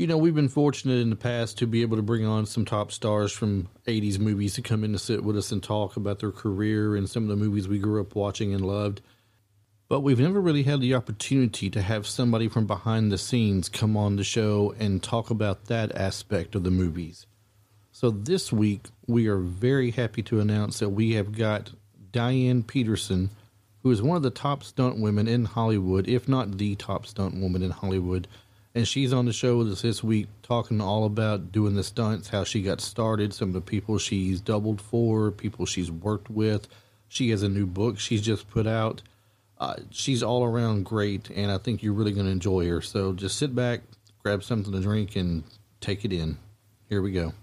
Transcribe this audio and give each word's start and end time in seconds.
You 0.00 0.06
know, 0.06 0.16
we've 0.16 0.34
been 0.34 0.48
fortunate 0.48 0.94
in 0.94 1.10
the 1.10 1.14
past 1.14 1.58
to 1.58 1.66
be 1.66 1.82
able 1.82 1.98
to 1.98 2.02
bring 2.02 2.24
on 2.24 2.46
some 2.46 2.64
top 2.64 2.90
stars 2.90 3.32
from 3.32 3.68
80s 3.86 4.18
movies 4.18 4.54
to 4.54 4.62
come 4.62 4.82
in 4.82 4.92
to 4.92 4.98
sit 4.98 5.22
with 5.22 5.36
us 5.36 5.52
and 5.52 5.62
talk 5.62 5.94
about 5.94 6.20
their 6.20 6.32
career 6.32 6.96
and 6.96 7.06
some 7.06 7.24
of 7.24 7.28
the 7.28 7.36
movies 7.36 7.68
we 7.68 7.78
grew 7.78 8.00
up 8.00 8.14
watching 8.14 8.54
and 8.54 8.66
loved. 8.66 9.02
But 9.88 10.00
we've 10.00 10.18
never 10.18 10.40
really 10.40 10.62
had 10.62 10.80
the 10.80 10.94
opportunity 10.94 11.68
to 11.68 11.82
have 11.82 12.06
somebody 12.06 12.48
from 12.48 12.66
behind 12.66 13.12
the 13.12 13.18
scenes 13.18 13.68
come 13.68 13.94
on 13.94 14.16
the 14.16 14.24
show 14.24 14.74
and 14.78 15.02
talk 15.02 15.28
about 15.28 15.66
that 15.66 15.94
aspect 15.94 16.54
of 16.54 16.64
the 16.64 16.70
movies. 16.70 17.26
So 17.92 18.10
this 18.10 18.50
week, 18.50 18.86
we 19.06 19.26
are 19.26 19.36
very 19.36 19.90
happy 19.90 20.22
to 20.22 20.40
announce 20.40 20.78
that 20.78 20.88
we 20.88 21.12
have 21.12 21.36
got 21.36 21.72
Diane 22.10 22.62
Peterson, 22.62 23.28
who 23.82 23.90
is 23.90 24.00
one 24.00 24.16
of 24.16 24.22
the 24.22 24.30
top 24.30 24.64
stunt 24.64 24.98
women 24.98 25.28
in 25.28 25.44
Hollywood, 25.44 26.08
if 26.08 26.26
not 26.26 26.56
the 26.56 26.74
top 26.76 27.04
stunt 27.04 27.38
woman 27.38 27.62
in 27.62 27.70
Hollywood 27.70 28.26
and 28.74 28.86
she's 28.86 29.12
on 29.12 29.26
the 29.26 29.32
show 29.32 29.58
with 29.58 29.70
us 29.72 29.82
this 29.82 30.02
week 30.02 30.28
talking 30.42 30.80
all 30.80 31.04
about 31.04 31.52
doing 31.52 31.74
the 31.74 31.84
stunts, 31.84 32.28
how 32.28 32.44
she 32.44 32.62
got 32.62 32.80
started, 32.80 33.34
some 33.34 33.48
of 33.48 33.54
the 33.54 33.60
people 33.60 33.98
she's 33.98 34.40
doubled 34.40 34.80
for, 34.80 35.30
people 35.30 35.66
she's 35.66 35.90
worked 35.90 36.30
with. 36.30 36.68
She 37.08 37.30
has 37.30 37.42
a 37.42 37.48
new 37.48 37.66
book 37.66 37.98
she's 37.98 38.22
just 38.22 38.48
put 38.48 38.66
out. 38.66 39.02
Uh, 39.58 39.76
she's 39.90 40.22
all 40.22 40.44
around 40.44 40.86
great, 40.86 41.28
and 41.30 41.50
I 41.50 41.58
think 41.58 41.82
you're 41.82 41.92
really 41.92 42.12
going 42.12 42.26
to 42.26 42.32
enjoy 42.32 42.66
her. 42.68 42.80
So 42.80 43.12
just 43.12 43.36
sit 43.36 43.54
back, 43.54 43.82
grab 44.22 44.42
something 44.42 44.72
to 44.72 44.80
drink, 44.80 45.16
and 45.16 45.42
take 45.80 46.04
it 46.04 46.12
in. 46.12 46.38
Here 46.88 47.02
we 47.02 47.12
go. 47.12 47.34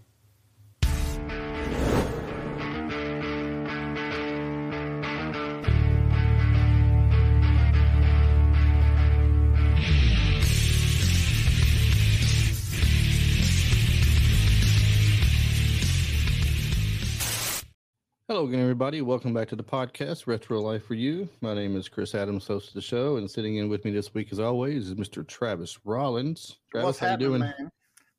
Hello 18.38 18.47
again, 18.47 18.61
everybody. 18.61 19.02
Welcome 19.02 19.33
back 19.33 19.47
to 19.47 19.55
the 19.55 19.63
podcast, 19.63 20.27
Retro 20.27 20.61
Life 20.61 20.85
for 20.85 20.93
You. 20.93 21.27
My 21.41 21.55
name 21.55 21.75
is 21.75 21.89
Chris 21.89 22.13
Adams, 22.13 22.45
host 22.45 22.67
of 22.67 22.75
the 22.75 22.81
show, 22.81 23.17
and 23.17 23.27
sitting 23.27 23.55
in 23.55 23.67
with 23.67 23.83
me 23.83 23.89
this 23.89 24.13
week, 24.13 24.31
as 24.31 24.39
always, 24.39 24.89
is 24.89 24.94
Mr. 24.94 25.27
Travis 25.27 25.79
Rollins. 25.83 26.59
Travis, 26.69 26.85
What's 26.85 26.99
how 26.99 27.09
you 27.13 27.17
doing? 27.17 27.39
Man? 27.39 27.71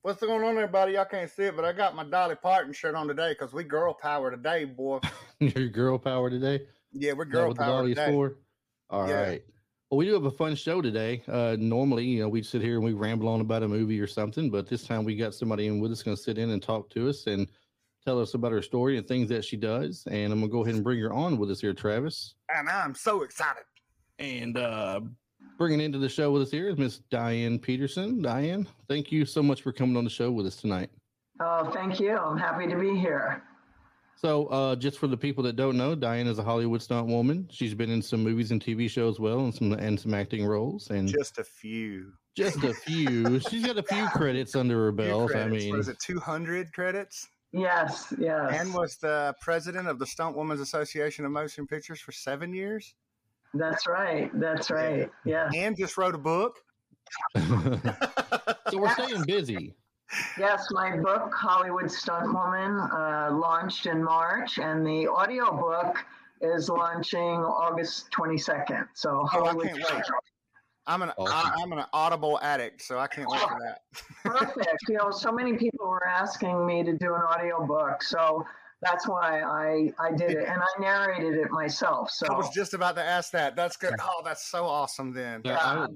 What's 0.02 0.20
going 0.20 0.42
on, 0.42 0.56
everybody? 0.56 0.94
Y'all 0.94 1.04
can't 1.04 1.30
see 1.30 1.44
it, 1.44 1.54
but 1.54 1.64
I 1.64 1.72
got 1.72 1.94
my 1.94 2.02
Dolly 2.02 2.34
Parton 2.34 2.72
shirt 2.72 2.96
on 2.96 3.06
today 3.06 3.36
because 3.38 3.52
we 3.52 3.62
girl 3.62 3.94
power 3.94 4.32
today, 4.32 4.64
boy. 4.64 4.98
Your 5.38 5.68
girl 5.68 6.00
power 6.00 6.28
today? 6.30 6.66
Yeah, 6.92 7.12
we're 7.12 7.24
girl 7.24 7.50
what 7.50 7.58
power 7.58 7.84
the 7.84 7.90
today. 7.94 8.10
For? 8.10 8.38
All 8.90 9.08
Yeah. 9.08 9.22
right. 9.22 9.44
Well, 9.88 9.98
we 9.98 10.06
do 10.06 10.14
have 10.14 10.24
a 10.24 10.32
fun 10.32 10.56
show 10.56 10.82
today. 10.82 11.22
Uh, 11.28 11.54
normally, 11.60 12.04
you 12.04 12.22
know, 12.22 12.28
we'd 12.28 12.44
sit 12.44 12.60
here 12.60 12.74
and 12.74 12.84
we 12.84 12.92
ramble 12.92 13.28
on 13.28 13.40
about 13.40 13.62
a 13.62 13.68
movie 13.68 14.00
or 14.00 14.08
something, 14.08 14.50
but 14.50 14.66
this 14.66 14.82
time 14.82 15.04
we 15.04 15.14
got 15.14 15.32
somebody 15.32 15.68
in 15.68 15.78
with 15.78 15.92
us 15.92 16.02
going 16.02 16.16
to 16.16 16.20
sit 16.20 16.38
in 16.38 16.50
and 16.50 16.60
talk 16.60 16.90
to 16.90 17.08
us 17.08 17.28
and 17.28 17.46
tell 18.08 18.20
us 18.22 18.32
about 18.32 18.52
her 18.52 18.62
story 18.62 18.96
and 18.96 19.06
things 19.06 19.28
that 19.28 19.44
she 19.44 19.56
does. 19.56 20.04
And 20.10 20.32
I'm 20.32 20.40
going 20.40 20.50
to 20.50 20.52
go 20.52 20.62
ahead 20.62 20.74
and 20.74 20.82
bring 20.82 20.98
her 21.00 21.12
on 21.12 21.36
with 21.36 21.50
us 21.50 21.60
here, 21.60 21.74
Travis. 21.74 22.36
And 22.48 22.66
I'm 22.66 22.94
so 22.94 23.22
excited. 23.22 23.64
And 24.18 24.56
uh, 24.56 25.00
bringing 25.58 25.80
into 25.80 25.98
the 25.98 26.08
show 26.08 26.32
with 26.32 26.40
us 26.40 26.50
here 26.50 26.70
is 26.70 26.78
Miss 26.78 27.00
Diane 27.10 27.58
Peterson. 27.58 28.22
Diane, 28.22 28.66
thank 28.88 29.12
you 29.12 29.26
so 29.26 29.42
much 29.42 29.60
for 29.60 29.72
coming 29.72 29.94
on 29.94 30.04
the 30.04 30.10
show 30.10 30.30
with 30.30 30.46
us 30.46 30.56
tonight. 30.56 30.88
Oh, 31.40 31.70
thank 31.70 32.00
you. 32.00 32.16
I'm 32.16 32.38
happy 32.38 32.66
to 32.66 32.76
be 32.76 32.98
here. 32.98 33.42
So, 34.16 34.46
uh, 34.46 34.74
just 34.74 34.98
for 34.98 35.06
the 35.06 35.16
people 35.16 35.44
that 35.44 35.54
don't 35.54 35.76
know, 35.76 35.94
Diane 35.94 36.26
is 36.26 36.38
a 36.38 36.42
Hollywood 36.42 36.80
stunt 36.80 37.06
woman. 37.08 37.46
She's 37.52 37.74
been 37.74 37.90
in 37.90 38.00
some 38.00 38.24
movies 38.24 38.50
and 38.50 38.60
TV 38.60 38.90
shows, 38.90 39.16
as 39.16 39.20
well, 39.20 39.40
and 39.40 39.54
some 39.54 39.72
and 39.74 40.00
some 40.00 40.12
acting 40.12 40.44
roles, 40.44 40.90
and 40.90 41.06
just, 41.06 41.36
Just 41.36 41.38
a 41.38 41.44
few. 41.44 42.12
Just 42.34 42.64
a 42.64 42.74
few. 42.74 43.38
She's 43.38 43.64
got 43.64 43.78
a 43.78 43.82
few 43.82 44.08
credits 44.14 44.56
under 44.56 44.86
her 44.86 44.92
belt. 44.92 45.36
I 45.36 45.46
mean, 45.46 45.70
what 45.70 45.78
is 45.78 45.88
it 45.88 46.00
200 46.00 46.72
credits? 46.72 47.28
Yes, 47.52 48.12
yes. 48.18 48.52
And 48.60 48.74
was 48.74 48.96
the 48.96 49.34
president 49.40 49.88
of 49.88 49.98
the 49.98 50.06
Stunt 50.06 50.36
Women's 50.36 50.60
Association 50.60 51.24
of 51.24 51.30
Motion 51.30 51.66
Pictures 51.66 52.00
for 52.00 52.12
seven 52.12 52.52
years. 52.52 52.94
That's 53.54 53.86
right. 53.86 54.30
That's 54.38 54.70
right. 54.70 55.10
Yes. 55.24 55.52
And 55.56 55.76
just 55.76 55.96
wrote 55.96 56.14
a 56.14 56.18
book. 56.18 56.56
so 57.36 58.78
we're 58.78 58.92
staying 58.94 59.24
busy. 59.26 59.74
Yes, 60.38 60.66
my 60.70 60.96
book, 60.96 61.32
Hollywood 61.34 61.90
Stunt 61.90 62.32
Woman, 62.32 62.78
uh, 62.92 63.30
launched 63.32 63.86
in 63.86 64.02
March, 64.02 64.58
and 64.58 64.86
the 64.86 65.06
audio 65.06 65.50
book 65.54 65.96
is 66.40 66.68
launching 66.68 67.20
August 67.20 68.10
22nd. 68.12 68.88
So, 68.94 69.10
Oh, 69.10 69.24
I 69.24 69.28
Hollywood 69.28 69.66
can't 69.66 69.78
wait. 69.78 70.02
Stunt 70.88 71.02
I'm 71.02 71.08
an 71.08 71.14
Awesome. 71.18 71.52
I, 71.58 71.62
am 71.62 71.72
an 71.72 71.84
Audible 71.92 72.38
addict, 72.42 72.82
so 72.82 72.98
I 72.98 73.06
can't 73.06 73.28
wait 73.28 73.40
for 73.40 73.58
that. 73.60 73.80
Perfect. 74.24 74.76
You 74.88 74.96
know, 74.96 75.10
so 75.10 75.30
many 75.30 75.54
people 75.54 75.88
were 75.88 76.06
asking 76.06 76.66
me 76.66 76.82
to 76.82 76.96
do 76.96 77.14
an 77.14 77.22
audio 77.22 77.66
book. 77.66 78.02
So, 78.02 78.44
that's 78.80 79.08
why 79.08 79.40
I, 79.40 79.92
I 79.98 80.12
did 80.12 80.30
it. 80.30 80.46
And 80.46 80.60
I 80.60 80.80
narrated 80.80 81.34
it 81.34 81.50
myself. 81.50 82.10
So, 82.10 82.26
I 82.30 82.36
was 82.36 82.48
just 82.50 82.74
about 82.74 82.94
to 82.94 83.02
ask 83.02 83.32
that. 83.32 83.56
That's 83.56 83.76
good. 83.76 83.94
Oh, 84.00 84.22
that's 84.24 84.46
so 84.46 84.64
awesome. 84.66 85.12
Then 85.12 85.42
Yeah, 85.44 85.58
I- 85.58 85.86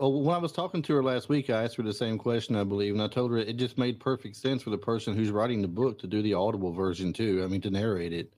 Well, 0.00 0.22
when 0.22 0.34
I 0.34 0.38
was 0.38 0.50
talking 0.50 0.82
to 0.82 0.94
her 0.94 1.02
last 1.02 1.28
week, 1.28 1.48
I 1.48 1.62
asked 1.62 1.76
her 1.76 1.82
the 1.84 1.92
same 1.92 2.18
question, 2.18 2.56
I 2.56 2.64
believe, 2.64 2.92
and 2.92 3.02
I 3.02 3.06
told 3.06 3.30
her 3.30 3.38
it 3.38 3.56
just 3.56 3.78
made 3.78 4.00
perfect 4.00 4.36
sense 4.36 4.62
for 4.62 4.70
the 4.70 4.78
person 4.78 5.14
who's 5.14 5.30
writing 5.30 5.62
the 5.62 5.68
book 5.68 5.98
to 6.00 6.06
do 6.08 6.22
the 6.22 6.34
audible 6.34 6.72
version 6.72 7.12
too. 7.12 7.42
I 7.44 7.46
mean, 7.46 7.60
to 7.62 7.70
narrate 7.70 8.12
it. 8.12 8.32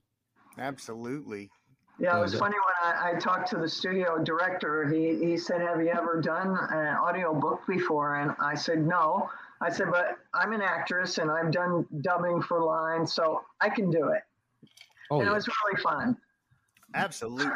absolutely. 0.59 1.51
Yeah, 1.99 2.19
it 2.19 2.21
was 2.21 2.35
Yeah. 2.35 2.41
funny 2.41 2.57
when 2.57 2.95
I, 2.95 3.11
I 3.13 3.19
talked 3.19 3.49
to 3.51 3.57
the 3.57 3.69
studio 3.69 4.23
director. 4.23 4.87
He, 4.89 5.17
he 5.17 5.37
said, 5.37 5.61
Have 5.63 5.81
you 5.81 5.89
ever 5.89 6.21
done 6.21 6.57
an 6.71 6.97
audio 6.97 7.33
book 7.35 7.63
before? 7.67 8.17
And 8.17 8.33
I 8.39 8.55
said, 8.55 8.87
No. 8.87 9.31
I 9.63 9.71
said, 9.71 9.87
But 9.91 10.19
I'm 10.35 10.53
an 10.53 10.61
actress 10.61 11.19
and 11.19 11.31
I've 11.31 11.51
done 11.51 11.87
dubbing 12.03 12.43
for 12.43 12.63
lines, 12.63 13.13
so 13.15 13.43
I 13.61 13.71
can 13.71 13.91
do 13.91 14.09
it. 14.09 14.23
Oh, 15.11 15.21
and 15.21 15.27
yeah. 15.27 15.33
it 15.33 15.35
was 15.35 15.49
really 15.49 15.83
fun. 15.83 16.17
Absolutely. 16.95 17.47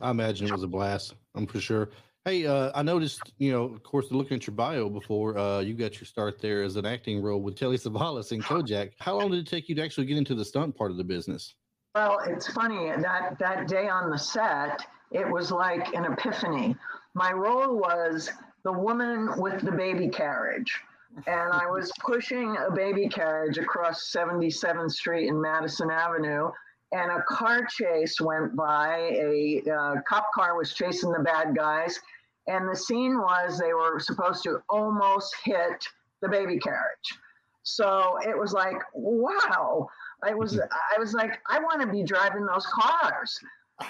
I 0.00 0.10
imagine 0.10 0.48
it 0.48 0.52
was 0.52 0.62
a 0.62 0.68
blast. 0.68 1.14
I'm 1.34 1.46
for 1.46 1.60
sure. 1.60 1.90
Hey, 2.24 2.46
uh, 2.46 2.72
I 2.74 2.82
noticed, 2.82 3.32
you 3.36 3.52
know, 3.52 3.64
of 3.64 3.82
course, 3.82 4.10
looking 4.10 4.38
at 4.38 4.46
your 4.46 4.56
bio 4.56 4.88
before, 4.88 5.36
uh, 5.36 5.60
you 5.60 5.74
got 5.74 5.96
your 5.96 6.06
start 6.06 6.40
there 6.40 6.62
as 6.62 6.76
an 6.76 6.86
acting 6.86 7.20
role 7.20 7.42
with 7.42 7.56
Telly 7.56 7.76
Savalas 7.76 8.32
and 8.32 8.42
Kojak. 8.42 8.92
How 8.98 9.16
long 9.18 9.30
did 9.30 9.40
it 9.40 9.46
take 9.46 9.68
you 9.68 9.74
to 9.74 9.82
actually 9.82 10.06
get 10.06 10.16
into 10.16 10.34
the 10.34 10.44
stunt 10.44 10.74
part 10.74 10.90
of 10.90 10.96
the 10.96 11.04
business? 11.04 11.54
Well, 11.94 12.18
it's 12.26 12.48
funny 12.48 12.90
that 12.90 13.38
that 13.38 13.68
day 13.68 13.88
on 13.88 14.10
the 14.10 14.18
set, 14.18 14.84
it 15.12 15.30
was 15.30 15.52
like 15.52 15.94
an 15.94 16.04
epiphany. 16.04 16.74
My 17.14 17.30
role 17.30 17.76
was 17.76 18.30
the 18.64 18.72
woman 18.72 19.30
with 19.36 19.60
the 19.62 19.70
baby 19.70 20.08
carriage. 20.08 20.80
And 21.28 21.52
I 21.52 21.70
was 21.70 21.92
pushing 22.00 22.56
a 22.56 22.72
baby 22.72 23.08
carriage 23.08 23.58
across 23.58 24.10
77th 24.12 24.90
Street 24.90 25.28
and 25.28 25.40
Madison 25.40 25.88
Avenue. 25.88 26.50
And 26.90 27.12
a 27.12 27.22
car 27.28 27.64
chase 27.66 28.20
went 28.20 28.56
by. 28.56 28.98
A 29.14 29.62
uh, 29.70 29.94
cop 30.08 30.26
car 30.34 30.56
was 30.56 30.74
chasing 30.74 31.12
the 31.12 31.20
bad 31.20 31.54
guys. 31.54 32.00
And 32.48 32.68
the 32.68 32.76
scene 32.76 33.20
was 33.20 33.56
they 33.56 33.72
were 33.72 34.00
supposed 34.00 34.42
to 34.44 34.62
almost 34.68 35.32
hit 35.44 35.86
the 36.22 36.28
baby 36.28 36.58
carriage. 36.58 37.18
So 37.62 38.18
it 38.26 38.36
was 38.36 38.52
like, 38.52 38.82
wow. 38.94 39.88
I 40.24 40.34
was 40.34 40.58
I 40.58 40.98
was 40.98 41.12
like, 41.12 41.38
I 41.48 41.58
want 41.58 41.80
to 41.82 41.86
be 41.86 42.02
driving 42.02 42.46
those 42.46 42.66
cars. 42.66 43.38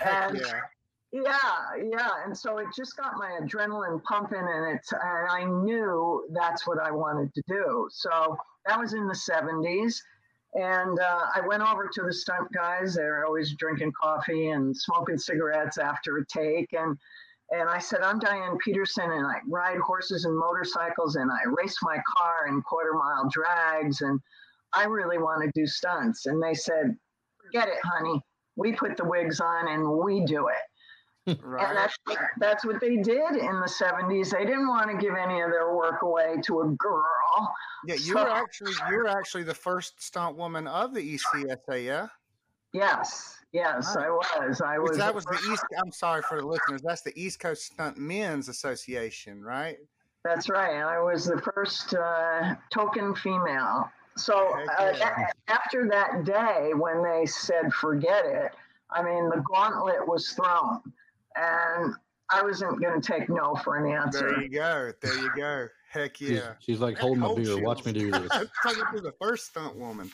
And- 0.04 0.38
yeah. 0.38 0.60
Yeah, 1.12 1.30
yeah. 1.92 2.10
And 2.24 2.36
so 2.36 2.58
it 2.58 2.66
just 2.76 2.96
got 2.96 3.12
my 3.16 3.38
adrenaline 3.40 4.02
pumping 4.02 4.36
and 4.36 4.76
it's 4.76 4.92
and 4.92 5.28
I 5.30 5.44
knew 5.44 6.26
that's 6.32 6.66
what 6.66 6.80
I 6.80 6.90
wanted 6.90 7.32
to 7.34 7.42
do. 7.46 7.88
So 7.92 8.36
that 8.66 8.80
was 8.80 8.94
in 8.94 9.06
the 9.06 9.14
70s. 9.14 9.94
And 10.54 10.98
uh, 10.98 11.26
I 11.32 11.40
went 11.46 11.62
over 11.62 11.88
to 11.92 12.02
the 12.02 12.12
stunt 12.12 12.50
guys. 12.52 12.96
They're 12.96 13.24
always 13.24 13.54
drinking 13.54 13.92
coffee 13.92 14.48
and 14.48 14.76
smoking 14.76 15.16
cigarettes 15.16 15.78
after 15.78 16.18
a 16.18 16.26
take. 16.26 16.72
And 16.72 16.98
and 17.52 17.68
I 17.68 17.78
said, 17.78 18.00
I'm 18.00 18.18
Diane 18.18 18.56
Peterson 18.64 19.12
and 19.12 19.24
I 19.26 19.36
ride 19.48 19.78
horses 19.78 20.24
and 20.24 20.36
motorcycles 20.36 21.14
and 21.14 21.30
I 21.30 21.40
race 21.46 21.76
my 21.82 21.98
car 22.16 22.48
in 22.48 22.60
quarter 22.62 22.94
mile 22.94 23.28
drags 23.30 24.00
and 24.00 24.18
I 24.74 24.84
really 24.84 25.18
want 25.18 25.42
to 25.42 25.50
do 25.60 25.66
stunts. 25.66 26.26
And 26.26 26.42
they 26.42 26.54
said, 26.54 26.96
Forget 27.44 27.68
it, 27.68 27.78
honey. 27.82 28.20
We 28.56 28.72
put 28.72 28.96
the 28.96 29.04
wigs 29.04 29.40
on 29.40 29.68
and 29.68 29.88
we 29.88 30.24
do 30.24 30.48
it. 30.48 31.38
right. 31.42 31.66
And 31.68 31.76
that's, 31.76 31.96
that's 32.38 32.64
what 32.64 32.80
they 32.80 32.96
did 32.96 33.36
in 33.36 33.60
the 33.60 33.72
70s. 33.80 34.30
They 34.30 34.44
didn't 34.44 34.68
want 34.68 34.90
to 34.90 34.96
give 34.96 35.14
any 35.14 35.40
of 35.40 35.50
their 35.50 35.74
work 35.74 36.02
away 36.02 36.36
to 36.44 36.60
a 36.60 36.68
girl. 36.68 37.54
Yeah, 37.86 37.96
you 37.96 38.14
were 38.14 38.28
actually 38.28 38.72
you 38.90 38.96
were 38.96 39.08
actually 39.08 39.42
the 39.42 39.54
first 39.54 40.02
stunt 40.02 40.36
woman 40.36 40.66
of 40.66 40.94
the 40.94 41.16
ECSA, 41.16 41.84
yeah? 41.84 42.06
Yes, 42.72 43.38
yes, 43.52 43.96
I 43.96 44.10
was. 44.10 44.60
I 44.60 44.78
was. 44.78 44.98
that 44.98 45.14
was 45.14 45.24
the 45.24 45.38
East 45.52 45.64
I'm 45.80 45.92
sorry 45.92 46.22
for 46.22 46.40
the 46.40 46.46
listeners. 46.46 46.82
That's 46.82 47.02
the 47.02 47.12
East 47.14 47.38
Coast 47.40 47.62
Stunt 47.66 47.98
Men's 47.98 48.48
Association, 48.48 49.42
right? 49.42 49.76
That's 50.24 50.48
right. 50.48 50.82
I 50.82 51.00
was 51.00 51.26
the 51.26 51.40
first 51.54 51.94
uh, 51.94 52.56
token 52.72 53.14
female. 53.14 53.90
So 54.16 54.54
uh, 54.78 54.92
yeah. 54.96 55.26
after 55.48 55.88
that 55.88 56.24
day, 56.24 56.72
when 56.74 57.02
they 57.02 57.26
said 57.26 57.72
forget 57.72 58.24
it, 58.24 58.52
I 58.90 59.02
mean 59.02 59.28
the 59.28 59.42
gauntlet 59.48 60.06
was 60.06 60.28
thrown, 60.30 60.80
and 61.36 61.94
I 62.30 62.42
wasn't 62.42 62.80
going 62.80 63.00
to 63.00 63.12
take 63.12 63.28
no 63.28 63.54
for 63.56 63.76
an 63.76 63.92
answer. 63.92 64.30
There 64.30 64.42
you 64.42 64.48
go. 64.48 64.92
There 65.00 65.18
you 65.18 65.30
go. 65.36 65.66
Heck 65.90 66.20
yeah. 66.20 66.54
she's 66.58 66.80
like, 66.80 66.98
hold 66.98 67.18
my 67.18 67.32
beer. 67.34 67.62
Watch 67.62 67.84
me 67.84 67.92
do 67.92 68.10
this. 68.10 68.28
Talking 68.62 68.84
to 68.96 69.00
the 69.00 69.12
first 69.20 69.46
stunt 69.46 69.76
woman. 69.76 70.10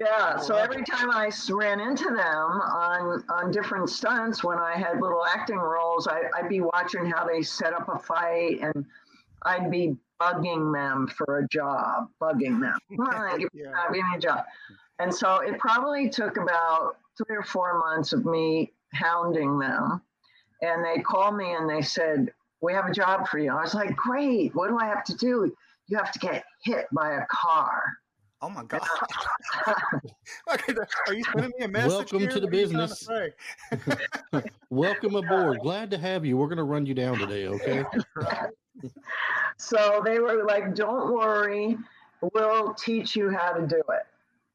Yeah, 0.00 0.36
so 0.38 0.56
every 0.56 0.82
time 0.84 1.10
I 1.10 1.30
ran 1.50 1.80
into 1.80 2.04
them 2.04 2.16
on 2.18 3.24
on 3.28 3.50
different 3.50 3.88
stunts 3.88 4.42
when 4.42 4.58
I 4.58 4.76
had 4.76 5.00
little 5.00 5.24
acting 5.24 5.56
roles, 5.56 6.08
I, 6.08 6.22
I'd 6.34 6.48
be 6.48 6.60
watching 6.60 7.06
how 7.06 7.26
they 7.26 7.42
set 7.42 7.72
up 7.72 7.88
a 7.88 7.98
fight, 7.98 8.60
and 8.60 8.84
I'd 9.44 9.70
be 9.70 9.96
bugging 10.22 10.72
them 10.72 11.08
for 11.08 11.38
a 11.38 11.48
job, 11.48 12.08
bugging 12.20 12.60
them. 12.60 12.78
Come 12.96 13.06
on, 13.06 13.38
give 13.40 13.52
me 13.54 13.62
a 13.62 13.64
Yeah. 13.64 13.72
job, 13.72 13.92
give 13.94 14.04
me 14.04 14.16
a 14.16 14.20
job. 14.20 14.44
And 14.98 15.14
so 15.14 15.36
it 15.40 15.58
probably 15.58 16.08
took 16.08 16.36
about 16.36 16.96
three 17.16 17.36
or 17.36 17.42
four 17.42 17.78
months 17.78 18.12
of 18.12 18.24
me 18.24 18.72
hounding 18.94 19.58
them, 19.58 20.02
and 20.60 20.84
they 20.84 21.02
called 21.02 21.36
me 21.36 21.54
and 21.54 21.68
they 21.68 21.82
said, 21.82 22.32
"We 22.60 22.72
have 22.74 22.86
a 22.86 22.92
job 22.92 23.26
for 23.28 23.38
you." 23.38 23.50
I 23.52 23.60
was 23.62 23.74
like, 23.74 23.96
"Great! 23.96 24.54
What 24.54 24.68
do 24.68 24.78
I 24.78 24.86
have 24.86 25.04
to 25.04 25.14
do?" 25.16 25.52
You 25.88 25.98
have 25.98 26.12
to 26.12 26.18
get 26.20 26.44
hit 26.62 26.86
by 26.92 27.14
a 27.16 27.26
car. 27.26 27.82
Oh 28.40 28.48
my 28.48 28.62
god. 28.68 28.80
Are 30.46 31.14
you 31.14 31.24
sending 31.24 31.52
me 31.58 31.64
a 31.64 31.68
message? 31.68 32.12
Welcome 32.12 32.20
here? 32.20 32.28
to 32.30 32.40
the 32.40 32.46
What 32.46 32.54
are 32.54 32.58
you 32.58 32.68
trying 32.68 32.88
to 32.88 33.34
business. 34.30 34.44
Welcome 34.70 35.16
aboard. 35.16 35.60
Glad 35.60 35.90
to 35.90 35.98
have 35.98 36.24
you. 36.24 36.36
We're 36.36 36.48
going 36.48 36.58
to 36.58 36.64
run 36.64 36.86
you 36.86 36.94
down 36.94 37.18
today, 37.18 37.46
okay? 37.48 37.84
So 39.56 40.02
they 40.04 40.18
were 40.18 40.44
like, 40.44 40.74
don't 40.74 41.12
worry, 41.12 41.78
we'll 42.20 42.74
teach 42.74 43.14
you 43.16 43.30
how 43.30 43.52
to 43.52 43.66
do 43.66 43.76
it. 43.76 44.06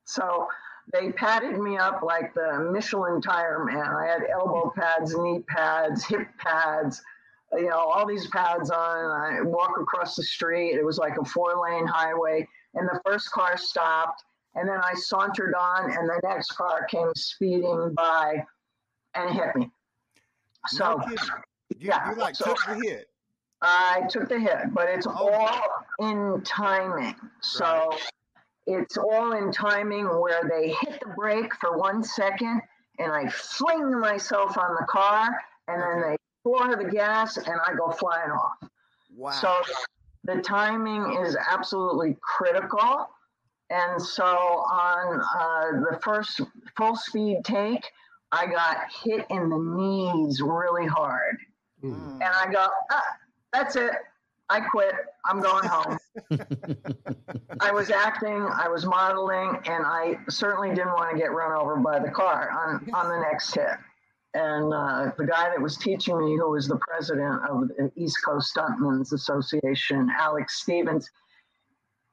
So 0.05 0.47
they 0.93 1.11
patted 1.11 1.59
me 1.59 1.77
up 1.77 2.01
like 2.01 2.33
the 2.33 2.69
Michelin 2.71 3.21
tire 3.21 3.63
man. 3.65 3.87
I 3.87 4.05
had 4.05 4.23
elbow 4.31 4.73
pads, 4.75 5.15
knee 5.15 5.43
pads, 5.47 6.05
hip 6.05 6.27
pads, 6.37 7.01
you 7.53 7.69
know, 7.69 7.77
all 7.77 8.05
these 8.05 8.27
pads 8.27 8.69
on. 8.69 8.77
I 8.79 9.41
walk 9.41 9.77
across 9.79 10.15
the 10.15 10.23
street. 10.23 10.75
It 10.75 10.85
was 10.85 10.97
like 10.97 11.17
a 11.19 11.25
four 11.25 11.53
lane 11.61 11.85
highway. 11.85 12.47
And 12.73 12.87
the 12.87 12.99
first 13.05 13.31
car 13.31 13.57
stopped. 13.57 14.23
And 14.55 14.67
then 14.67 14.79
I 14.83 14.93
sauntered 14.95 15.53
on, 15.53 15.91
and 15.91 16.09
the 16.09 16.19
next 16.23 16.49
car 16.51 16.85
came 16.89 17.11
speeding 17.15 17.93
by 17.95 18.43
and 19.13 19.33
hit 19.33 19.55
me. 19.55 19.69
So 20.67 20.97
no. 20.97 21.07
You, 21.09 21.17
yeah, 21.77 22.09
you 22.09 22.15
like 22.17 22.35
so- 22.35 22.45
took 22.45 22.65
the 22.65 22.75
hit. 22.87 23.09
I 23.61 24.03
took 24.09 24.29
the 24.29 24.39
hit, 24.39 24.73
but 24.73 24.87
it's 24.89 25.07
Oh. 25.07 25.29
all 25.31 25.61
in 25.99 26.41
timing. 26.43 27.15
So 27.41 27.97
it's 28.65 28.97
all 28.97 29.31
in 29.33 29.51
timing 29.51 30.07
where 30.19 30.43
they 30.43 30.69
hit 30.73 30.99
the 30.99 31.13
brake 31.15 31.53
for 31.55 31.77
one 31.77 32.03
second 32.03 32.61
and 32.99 33.11
I 33.11 33.27
fling 33.29 33.99
myself 33.99 34.57
on 34.57 34.75
the 34.75 34.85
car 34.85 35.41
and 35.67 35.81
then 35.81 35.99
Okay. 36.03 36.09
they 36.11 36.17
floor 36.43 36.75
the 36.75 36.89
gas 36.89 37.37
and 37.37 37.59
I 37.65 37.73
go 37.73 37.91
flying 37.91 38.31
off. 38.31 38.69
Wow. 39.15 39.31
So 39.31 39.61
the 40.23 40.41
timing 40.41 41.17
is 41.23 41.35
absolutely 41.35 42.17
critical. 42.21 43.09
And 43.69 44.01
so 44.01 44.25
on 44.25 45.19
uh, 45.19 45.91
the 45.91 45.99
first 46.01 46.41
full 46.77 46.95
speed 46.95 47.43
take, 47.43 47.91
I 48.31 48.45
got 48.45 48.91
hit 49.03 49.25
in 49.29 49.49
the 49.49 49.57
knees 49.57 50.41
really 50.41 50.85
hard 50.85 51.37
Mm. 51.83 52.13
and 52.13 52.23
I 52.23 52.51
go, 52.51 52.65
ah, 52.91 53.16
that's 53.53 53.75
it. 53.75 53.91
I 54.49 54.61
quit. 54.61 54.93
I'm 55.25 55.41
going 55.41 55.65
home. 55.65 55.97
I 57.59 57.71
was 57.71 57.91
acting, 57.91 58.47
I 58.53 58.69
was 58.69 58.85
modeling, 58.85 59.59
and 59.65 59.85
I 59.85 60.17
certainly 60.29 60.69
didn't 60.69 60.93
want 60.93 61.11
to 61.11 61.17
get 61.17 61.31
run 61.33 61.51
over 61.51 61.75
by 61.77 61.99
the 61.99 62.09
car 62.09 62.49
on, 62.51 62.89
on 62.93 63.09
the 63.09 63.19
next 63.29 63.53
hit. 63.53 63.67
And 64.33 64.73
uh, 64.73 65.11
the 65.17 65.25
guy 65.25 65.49
that 65.49 65.61
was 65.61 65.77
teaching 65.77 66.17
me, 66.17 66.37
who 66.37 66.51
was 66.51 66.67
the 66.67 66.77
president 66.77 67.41
of 67.49 67.67
the 67.67 67.91
East 67.95 68.17
Coast 68.23 68.55
Stuntmen's 68.55 69.11
Association, 69.11 70.09
Alex 70.17 70.61
Stevens, 70.61 71.09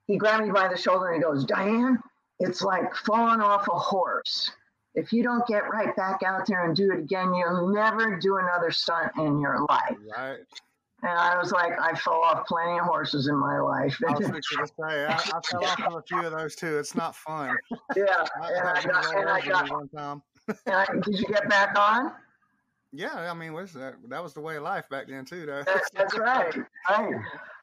he 0.06 0.16
grabbed 0.16 0.44
me 0.44 0.50
by 0.50 0.69
the 0.69 0.76
shoulder 0.76 1.12
and 1.12 1.16
he 1.16 1.22
goes, 1.22 1.44
Diane, 1.44 1.98
it's 2.40 2.62
like 2.62 2.94
falling 2.94 3.40
off 3.40 3.69
a 3.69 3.78
horse. 3.78 4.50
If 4.94 5.12
you 5.12 5.22
don't 5.22 5.46
get 5.46 5.69
right 5.70 5.94
back 5.96 6.22
out 6.22 6.46
there 6.46 6.66
and 6.66 6.76
do 6.76 6.92
it 6.92 7.00
again, 7.00 7.34
you'll 7.34 7.69
never 7.69 8.19
do 8.19 8.36
another 8.36 8.70
stunt 8.70 9.12
in 9.19 9.40
your 9.40 9.66
life. 9.69 9.96
right. 10.16 10.38
And 11.06 11.18
I 11.18 11.36
was 11.36 11.52
like, 11.52 11.78
I 11.78 11.94
fell 11.94 12.22
off 12.22 12.46
plenty 12.46 12.78
of 12.78 12.86
horses 12.86 13.28
in 13.28 13.36
my 13.36 13.60
life. 13.60 14.00
I 14.08 14.12
was 14.18 14.26
to 14.26 14.66
say, 14.66 15.04
I, 15.04 15.12
I 15.12 15.40
fell 15.42 15.62
off 15.64 15.80
of 15.82 15.94
a 15.96 16.02
few 16.02 16.24
of 16.24 16.32
those 16.32 16.56
too. 16.56 16.78
It's 16.78 16.94
not 16.94 17.14
fun. 17.14 17.54
yeah. 17.96 18.24
I, 18.40 18.52
And 18.52 18.68
I 18.68 18.82
got, 18.82 19.14
and 19.14 19.28
I 19.28 19.40
got, 19.42 19.70
one 19.70 19.88
time. 19.88 20.22
I, 20.66 20.86
did 21.02 21.18
you 21.18 21.26
get 21.26 21.46
back 21.50 21.78
on? 21.78 22.12
Yeah, 22.90 23.30
I 23.30 23.34
mean, 23.34 23.52
that? 23.52 23.96
That 24.08 24.22
was 24.22 24.32
the 24.32 24.40
way 24.40 24.56
of 24.56 24.62
life 24.62 24.88
back 24.88 25.08
then 25.08 25.26
too, 25.26 25.44
though. 25.44 25.62
That's, 25.64 25.90
that's 25.90 26.16
right. 26.18 26.54
Right. 26.88 27.14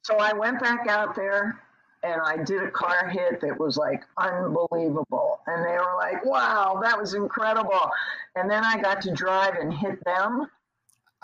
So 0.04 0.18
I 0.18 0.34
went 0.34 0.60
back 0.60 0.88
out 0.88 1.16
there 1.16 1.60
and 2.04 2.22
I 2.22 2.44
did 2.44 2.62
a 2.62 2.70
car 2.70 3.08
hit 3.10 3.42
that 3.42 3.60
was 3.60 3.76
like 3.76 4.04
unbelievable. 4.18 5.40
And 5.48 5.66
they 5.66 5.78
were 5.80 5.96
like, 5.98 6.24
wow, 6.26 6.80
that 6.84 7.00
was 7.00 7.16
incredible. 7.16 7.90
And 8.36 8.50
then 8.52 8.64
I 8.64 8.80
got 8.80 9.02
to 9.02 9.12
drive 9.14 9.56
and 9.56 9.74
hit 9.74 10.04
them. 10.06 10.46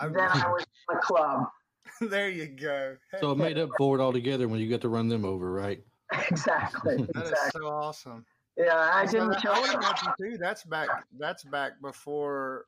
I- 0.00 0.08
Then 0.08 0.28
I 0.30 0.48
was 0.48 0.64
in 0.64 0.96
the 0.96 1.00
club. 1.00 1.48
there 2.00 2.28
you 2.28 2.46
go. 2.46 2.96
So 3.20 3.32
it 3.32 3.38
made 3.38 3.58
up 3.58 3.70
for 3.78 3.98
it 3.98 4.02
altogether 4.02 4.48
when 4.48 4.60
you 4.60 4.68
got 4.68 4.80
to 4.82 4.88
run 4.88 5.08
them 5.08 5.24
over, 5.24 5.52
right? 5.52 5.80
Exactly. 6.30 6.96
that 7.14 7.24
is 7.24 7.30
Exactly. 7.30 7.60
so 7.60 7.66
awesome. 7.68 8.24
Yeah, 8.56 8.90
I 8.92 9.04
didn't 9.06 9.28
that- 9.30 9.42
kill 9.42 9.52
I 9.52 9.60
would 9.60 9.74
imagine 9.74 10.12
too. 10.18 10.38
That's 10.38 10.64
back. 10.64 10.88
That's 11.18 11.44
back 11.44 11.72
before 11.82 12.64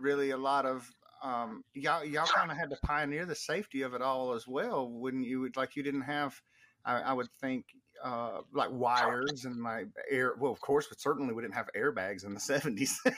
really 0.00 0.30
a 0.30 0.36
lot 0.36 0.64
of 0.64 0.88
um, 1.24 1.64
y'all. 1.74 2.04
Y'all 2.04 2.26
kind 2.26 2.50
of 2.50 2.56
had 2.56 2.70
to 2.70 2.76
pioneer 2.82 3.26
the 3.26 3.34
safety 3.34 3.82
of 3.82 3.94
it 3.94 4.02
all 4.02 4.32
as 4.32 4.46
well, 4.46 4.88
wouldn't 4.88 5.26
you? 5.26 5.50
Like 5.56 5.76
you 5.76 5.82
didn't 5.82 6.02
have. 6.02 6.40
I, 6.84 7.00
I 7.00 7.12
would 7.12 7.30
think 7.40 7.66
uh, 8.02 8.40
like 8.52 8.70
wires 8.70 9.44
and 9.44 9.62
like 9.62 9.86
air. 10.10 10.34
Well, 10.38 10.52
of 10.52 10.60
course, 10.60 10.86
but 10.88 11.00
certainly 11.00 11.32
we 11.34 11.42
didn't 11.42 11.54
have 11.54 11.68
airbags 11.76 12.24
in 12.24 12.34
the 12.34 12.40
seventies. 12.52 13.00
But, 13.04 13.16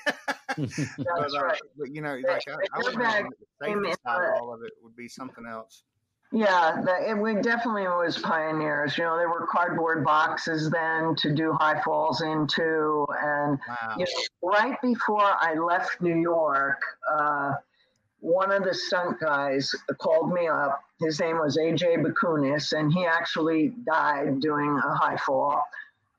uh, 0.58 1.54
but 1.76 1.90
you 1.90 2.00
know, 2.02 2.16
like 2.26 2.42
I, 2.48 2.52
I 2.72 2.78
would 2.78 2.94
imagine 2.94 3.30
the 3.40 3.66
safety 3.66 3.92
side 4.04 4.28
of 4.28 4.42
all 4.42 4.54
of 4.54 4.62
it 4.62 4.72
would 4.82 4.94
be 4.96 5.08
something 5.08 5.46
else. 5.46 5.84
Yeah, 6.32 6.82
the, 6.84 7.10
it, 7.10 7.14
we 7.14 7.34
definitely 7.40 7.84
was 7.84 8.18
pioneers. 8.18 8.98
You 8.98 9.04
know, 9.04 9.16
there 9.16 9.28
were 9.28 9.46
cardboard 9.46 10.04
boxes 10.04 10.68
then 10.68 11.14
to 11.18 11.32
do 11.32 11.52
high 11.52 11.80
falls 11.82 12.22
into, 12.22 13.06
and 13.22 13.58
Wow. 13.68 13.94
you 13.96 14.04
know, 14.04 14.50
right 14.50 14.80
before 14.82 15.22
I 15.22 15.54
left 15.54 16.00
New 16.00 16.16
York, 16.16 16.82
uh, 17.12 17.52
one 18.24 18.50
of 18.50 18.64
the 18.64 18.72
stunt 18.72 19.20
guys 19.20 19.70
called 20.00 20.32
me 20.32 20.48
up. 20.48 20.82
His 20.98 21.20
name 21.20 21.38
was 21.38 21.58
AJ 21.58 22.02
Bakunas, 22.02 22.72
and 22.72 22.90
he 22.90 23.04
actually 23.04 23.74
died 23.86 24.40
doing 24.40 24.80
a 24.82 24.94
high 24.94 25.18
fall. 25.18 25.62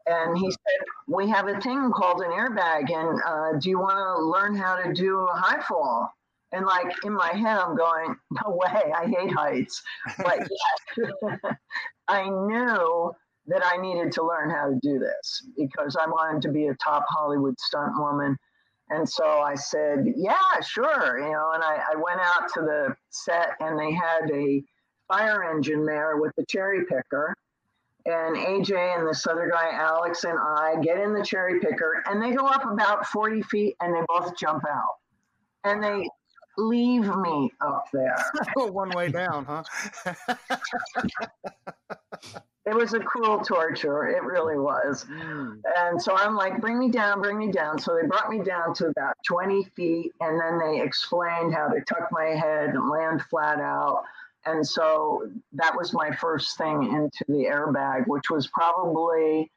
And 0.05 0.37
he 0.37 0.51
said, 0.51 0.87
"We 1.07 1.27
have 1.29 1.47
a 1.47 1.59
thing 1.61 1.91
called 1.91 2.21
an 2.21 2.29
airbag, 2.29 2.91
and 2.91 3.21
uh, 3.25 3.59
do 3.59 3.69
you 3.71 3.79
want 3.79 3.97
to 3.97 4.23
learn 4.23 4.55
how 4.55 4.75
to 4.75 4.93
do 4.93 5.19
a 5.21 5.35
high 5.35 5.61
fall?" 5.63 6.13
And 6.51 6.65
like 6.67 6.93
in 7.03 7.13
my 7.13 7.29
head, 7.29 7.57
I'm 7.57 7.75
going, 7.75 8.15
"No 8.43 8.51
way! 8.51 8.93
I 8.95 9.07
hate 9.07 9.31
heights." 9.33 9.81
But 10.19 10.47
I 12.07 12.29
knew 12.29 13.15
that 13.47 13.63
I 13.65 13.77
needed 13.77 14.11
to 14.13 14.23
learn 14.23 14.51
how 14.51 14.69
to 14.69 14.79
do 14.81 14.99
this 14.99 15.47
because 15.57 15.95
I 15.95 16.07
wanted 16.07 16.43
to 16.43 16.49
be 16.51 16.67
a 16.67 16.75
top 16.75 17.05
Hollywood 17.09 17.59
stunt 17.59 17.93
woman. 17.97 18.37
And 18.89 19.07
so 19.07 19.25
I 19.25 19.55
said, 19.55 20.13
yeah, 20.15 20.59
sure. 20.61 21.19
You 21.19 21.31
know, 21.31 21.51
and 21.53 21.63
I, 21.63 21.79
I 21.91 21.95
went 21.95 22.19
out 22.21 22.49
to 22.53 22.61
the 22.61 22.95
set 23.09 23.49
and 23.59 23.79
they 23.79 23.91
had 23.91 24.29
a 24.31 24.63
fire 25.07 25.43
engine 25.43 25.85
there 25.85 26.17
with 26.17 26.33
the 26.37 26.45
cherry 26.45 26.85
picker. 26.85 27.35
And 28.05 28.35
AJ 28.35 28.97
and 28.97 29.07
this 29.07 29.25
other 29.25 29.49
guy, 29.49 29.71
Alex, 29.71 30.25
and 30.25 30.37
I 30.37 30.75
get 30.83 30.99
in 30.99 31.13
the 31.13 31.23
cherry 31.23 31.59
picker 31.59 32.03
and 32.05 32.21
they 32.21 32.33
go 32.33 32.45
up 32.45 32.63
about 32.63 33.07
40 33.07 33.41
feet 33.43 33.75
and 33.81 33.95
they 33.95 34.01
both 34.07 34.37
jump 34.37 34.63
out. 34.69 34.97
And 35.63 35.83
they 35.83 36.07
leave 36.57 37.07
me 37.15 37.51
up 37.61 37.87
there. 37.93 38.17
One 38.55 38.89
way 38.91 39.09
down, 39.09 39.45
huh? 39.45 39.63
It 42.65 42.73
was 42.73 42.95
a 42.95 42.99
cruel 42.99 43.41
torture. 43.41 44.07
It 44.07 44.23
really 44.23 44.57
was. 44.57 45.05
Mm. 45.05 45.61
And 45.77 46.01
so 46.01 46.15
I'm 46.15 46.35
like, 46.35 46.59
bring 46.59 46.79
me 46.79 46.89
down, 46.89 47.21
bring 47.21 47.37
me 47.37 47.51
down. 47.51 47.77
So 47.77 47.95
they 47.95 48.07
brought 48.07 48.29
me 48.29 48.39
down 48.39 48.73
to 48.75 48.87
about 48.87 49.13
20 49.23 49.65
feet, 49.75 50.13
and 50.19 50.41
then 50.41 50.57
they 50.57 50.81
explained 50.81 51.53
how 51.53 51.67
to 51.67 51.79
tuck 51.81 52.09
my 52.11 52.29
head 52.35 52.69
and 52.69 52.89
land 52.89 53.21
flat 53.29 53.59
out. 53.59 54.03
And 54.45 54.65
so 54.65 55.29
that 55.53 55.75
was 55.75 55.93
my 55.93 56.11
first 56.15 56.57
thing 56.57 56.83
into 56.83 57.23
the 57.27 57.45
airbag, 57.45 58.07
which 58.07 58.31
was 58.31 58.47
probably 58.47 59.51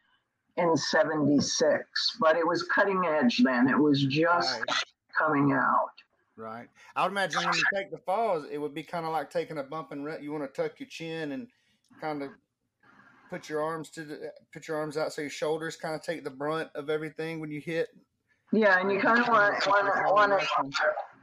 in 0.58 0.76
76, 0.76 2.16
but 2.20 2.36
it 2.36 2.46
was 2.46 2.62
cutting 2.64 3.04
edge 3.06 3.40
then. 3.42 3.68
It 3.68 3.78
was 3.78 4.04
just 4.04 4.60
coming 5.16 5.52
out. 5.52 5.92
Right. 6.38 6.68
I 6.94 7.02
would 7.02 7.10
imagine 7.10 7.42
when 7.42 7.52
you 7.52 7.62
take 7.74 7.90
the 7.90 7.98
falls, 7.98 8.46
it 8.48 8.58
would 8.58 8.72
be 8.72 8.84
kind 8.84 9.04
of 9.04 9.12
like 9.12 9.28
taking 9.28 9.58
a 9.58 9.62
bump 9.64 9.90
and 9.90 10.04
re- 10.04 10.18
you 10.22 10.30
want 10.30 10.44
to 10.44 10.62
tuck 10.62 10.78
your 10.78 10.88
chin 10.88 11.32
and 11.32 11.48
kind 12.00 12.22
of 12.22 12.30
put 13.28 13.48
your 13.48 13.60
arms 13.60 13.90
to 13.90 14.04
the, 14.04 14.32
put 14.52 14.68
your 14.68 14.76
arms 14.76 14.96
out 14.96 15.12
so 15.12 15.20
your 15.20 15.30
shoulders 15.30 15.74
kind 15.74 15.96
of 15.96 16.02
take 16.02 16.22
the 16.22 16.30
brunt 16.30 16.68
of 16.76 16.90
everything 16.90 17.40
when 17.40 17.50
you 17.50 17.60
hit. 17.60 17.88
Yeah, 18.52 18.80
and 18.80 18.90
you 18.90 19.00
kind 19.00 19.18
of 19.18 19.28
want 19.28 19.66
want 19.66 19.86
to 19.86 20.12
want 20.12 20.40
to 20.40 20.72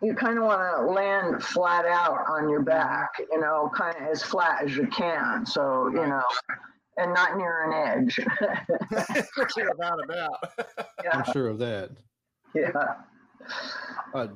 you 0.02 0.14
kind 0.14 0.38
of 0.38 0.44
want 0.44 0.62
to 0.62 0.92
land 0.92 1.42
flat 1.42 1.86
out 1.86 2.26
on 2.30 2.50
your 2.50 2.62
back, 2.62 3.12
you 3.32 3.40
know, 3.40 3.72
kind 3.74 3.96
of 3.96 4.04
as 4.04 4.22
flat 4.22 4.64
as 4.64 4.76
you 4.76 4.86
can. 4.88 5.46
So, 5.46 5.88
you 5.88 6.06
know, 6.06 6.22
and 6.98 7.14
not 7.14 7.38
near 7.38 7.64
an 7.64 7.74
edge. 7.74 8.20
Without 8.92 10.00
a 10.04 10.14
doubt. 10.14 10.54
yeah. 11.04 11.10
I'm 11.14 11.34
sure 11.34 11.48
of 11.48 11.58
that. 11.60 11.92
Yeah. 12.54 12.72
Uh, 14.14 14.28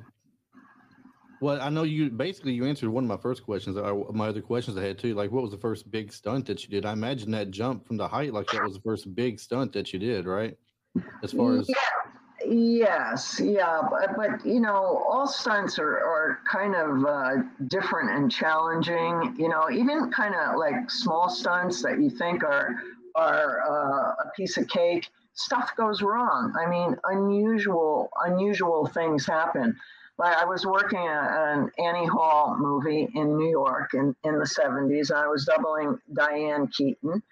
well, 1.40 1.60
I 1.60 1.70
know 1.70 1.84
you 1.84 2.10
basically 2.10 2.52
you 2.52 2.66
answered 2.66 2.90
one 2.90 3.04
of 3.04 3.08
my 3.08 3.16
first 3.16 3.44
questions. 3.44 3.76
Or 3.76 4.12
my 4.12 4.28
other 4.28 4.42
questions 4.42 4.76
I 4.76 4.84
had 4.84 4.98
too. 4.98 5.14
Like, 5.14 5.30
what 5.30 5.42
was 5.42 5.50
the 5.50 5.58
first 5.58 5.90
big 5.90 6.12
stunt 6.12 6.46
that 6.46 6.62
you 6.62 6.68
did? 6.68 6.84
I 6.84 6.92
imagine 6.92 7.30
that 7.32 7.50
jump 7.50 7.86
from 7.86 7.96
the 7.96 8.08
height, 8.08 8.32
like 8.32 8.46
that 8.48 8.62
was 8.62 8.74
the 8.74 8.82
first 8.82 9.14
big 9.14 9.40
stunt 9.40 9.72
that 9.72 9.92
you 9.92 9.98
did, 9.98 10.26
right? 10.26 10.56
As 11.22 11.32
far 11.32 11.56
as 11.56 11.68
yeah. 11.68 11.74
Yes, 12.46 13.38
yeah, 13.42 13.82
but, 13.90 14.16
but 14.16 14.44
you 14.46 14.60
know, 14.60 15.04
all 15.08 15.26
stunts 15.26 15.78
are, 15.78 15.98
are 15.98 16.38
kind 16.50 16.74
of 16.74 17.04
uh, 17.04 17.42
different 17.68 18.10
and 18.10 18.32
challenging. 18.32 19.36
You 19.38 19.48
know, 19.48 19.70
even 19.70 20.10
kind 20.10 20.34
of 20.34 20.56
like 20.56 20.90
small 20.90 21.28
stunts 21.28 21.82
that 21.82 22.00
you 22.00 22.08
think 22.08 22.42
are 22.42 22.76
are 23.14 23.60
uh, 23.68 24.24
a 24.24 24.30
piece 24.34 24.56
of 24.56 24.66
cake, 24.68 25.10
stuff 25.34 25.72
goes 25.76 26.00
wrong. 26.00 26.54
I 26.58 26.68
mean, 26.68 26.96
unusual 27.04 28.08
unusual 28.24 28.86
things 28.86 29.26
happen. 29.26 29.76
I 30.22 30.44
was 30.44 30.66
working 30.66 31.06
an 31.06 31.70
Annie 31.78 32.06
Hall 32.06 32.56
movie 32.58 33.08
in 33.14 33.36
New 33.36 33.50
York 33.50 33.94
in, 33.94 34.14
in 34.24 34.38
the 34.38 34.44
70s. 34.44 35.10
I 35.10 35.26
was 35.26 35.44
doubling 35.44 35.98
Diane 36.12 36.68
Keaton 36.68 37.22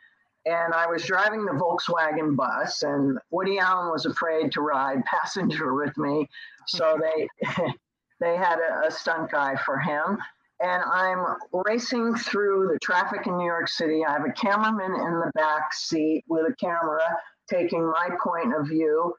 and 0.49 0.73
I 0.73 0.87
was 0.87 1.04
driving 1.04 1.45
the 1.45 1.52
Volkswagen 1.52 2.35
bus, 2.35 2.83
and 2.83 3.18
Woody 3.30 3.59
Allen 3.59 3.90
was 3.90 4.07
afraid 4.07 4.52
to 4.52 4.62
ride 4.62 5.04
passenger 5.04 5.75
with 5.75 5.97
me, 5.99 6.28
so 6.66 6.99
they 7.00 7.28
they 8.21 8.37
had 8.37 8.59
a, 8.59 8.88
a, 8.88 8.90
stunt 8.90 9.30
guy 9.30 9.57
for 9.57 9.78
him. 9.78 10.18
And 10.61 10.83
I'm 10.83 11.25
racing 11.52 12.16
through 12.16 12.71
the 12.73 12.80
traffic 12.80 13.28
in 13.28 13.38
New 13.38 13.45
York 13.45 13.68
City. 13.68 14.04
I 14.04 14.12
have 14.12 14.25
a 14.25 14.33
cameraman 14.33 14.92
in 14.92 15.21
the 15.21 15.30
back 15.37 15.73
seat 15.73 16.25
with 16.28 16.50
a 16.50 16.57
camera 16.57 17.00
taking 17.49 17.87
my 17.87 18.09
point 18.23 18.54
of 18.54 18.66
view, 18.66 19.14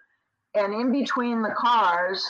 and 0.55 0.73
in 0.73 0.91
between 0.91 1.41
the 1.41 1.53
cars, 1.57 2.25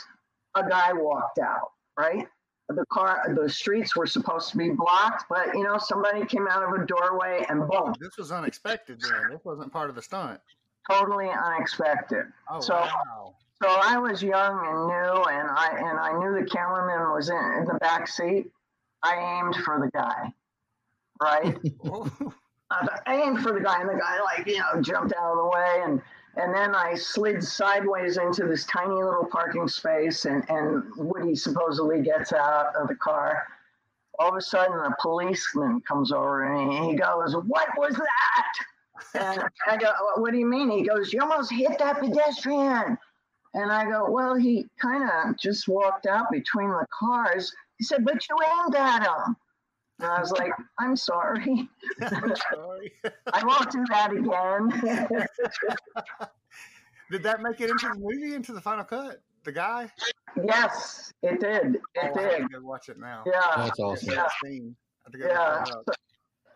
a 0.55 0.67
guy 0.67 0.93
walked 0.93 1.39
out. 1.39 1.71
Right, 1.97 2.27
the 2.69 2.85
car 2.91 3.35
the 3.41 3.49
streets 3.49 3.95
were 3.95 4.07
supposed 4.07 4.51
to 4.51 4.57
be 4.57 4.69
blocked 4.69 5.25
but 5.29 5.53
you 5.53 5.63
know 5.63 5.77
somebody 5.77 6.25
came 6.25 6.47
out 6.47 6.63
of 6.63 6.79
a 6.79 6.85
doorway 6.85 7.43
and 7.49 7.67
boom. 7.67 7.93
this 7.99 8.15
was 8.17 8.31
unexpected 8.31 9.01
then 9.01 9.31
this 9.31 9.43
wasn't 9.43 9.71
part 9.71 9.89
of 9.89 9.95
the 9.95 10.01
stunt. 10.01 10.39
Totally 10.89 11.29
unexpected. 11.29 12.25
Oh, 12.49 12.61
so 12.61 12.75
wow. 12.75 13.35
so 13.61 13.67
i 13.81 13.97
was 13.97 14.23
young 14.23 14.65
and 14.65 14.87
new 14.87 15.23
and 15.23 15.49
i 15.51 15.75
and 15.77 15.99
i 15.99 16.11
knew 16.13 16.39
the 16.39 16.49
cameraman 16.49 17.11
was 17.13 17.29
in, 17.29 17.53
in 17.59 17.65
the 17.65 17.77
back 17.81 18.07
seat. 18.07 18.51
I 19.03 19.41
aimed 19.41 19.55
for 19.63 19.79
the 19.79 19.89
guy 19.91 20.31
right? 21.21 21.57
Oh. 22.71 22.91
I 23.07 23.23
aimed 23.23 23.41
for 23.41 23.51
the 23.51 23.61
guy 23.61 23.81
and 23.81 23.89
the 23.89 23.95
guy 23.99 24.19
like 24.21 24.45
you 24.45 24.59
know 24.59 24.79
jumped 24.79 25.11
out 25.19 25.31
of 25.31 25.37
the 25.37 25.45
way 25.45 25.81
and 25.85 25.99
and 26.39 26.55
then 26.55 26.73
I 26.73 26.95
slid 26.95 27.43
sideways 27.43 28.17
into 28.17 28.45
this 28.45 28.65
tiny 28.65 28.93
little 28.93 29.25
parking 29.25 29.67
space, 29.67 30.23
and, 30.25 30.43
and 30.49 30.83
Woody 30.95 31.35
supposedly 31.35 32.01
gets 32.01 32.31
out 32.31 32.75
of 32.75 32.87
the 32.87 32.95
car. 32.95 33.45
All 34.19 34.29
of 34.29 34.35
a 34.35 34.41
sudden, 34.41 34.79
a 34.79 34.95
policeman 35.01 35.81
comes 35.81 36.11
over 36.11 36.43
and 36.43 36.71
he 36.89 36.95
goes, 36.95 37.35
What 37.35 37.69
was 37.77 37.95
that? 37.95 38.53
And 39.15 39.43
I 39.67 39.77
go, 39.77 39.91
What 40.15 40.31
do 40.31 40.37
you 40.37 40.45
mean? 40.45 40.69
He 40.69 40.83
goes, 40.83 41.11
You 41.11 41.21
almost 41.21 41.51
hit 41.51 41.77
that 41.79 41.99
pedestrian. 41.99 42.97
And 43.53 43.71
I 43.71 43.85
go, 43.85 44.09
Well, 44.09 44.35
he 44.35 44.67
kind 44.81 45.03
of 45.03 45.37
just 45.37 45.67
walked 45.67 46.05
out 46.05 46.31
between 46.31 46.69
the 46.69 46.85
cars. 46.97 47.53
He 47.77 47.83
said, 47.83 48.05
But 48.05 48.27
you 48.29 48.37
aimed 48.61 48.75
at 48.75 49.03
him. 49.03 49.35
And 49.99 50.09
I 50.09 50.19
was 50.19 50.31
like, 50.31 50.53
I'm 50.79 50.95
sorry. 50.95 51.69
I'm 52.01 52.33
sorry. 52.53 52.93
I 53.33 53.45
won't 53.45 53.71
do 53.71 53.85
that 53.89 54.11
again. 54.11 55.27
did 57.11 57.23
that 57.23 57.41
make 57.41 57.59
it 57.59 57.69
into 57.69 57.89
the 57.89 57.99
movie, 57.99 58.35
into 58.35 58.53
the 58.53 58.61
final 58.61 58.85
cut? 58.85 59.21
The 59.43 59.51
guy? 59.51 59.89
Yes, 60.43 61.11
it 61.21 61.39
did. 61.39 61.75
It 61.95 62.11
oh, 62.13 62.13
did. 62.13 62.43
I 62.43 62.47
to 62.47 62.59
watch 62.61 62.89
it 62.89 62.99
now. 62.99 63.23
Yeah. 63.25 63.41
That's 63.57 63.79
awesome. 63.79 64.13
Yeah. 64.13 64.27
yeah. 65.17 65.63
So, 65.63 65.83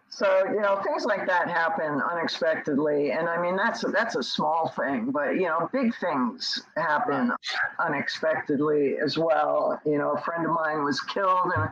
so, 0.10 0.44
you 0.46 0.62
know, 0.62 0.80
things 0.84 1.06
like 1.06 1.26
that 1.26 1.50
happen 1.50 2.00
unexpectedly, 2.00 3.12
and 3.12 3.28
I 3.28 3.42
mean 3.42 3.56
that's 3.56 3.84
a, 3.84 3.88
that's 3.88 4.16
a 4.16 4.22
small 4.22 4.72
thing, 4.78 5.10
but 5.12 5.38
you 5.38 5.48
know, 5.48 5.68
big 5.74 5.96
things 5.96 6.62
happen 6.78 7.30
Right. 7.30 7.38
unexpectedly 7.80 8.98
as 9.04 9.18
well. 9.18 9.82
You 9.86 9.98
know, 9.98 10.12
a 10.12 10.22
friend 10.22 10.46
of 10.46 10.52
mine 10.52 10.84
was 10.84 11.02
killed 11.02 11.52
and 11.56 11.70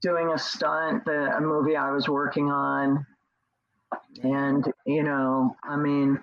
doing 0.00 0.30
a 0.30 0.38
stunt, 0.38 1.04
the, 1.04 1.36
a 1.36 1.40
movie 1.40 1.76
I 1.76 1.90
was 1.90 2.08
working 2.08 2.50
on. 2.50 3.04
And, 4.22 4.64
you 4.86 5.02
know, 5.02 5.54
I 5.62 5.76
mean, 5.76 6.18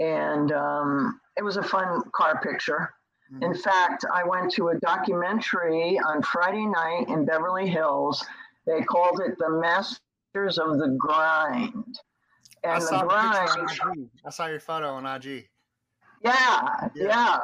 And 0.00 0.52
um, 0.52 1.20
it 1.36 1.42
was 1.42 1.56
a 1.56 1.62
fun 1.62 2.02
car 2.14 2.40
picture. 2.42 2.90
In 3.42 3.54
fact, 3.54 4.04
I 4.12 4.24
went 4.24 4.50
to 4.54 4.68
a 4.68 4.78
documentary 4.80 6.00
on 6.04 6.20
Friday 6.20 6.66
night 6.66 7.04
in 7.08 7.24
Beverly 7.24 7.68
Hills. 7.68 8.24
They 8.66 8.80
called 8.80 9.20
it 9.20 9.38
The 9.38 9.50
Masters 9.50 10.58
of 10.58 10.78
the 10.78 10.96
Grind. 10.98 11.96
I 12.64 12.78
saw 12.78 13.02
the 13.02 13.06
grind, 13.08 14.10
I 14.24 14.30
saw 14.30 14.46
your 14.46 14.60
photo 14.60 14.88
on 14.88 15.06
IG. 15.06 15.48
yeah, 16.22 16.88
Yeah. 16.94 17.06
yeah. 17.06 17.38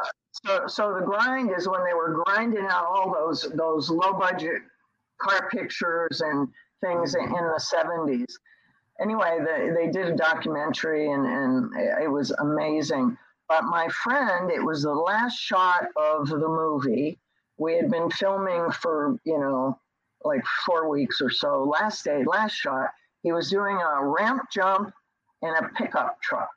So, 0.44 0.66
so 0.66 0.94
the 0.94 1.04
grind 1.04 1.50
is 1.56 1.66
when 1.66 1.82
they 1.84 1.94
were 1.94 2.22
grinding 2.26 2.66
out 2.66 2.84
all 2.84 3.12
those 3.12 3.50
those 3.54 3.88
low 3.88 4.12
budget 4.12 4.60
car 5.18 5.48
pictures 5.50 6.20
and 6.20 6.48
things 6.82 7.14
in, 7.14 7.24
in 7.24 7.30
the 7.30 7.58
seventies. 7.58 8.38
Anyway, 9.00 9.38
they, 9.44 9.70
they 9.70 9.90
did 9.90 10.06
a 10.08 10.16
documentary 10.16 11.10
and 11.10 11.26
and 11.26 11.72
it 12.02 12.10
was 12.10 12.30
amazing. 12.32 13.16
But 13.48 13.64
my 13.64 13.88
friend, 13.88 14.50
it 14.50 14.62
was 14.62 14.82
the 14.82 14.92
last 14.92 15.38
shot 15.38 15.86
of 15.96 16.28
the 16.28 16.36
movie. 16.48 17.18
We 17.58 17.76
had 17.76 17.90
been 17.90 18.10
filming 18.10 18.70
for 18.72 19.16
you 19.24 19.38
know 19.38 19.78
like 20.22 20.44
four 20.66 20.90
weeks 20.90 21.20
or 21.22 21.30
so. 21.30 21.64
Last 21.64 22.04
day, 22.04 22.24
last 22.24 22.52
shot, 22.52 22.90
he 23.22 23.32
was 23.32 23.48
doing 23.48 23.76
a 23.78 24.04
ramp 24.04 24.42
jump 24.52 24.92
in 25.42 25.50
a 25.50 25.68
pickup 25.76 26.20
truck 26.22 26.50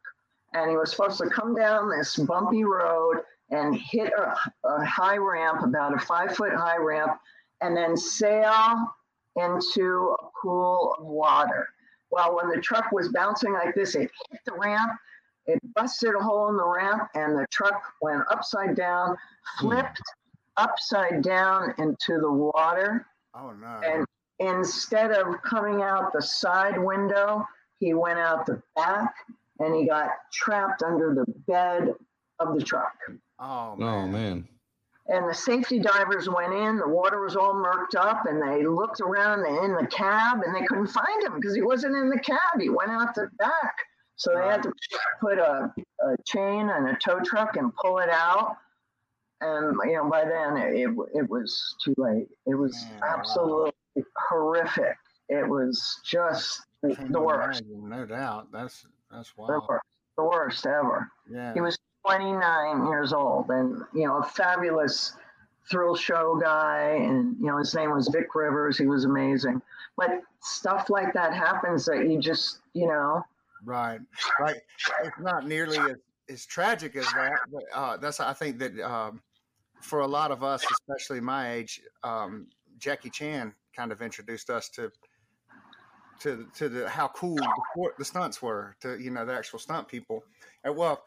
and 0.54 0.70
he 0.70 0.78
was 0.78 0.92
supposed 0.92 1.18
to 1.20 1.30
come 1.30 1.56
down 1.56 1.90
this 1.90 2.16
bumpy 2.16 2.64
road 2.64 3.22
and 3.52 3.76
hit 3.76 4.12
a, 4.14 4.36
a 4.68 4.86
high 4.86 5.18
ramp, 5.18 5.62
about 5.64 5.96
a 5.96 6.00
five 6.00 6.36
foot 6.36 6.54
high 6.54 6.78
ramp, 6.78 7.20
and 7.62 7.76
then 7.76 7.98
sail 7.98 8.88
into 9.36 10.16
a 10.20 10.30
pool 10.42 10.96
of 10.98 11.06
water. 11.06 11.68
Well, 12.12 12.36
when 12.36 12.50
the 12.50 12.62
truck 12.62 12.92
was 12.92 13.10
bouncing 13.10 13.54
like 13.54 13.76
this, 13.76 13.96
it 13.96 14.10
hit 14.32 14.42
the 14.46 14.54
ramp, 14.54 14.92
it 15.46 15.60
busted 15.76 16.16
a 16.16 16.20
hole 16.20 16.50
in 16.50 16.58
the 16.58 16.68
ramp, 16.68 17.10
and 17.16 17.38
the 17.38 17.46
truck 17.52 17.82
went 18.02 18.24
upside 18.30 18.76
down, 18.76 19.16
flipped 19.60 20.02
upside 20.58 21.22
down 21.22 21.74
into 21.78 22.20
the 22.20 22.32
water. 22.32 23.06
Oh 23.36 23.52
no. 23.52 23.82
And 23.86 24.06
instead 24.40 25.12
of 25.12 25.42
coming 25.44 25.82
out 25.82 26.12
the 26.14 26.22
side 26.22 26.78
window, 26.78 27.46
he 27.80 27.94
went 27.94 28.20
out 28.20 28.46
the 28.46 28.62
back 28.76 29.14
and 29.60 29.76
he 29.76 29.88
got 29.88 30.10
trapped 30.32 30.84
under 30.84 31.14
the 31.14 31.26
bed 31.48 31.94
of 32.40 32.58
the 32.58 32.64
truck. 32.64 32.94
oh, 33.40 33.74
oh 33.74 33.76
man. 33.76 33.88
oh 33.88 34.08
man, 34.08 34.48
And 35.08 35.30
the 35.30 35.34
safety 35.34 35.80
divers 35.80 36.30
went 36.30 36.54
in, 36.54 36.78
the 36.78 36.88
water 36.88 37.22
was 37.22 37.36
all 37.36 37.54
murked 37.54 37.96
up, 37.96 38.26
and 38.26 38.42
they 38.42 38.66
looked 38.66 39.02
around 39.02 39.46
in 39.46 39.76
the 39.76 39.88
cab 39.88 40.40
and 40.46 40.56
they 40.56 40.66
couldn't 40.66 40.88
find 40.88 41.24
him 41.24 41.36
because 41.36 41.56
he 41.56 41.62
wasn't 41.62 41.96
in 41.96 42.10
the 42.10 42.20
cab. 42.20 42.60
He 42.60 42.70
went 42.70 42.92
out 42.92 43.16
the 43.16 43.30
back. 43.38 43.76
So 44.16 44.34
they 44.36 44.46
had 44.46 44.64
to 44.64 44.74
put 45.22 45.38
a, 45.38 45.74
a 46.02 46.16
chain 46.26 46.70
and 46.70 46.90
a 46.90 46.98
tow 46.98 47.22
truck 47.24 47.56
and 47.56 47.74
pull 47.76 48.00
it 48.00 48.10
out. 48.10 48.58
And, 49.40 49.78
you 49.86 49.94
know, 49.94 50.10
by 50.10 50.26
then 50.26 50.58
it, 50.58 50.76
it, 50.76 50.90
it 51.14 51.30
was 51.30 51.76
too 51.84 51.96
late. 51.98 52.28
It 52.46 52.56
was 52.56 52.76
Man, 52.92 53.00
wow. 53.02 53.16
absolutely 53.18 53.72
horrific. 54.28 54.98
It 55.30 55.48
was 55.48 56.02
just 56.06 56.66
the, 56.82 57.20
worst, 57.20 57.64
No 57.68 58.06
doubt. 58.06 58.52
That's 58.52 58.86
that's 59.12 59.32
the 59.36 59.44
worst, 59.44 59.86
the 60.18 60.24
worst 60.24 60.66
ever. 60.66 61.10
Yeah. 61.30 61.54
He 61.54 61.62
was 61.62 61.78
29 62.06 62.88
years 62.88 63.14
old 63.14 63.50
and, 63.50 63.82
you 63.94 64.06
know, 64.06 64.20
a 64.20 64.24
fabulous 64.24 65.14
thrill 65.70 65.96
show 65.96 66.40
guy. 66.42 66.98
And, 67.02 67.36
you 67.40 67.48
know, 67.48 67.58
his 67.58 67.74
name 67.76 67.92
was 67.92 68.08
Vic 68.08 68.34
Rivers. 68.34 68.78
He 68.78 68.86
was 68.86 69.06
amazing. 69.06 69.62
But 69.98 70.22
stuff 70.40 70.90
like 70.90 71.14
that 71.14 71.34
happens 71.34 71.86
that 71.86 72.08
you 72.10 72.20
just, 72.20 72.60
you 72.74 72.88
know, 72.88 73.24
Right, 73.64 74.00
right. 74.40 74.56
It's 75.04 75.20
not 75.20 75.46
nearly 75.46 75.78
as, 75.78 75.98
as 76.30 76.46
tragic 76.46 76.96
as 76.96 77.06
that, 77.14 77.40
but 77.52 77.64
uh, 77.74 77.98
that's 77.98 78.20
I 78.20 78.34
think 78.34 78.58
that 78.60 78.80
um, 78.80 79.22
for 79.82 80.00
a 80.00 80.08
lot 80.08 80.32
of 80.32 80.44
us, 80.44 80.64
especially 80.72 81.20
my 81.20 81.52
age, 81.52 81.82
um, 82.04 82.48
Jackie 82.78 83.10
Chan 83.10 83.54
kind 83.76 83.92
of 83.92 84.02
introduced 84.02 84.50
us 84.50 84.70
to 84.70 84.92
to 86.22 86.48
to 86.56 86.70
the 86.70 86.90
how 86.90 87.08
cool 87.10 87.36
the, 87.36 87.90
the 87.98 88.06
stunts 88.06 88.42
were 88.42 88.76
to 88.82 89.00
you 89.00 89.12
know 89.12 89.26
the 89.26 89.34
actual 89.34 89.60
stunt 89.60 89.88
people. 89.88 90.24
And 90.64 90.76
well, 90.76 91.04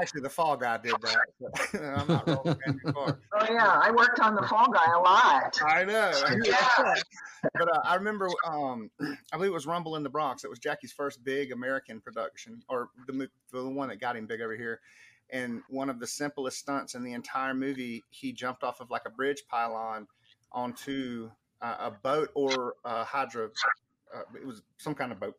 actually, 0.00 0.22
the 0.22 0.30
Fall 0.30 0.56
Guy 0.56 0.78
did 0.78 0.94
that. 1.00 1.98
I'm 1.98 2.08
not 2.08 2.24
Oh 2.28 3.46
yeah, 3.50 3.80
I 3.82 3.90
worked 3.90 4.20
on 4.20 4.34
the 4.34 4.42
Fall 4.42 4.70
Guy 4.70 4.92
a 4.92 4.98
lot. 4.98 5.58
I 5.66 5.84
know. 5.84 6.12
Yeah. 6.44 6.94
but 7.54 7.76
uh, 7.76 7.80
I 7.84 7.94
remember, 7.94 8.28
um, 8.44 8.90
I 9.00 9.36
believe 9.36 9.50
it 9.50 9.54
was 9.54 9.66
Rumble 9.66 9.96
in 9.96 10.02
the 10.02 10.08
Bronx. 10.08 10.44
It 10.44 10.50
was 10.50 10.58
Jackie's 10.58 10.92
first 10.92 11.22
big 11.24 11.52
American 11.52 12.00
production, 12.00 12.62
or 12.68 12.88
the 13.06 13.28
the 13.52 13.68
one 13.68 13.88
that 13.88 14.00
got 14.00 14.16
him 14.16 14.26
big 14.26 14.40
over 14.40 14.56
here. 14.56 14.80
And 15.30 15.62
one 15.68 15.90
of 15.90 15.98
the 15.98 16.06
simplest 16.06 16.58
stunts 16.58 16.94
in 16.94 17.02
the 17.02 17.12
entire 17.12 17.52
movie, 17.52 18.04
he 18.10 18.32
jumped 18.32 18.62
off 18.62 18.80
of 18.80 18.90
like 18.90 19.02
a 19.06 19.10
bridge 19.10 19.42
pylon 19.48 20.06
onto 20.52 21.30
uh, 21.60 21.76
a 21.80 21.90
boat 21.90 22.30
or 22.34 22.74
a 22.84 23.04
hydro. 23.04 23.50
Uh, 24.14 24.22
it 24.40 24.46
was 24.46 24.62
some 24.78 24.94
kind 24.94 25.12
of 25.12 25.20
boat. 25.20 25.34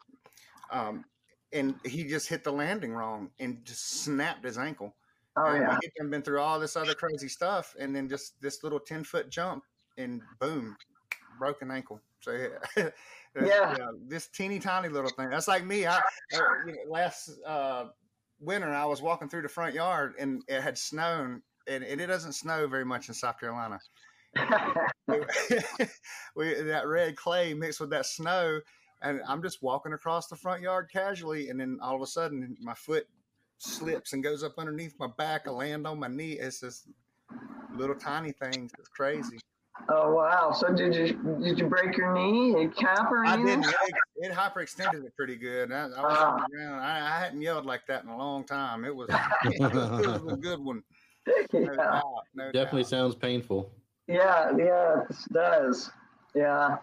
Um, 0.71 1.05
and 1.53 1.75
he 1.85 2.03
just 2.03 2.27
hit 2.27 2.43
the 2.43 2.51
landing 2.51 2.93
wrong 2.93 3.29
and 3.39 3.63
just 3.63 4.01
snapped 4.03 4.43
his 4.43 4.57
ankle. 4.57 4.95
Oh 5.37 5.45
and 5.45 5.61
yeah, 5.61 5.77
had 5.99 6.09
been 6.09 6.21
through 6.21 6.41
all 6.41 6.59
this 6.59 6.75
other 6.75 6.95
crazy 6.95 7.29
stuff, 7.29 7.75
and 7.79 7.95
then 7.95 8.09
just 8.09 8.41
this 8.41 8.63
little 8.63 8.79
ten 8.79 9.03
foot 9.03 9.29
jump, 9.29 9.63
and 9.97 10.21
boom, 10.39 10.75
broken 11.37 11.69
ankle. 11.69 12.01
So 12.21 12.31
yeah, 12.77 12.89
yeah. 13.35 13.87
this 14.07 14.27
teeny 14.27 14.59
tiny 14.59 14.89
little 14.89 15.11
thing. 15.11 15.29
That's 15.29 15.47
like 15.47 15.63
me. 15.63 15.85
I, 15.85 15.97
I 15.97 16.01
you 16.65 16.73
know, 16.73 16.91
last 16.91 17.29
uh, 17.45 17.85
winter 18.39 18.73
I 18.73 18.85
was 18.85 19.01
walking 19.01 19.29
through 19.29 19.43
the 19.43 19.49
front 19.49 19.75
yard, 19.75 20.15
and 20.17 20.41
it 20.47 20.61
had 20.61 20.77
snowed, 20.77 21.41
and, 21.67 21.83
and 21.83 22.01
it 22.01 22.07
doesn't 22.07 22.33
snow 22.33 22.67
very 22.67 22.85
much 22.85 23.07
in 23.07 23.13
South 23.13 23.39
Carolina. 23.39 23.79
we, 26.35 26.53
that 26.53 26.83
red 26.85 27.15
clay 27.15 27.53
mixed 27.53 27.79
with 27.79 27.89
that 27.91 28.05
snow, 28.05 28.59
and 29.01 29.21
I'm 29.27 29.41
just 29.41 29.61
walking 29.61 29.93
across 29.93 30.27
the 30.27 30.35
front 30.35 30.61
yard 30.61 30.89
casually, 30.91 31.49
and 31.49 31.59
then 31.59 31.79
all 31.81 31.95
of 31.95 32.01
a 32.01 32.07
sudden 32.07 32.55
my 32.59 32.73
foot 32.73 33.07
slips 33.57 34.13
and 34.13 34.23
goes 34.23 34.43
up 34.43 34.53
underneath 34.57 34.93
my 34.99 35.07
back. 35.17 35.47
I 35.47 35.51
land 35.51 35.87
on 35.87 35.99
my 35.99 36.07
knee. 36.07 36.33
It's 36.33 36.61
just 36.61 36.87
little 37.75 37.95
tiny 37.95 38.31
things. 38.31 38.71
It's 38.77 38.89
crazy. 38.89 39.39
Oh 39.89 40.13
wow! 40.13 40.51
So 40.51 40.73
did 40.73 40.95
you 40.95 41.37
did 41.41 41.59
you 41.59 41.67
break 41.67 41.95
your 41.95 42.13
knee, 42.13 42.65
a 42.65 42.67
cap 42.67 43.11
or 43.11 43.23
anything? 43.23 43.59
I 43.59 43.61
didn't. 43.61 43.65
It, 43.65 43.95
it 44.17 44.31
hyperextended 44.31 45.05
it 45.05 45.15
pretty 45.15 45.35
good. 45.35 45.71
I, 45.71 45.83
I 45.83 45.87
was 45.87 46.17
uh, 46.17 46.25
on 46.25 46.41
the 46.41 46.57
ground. 46.57 46.81
I, 46.81 47.15
I, 47.15 47.19
hadn't 47.19 47.41
yelled 47.41 47.65
like 47.65 47.85
that 47.87 48.03
in 48.03 48.09
a 48.09 48.17
long 48.17 48.43
time. 48.43 48.83
It 48.83 48.95
was, 48.95 49.07
it 49.43 49.61
was 49.61 50.33
a 50.33 50.37
good 50.37 50.59
one. 50.59 50.83
No 51.51 51.59
yeah. 51.59 51.75
doubt, 51.75 52.03
no 52.35 52.51
Definitely 52.53 52.83
doubt. 52.83 52.89
sounds 52.89 53.15
painful. 53.15 53.69
Yeah, 54.07 54.51
yeah, 54.57 55.01
it 55.09 55.15
does. 55.33 55.91
Yeah. 56.33 56.77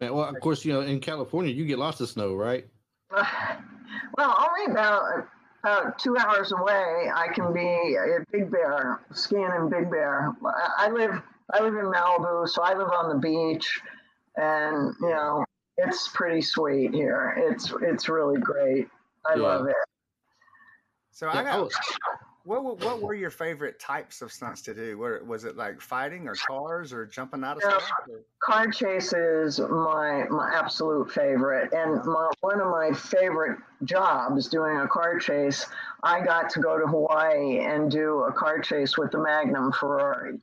yeah. 0.00 0.10
Well, 0.10 0.24
of 0.24 0.40
course, 0.40 0.64
you 0.64 0.72
know, 0.72 0.80
in 0.80 1.00
California, 1.00 1.52
you 1.52 1.64
get 1.64 1.78
lots 1.78 2.00
of 2.00 2.08
snow, 2.08 2.34
right? 2.34 2.66
well, 3.12 4.48
only 4.48 4.72
about 4.72 5.28
about 5.64 5.98
two 5.98 6.16
hours 6.16 6.52
away, 6.52 7.10
I 7.14 7.28
can 7.34 7.52
be 7.52 7.96
at 7.96 8.30
Big 8.30 8.50
Bear, 8.50 9.00
skiing 9.12 9.50
in 9.56 9.68
Big 9.68 9.90
Bear. 9.90 10.34
I 10.76 10.88
live 10.90 11.20
I 11.52 11.62
live 11.62 11.74
in 11.74 11.86
Malibu, 11.86 12.48
so 12.48 12.62
I 12.62 12.74
live 12.74 12.90
on 12.90 13.08
the 13.08 13.16
beach, 13.16 13.80
and 14.36 14.94
you 15.00 15.10
know 15.10 15.44
it's 15.76 16.08
pretty 16.08 16.42
sweet 16.42 16.94
here. 16.94 17.34
It's 17.36 17.72
it's 17.82 18.08
really 18.08 18.40
great. 18.40 18.88
I 19.26 19.34
yeah. 19.34 19.42
love 19.42 19.66
it. 19.66 19.74
So 21.12 21.28
I 21.28 21.42
got 21.42 21.58
oh, 21.58 21.68
what, 22.48 22.80
what 22.80 23.02
were 23.02 23.14
your 23.14 23.30
favorite 23.30 23.78
types 23.78 24.22
of 24.22 24.32
stunts 24.32 24.62
to 24.62 24.74
do? 24.74 24.96
Where 24.96 25.22
was 25.22 25.44
it 25.44 25.56
like 25.56 25.82
fighting 25.82 26.26
or 26.26 26.34
cars 26.34 26.94
or 26.94 27.04
jumping 27.04 27.44
out 27.44 27.58
of 27.58 27.62
yeah, 27.62 27.78
stuff? 27.78 27.90
Car 28.42 28.70
chase 28.70 29.12
is 29.12 29.60
my 29.60 30.24
my 30.30 30.50
absolute 30.54 31.12
favorite, 31.12 31.72
and 31.74 32.02
my, 32.06 32.30
one 32.40 32.60
of 32.60 32.68
my 32.68 32.90
favorite 32.92 33.58
jobs 33.84 34.48
doing 34.48 34.78
a 34.78 34.88
car 34.88 35.18
chase. 35.18 35.66
I 36.02 36.24
got 36.24 36.48
to 36.50 36.60
go 36.60 36.78
to 36.78 36.86
Hawaii 36.86 37.58
and 37.58 37.90
do 37.90 38.20
a 38.20 38.32
car 38.32 38.60
chase 38.60 38.96
with 38.96 39.10
the 39.10 39.18
Magnum 39.18 39.70
Ferrari. 39.72 40.38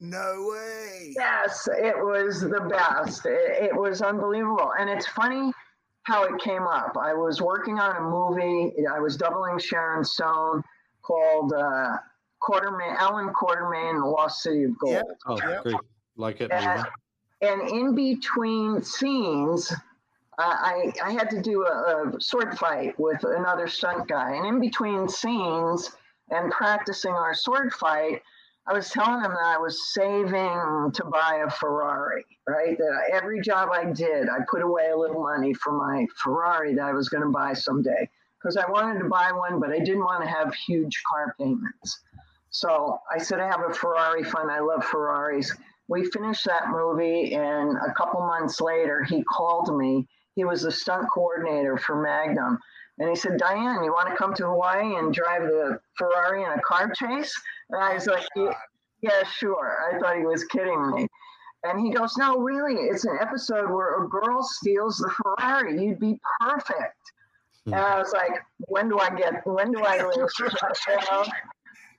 No 0.00 0.48
way. 0.50 1.12
Yes, 1.16 1.68
it 1.72 1.96
was 1.96 2.40
the 2.40 2.60
best. 2.70 3.26
It, 3.26 3.64
it 3.64 3.76
was 3.76 4.00
unbelievable, 4.00 4.72
and 4.78 4.88
it's 4.88 5.08
funny 5.08 5.52
how 6.04 6.24
it 6.24 6.40
came 6.40 6.66
up. 6.66 6.96
I 7.00 7.14
was 7.14 7.40
working 7.40 7.80
on 7.80 7.96
a 7.96 8.00
movie. 8.00 8.74
I 8.86 9.00
was 9.00 9.16
doubling 9.16 9.58
Sharon 9.58 10.04
Stone 10.04 10.62
called 11.02 11.52
uh, 11.52 11.96
Quatermain, 12.42 12.96
Allan 12.96 13.32
Quatermain, 13.32 14.00
The 14.00 14.06
Lost 14.06 14.42
City 14.42 14.64
of 14.64 14.78
Gold. 14.78 14.94
Yep. 14.94 15.18
Oh, 15.26 15.38
yep. 15.48 15.62
great. 15.62 15.76
Like 16.16 16.40
it. 16.40 16.50
And, 16.52 16.84
and, 17.40 17.68
in 17.70 17.94
between 17.94 18.82
scenes, 18.82 19.72
uh, 19.72 19.76
I, 20.38 20.92
I 21.02 21.12
had 21.12 21.30
to 21.30 21.40
do 21.40 21.64
a, 21.64 22.12
a 22.16 22.20
sword 22.20 22.58
fight 22.58 22.98
with 22.98 23.22
another 23.24 23.68
stunt 23.68 24.08
guy. 24.08 24.34
And 24.34 24.46
in 24.46 24.60
between 24.60 25.08
scenes 25.08 25.90
and 26.30 26.50
practicing 26.50 27.12
our 27.12 27.34
sword 27.34 27.72
fight, 27.72 28.22
I 28.66 28.72
was 28.72 28.90
telling 28.90 29.24
him 29.24 29.32
that 29.32 29.44
I 29.44 29.58
was 29.58 29.92
saving 29.92 30.92
to 30.94 31.04
buy 31.10 31.42
a 31.46 31.50
Ferrari, 31.50 32.24
right? 32.48 32.78
That 32.78 33.10
every 33.12 33.40
job 33.40 33.70
I 33.72 33.86
did, 33.86 34.28
I 34.28 34.38
put 34.48 34.62
away 34.62 34.90
a 34.90 34.96
little 34.96 35.20
money 35.20 35.52
for 35.52 35.72
my 35.72 36.06
Ferrari 36.22 36.74
that 36.74 36.84
I 36.84 36.92
was 36.92 37.08
going 37.08 37.24
to 37.24 37.30
buy 37.30 37.54
someday 37.54 38.08
because 38.42 38.56
I 38.56 38.68
wanted 38.70 38.98
to 39.00 39.08
buy 39.08 39.30
one, 39.32 39.60
but 39.60 39.70
I 39.70 39.78
didn't 39.78 40.04
want 40.04 40.22
to 40.22 40.28
have 40.28 40.54
huge 40.54 41.02
car 41.08 41.34
payments. 41.38 42.00
So 42.50 42.98
I 43.10 43.18
said, 43.18 43.40
I 43.40 43.46
have 43.46 43.62
a 43.68 43.72
Ferrari 43.72 44.24
fund. 44.24 44.50
I 44.50 44.60
love 44.60 44.84
Ferraris. 44.84 45.54
We 45.88 46.04
finished 46.10 46.44
that 46.46 46.68
movie, 46.70 47.34
and 47.34 47.76
a 47.76 47.92
couple 47.94 48.20
months 48.20 48.60
later, 48.60 49.04
he 49.04 49.22
called 49.24 49.76
me. 49.76 50.06
He 50.34 50.44
was 50.44 50.62
the 50.62 50.72
stunt 50.72 51.08
coordinator 51.12 51.76
for 51.76 52.00
Magnum. 52.00 52.58
And 52.98 53.08
he 53.08 53.16
said, 53.16 53.38
Diane, 53.38 53.84
you 53.84 53.92
want 53.92 54.08
to 54.10 54.16
come 54.16 54.34
to 54.34 54.46
Hawaii 54.46 54.96
and 54.96 55.12
drive 55.12 55.42
the 55.42 55.78
Ferrari 55.96 56.44
in 56.44 56.50
a 56.50 56.60
car 56.60 56.92
chase? 56.94 57.32
And 57.70 57.82
I 57.82 57.94
was 57.94 58.08
oh, 58.08 58.12
like, 58.12 58.26
yeah, 58.36 58.52
yeah, 59.02 59.24
sure. 59.24 59.78
I 59.90 59.98
thought 59.98 60.16
he 60.16 60.24
was 60.24 60.44
kidding 60.44 60.90
me. 60.94 61.06
And 61.64 61.80
he 61.80 61.92
goes, 61.92 62.16
No, 62.16 62.38
really, 62.38 62.74
it's 62.74 63.04
an 63.04 63.18
episode 63.20 63.70
where 63.70 64.02
a 64.02 64.08
girl 64.08 64.42
steals 64.42 64.98
the 64.98 65.10
Ferrari. 65.10 65.82
You'd 65.82 66.00
be 66.00 66.18
perfect. 66.40 66.96
And 67.66 67.74
I 67.76 67.98
was 67.98 68.12
like, 68.12 68.40
when 68.58 68.88
do 68.88 68.98
I 68.98 69.10
get, 69.14 69.46
when 69.46 69.72
do 69.72 69.82
I 69.84 70.04
leave? 70.16 71.28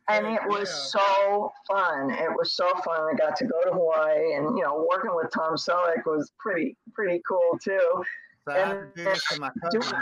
and 0.10 0.28
it 0.28 0.42
was 0.48 0.92
so 0.92 1.52
fun. 1.70 2.12
It 2.12 2.30
was 2.30 2.56
so 2.56 2.68
fun. 2.84 3.00
I 3.00 3.16
got 3.18 3.38
to 3.38 3.46
go 3.46 3.64
to 3.64 3.72
Hawaii 3.72 4.34
and, 4.36 4.58
you 4.58 4.64
know, 4.64 4.86
working 4.90 5.12
with 5.16 5.32
Tom 5.32 5.56
Selleck 5.56 6.06
was 6.06 6.32
pretty, 6.38 6.76
pretty 6.94 7.22
cool 7.28 7.58
too. 7.64 8.04
So 8.46 8.54
I 8.54 8.58
have 8.58 8.70
to 8.72 8.92
do 8.96 9.04
this 9.06 9.24
to 9.30 9.40
my 9.40 9.50
cousin. 9.72 9.98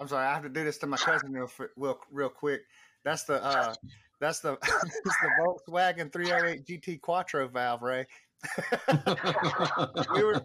I'm 0.00 0.08
sorry, 0.08 0.26
I 0.26 0.34
have 0.34 0.42
to 0.42 0.48
do 0.48 0.64
this 0.64 0.78
to 0.78 0.88
my 0.88 0.96
cousin 0.96 1.32
real, 1.32 1.50
real, 1.76 2.00
real 2.10 2.28
quick. 2.28 2.62
That's 3.04 3.22
the, 3.24 3.44
uh, 3.44 3.74
that's 4.20 4.40
the, 4.40 4.58
that's 4.62 5.16
the 5.22 5.30
Volkswagen 5.40 6.12
308 6.12 6.66
GT 6.66 7.00
Quattro 7.00 7.46
valve, 7.46 7.82
Ray 7.82 8.06
we 10.14 10.24
were, 10.24 10.40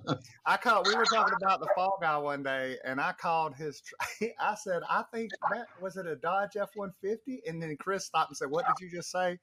I 0.46 0.58
called. 0.58 0.88
We 0.88 0.96
were 0.96 1.06
talking 1.06 1.36
about 1.42 1.60
the 1.60 1.68
fall 1.76 1.98
guy 2.02 2.18
one 2.18 2.44
day, 2.44 2.78
and 2.86 3.00
I 3.00 3.14
called 3.14 3.56
his. 3.56 3.82
I 4.40 4.56
said, 4.56 4.82
I 4.90 5.04
think 5.14 5.32
that 5.52 5.68
was 5.82 5.98
it 5.98 6.06
a 6.06 6.16
Dodge 6.16 6.58
F 6.60 6.70
one 6.76 6.92
fifty, 7.02 7.42
and 7.48 7.62
then 7.62 7.76
Chris 7.80 8.06
stopped 8.06 8.32
and 8.32 8.38
said, 8.38 8.50
"What 8.50 8.66
did 8.66 8.84
you 8.84 8.92
just 8.92 9.12
say?" 9.12 9.40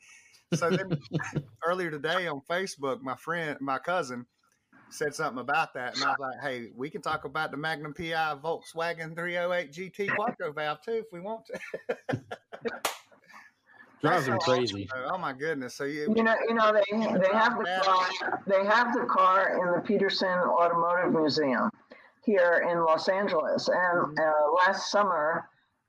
So 0.55 0.71
then 0.71 0.99
earlier 1.67 1.91
today 1.91 2.27
on 2.27 2.41
Facebook, 2.49 3.01
my 3.03 3.17
friend, 3.17 3.57
my 3.61 3.79
cousin, 3.79 4.27
said 4.91 5.15
something 5.15 5.41
about 5.41 5.75
that, 5.75 5.95
and 5.95 6.05
I 6.05 6.09
was 6.09 6.19
like, 6.19 6.41
"Hey, 6.43 6.69
we 6.75 6.91
can 6.91 7.03
talk 7.03 7.25
about 7.25 7.51
the 7.51 7.57
Magnum 7.57 7.95
PI 7.95 8.39
Volkswagen 8.43 9.15
308 9.15 9.73
GT 9.73 10.15
Quattro 10.15 10.53
valve 10.53 10.81
too 10.83 10.93
if 10.93 11.07
we 11.13 11.21
want 11.21 11.47
to." 11.47 12.23
Drives 14.03 14.27
them 14.27 14.39
crazy. 14.39 14.89
Oh 15.11 15.19
my 15.19 15.33
goodness! 15.33 15.75
So 15.75 15.85
you, 15.85 16.13
you 16.15 16.23
know, 16.23 16.35
you 16.47 16.55
know 16.55 16.73
they 16.73 16.97
they 16.97 17.33
have 17.33 17.59
the 17.59 17.81
car. 17.83 18.43
They 18.47 18.65
have 18.65 18.93
the 18.93 19.07
car 19.07 19.59
in 19.59 19.73
the 19.73 19.81
Petersen 19.81 20.29
Automotive 20.29 21.13
Museum 21.13 21.71
here 22.23 22.67
in 22.71 22.85
Los 22.85 23.09
Angeles. 23.09 23.69
And 23.69 24.17
mm-hmm. 24.17 24.19
uh, 24.19 24.55
last 24.67 24.91
summer, 24.91 25.49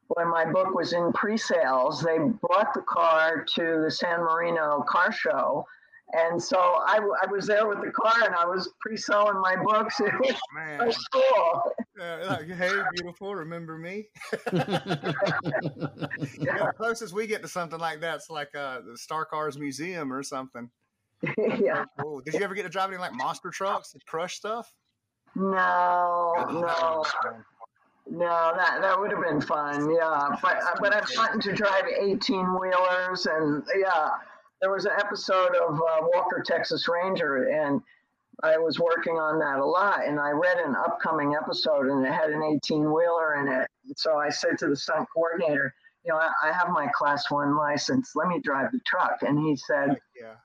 when 0.10 0.30
my 0.30 0.46
book 0.46 0.74
was 0.74 0.94
in 0.94 1.12
pre-sales, 1.14 2.02
they 2.02 2.18
brought 2.18 2.74
the 2.74 2.84
car 2.88 3.44
to 3.56 3.82
the 3.84 3.92
San 3.92 4.20
Marino 4.20 4.86
Car 4.88 5.12
Show 5.12 5.66
and 6.14 6.42
so 6.42 6.58
I, 6.58 7.00
I 7.22 7.30
was 7.30 7.48
there 7.48 7.68
with 7.68 7.82
the 7.82 7.92
car 7.92 8.24
and 8.24 8.34
I 8.34 8.46
was 8.46 8.74
pre-selling 8.80 9.40
my 9.42 9.56
books. 9.62 10.00
It 10.00 10.14
was, 10.20 10.36
Man. 10.56 10.86
was 10.86 10.98
cool. 11.12 11.72
Uh, 12.02 12.26
like, 12.28 12.48
hey, 12.50 12.72
beautiful, 12.94 13.36
remember 13.36 13.78
me? 13.78 14.08
yeah, 14.54 15.12
the 16.32 16.74
closest 16.78 17.14
we 17.14 17.28
get 17.28 17.42
to 17.42 17.48
something 17.48 17.80
like 17.80 18.00
that's 18.00 18.30
like 18.30 18.56
uh, 18.56 18.82
the 18.90 18.98
Star 18.98 19.26
Cars 19.26 19.58
Museum 19.58 20.14
or 20.14 20.24
something. 20.24 20.70
yeah. 21.38 21.84
Cool. 22.00 22.22
Did 22.22 22.36
you 22.36 22.42
ever 22.42 22.54
get 22.54 22.64
to 22.64 22.70
drive 22.70 22.90
any 22.90 23.00
like 23.00 23.14
monster 23.14 23.50
trucks 23.50 23.94
and 23.94 24.06
crush 24.06 24.36
stuff? 24.36 24.72
No, 25.36 26.34
no. 26.50 27.04
No, 28.10 28.54
that 28.56 28.80
that 28.82 28.98
would 28.98 29.12
have 29.12 29.22
been 29.22 29.42
fun. 29.42 29.92
Yeah, 29.94 30.30
but 30.42 30.58
but 30.80 30.94
I've 30.96 31.14
gotten 31.14 31.42
to 31.42 31.52
drive 31.54 31.84
eighteen 32.00 32.46
wheelers, 32.58 33.26
and 33.26 33.64
yeah, 33.78 34.12
there 34.62 34.72
was 34.72 34.86
an 34.86 34.94
episode 35.00 35.56
of 35.56 35.76
uh, 35.76 36.08
Walker 36.14 36.44
Texas 36.46 36.88
Ranger, 36.88 37.50
and 37.50 37.82
I 38.44 38.58
was 38.58 38.80
working 38.80 39.18
on 39.18 39.40
that 39.40 39.60
a 39.60 39.66
lot, 39.66 40.06
and 40.06 40.20
I 40.20 40.30
read 40.30 40.58
an 40.58 40.76
upcoming 40.76 41.36
episode, 41.36 41.88
and 41.88 42.06
it 42.06 42.12
had 42.12 42.30
an 42.30 42.44
18 42.44 42.82
wheeler 42.92 43.42
in 43.42 43.48
it. 43.48 43.68
So 43.96 44.18
I 44.18 44.30
said 44.30 44.58
to 44.60 44.68
the 44.68 44.76
stunt 44.76 45.08
coordinator, 45.14 45.74
"You 46.04 46.12
know, 46.14 46.20
I, 46.20 46.30
I 46.44 46.52
have 46.52 46.70
my 46.70 46.88
Class 46.88 47.30
One 47.30 47.56
license. 47.58 48.12
Let 48.16 48.28
me 48.28 48.40
drive 48.40 48.72
the 48.72 48.80
truck." 48.86 49.24
And 49.24 49.40
he 49.40 49.56
said, 49.56 50.00
yeah. 50.20 50.36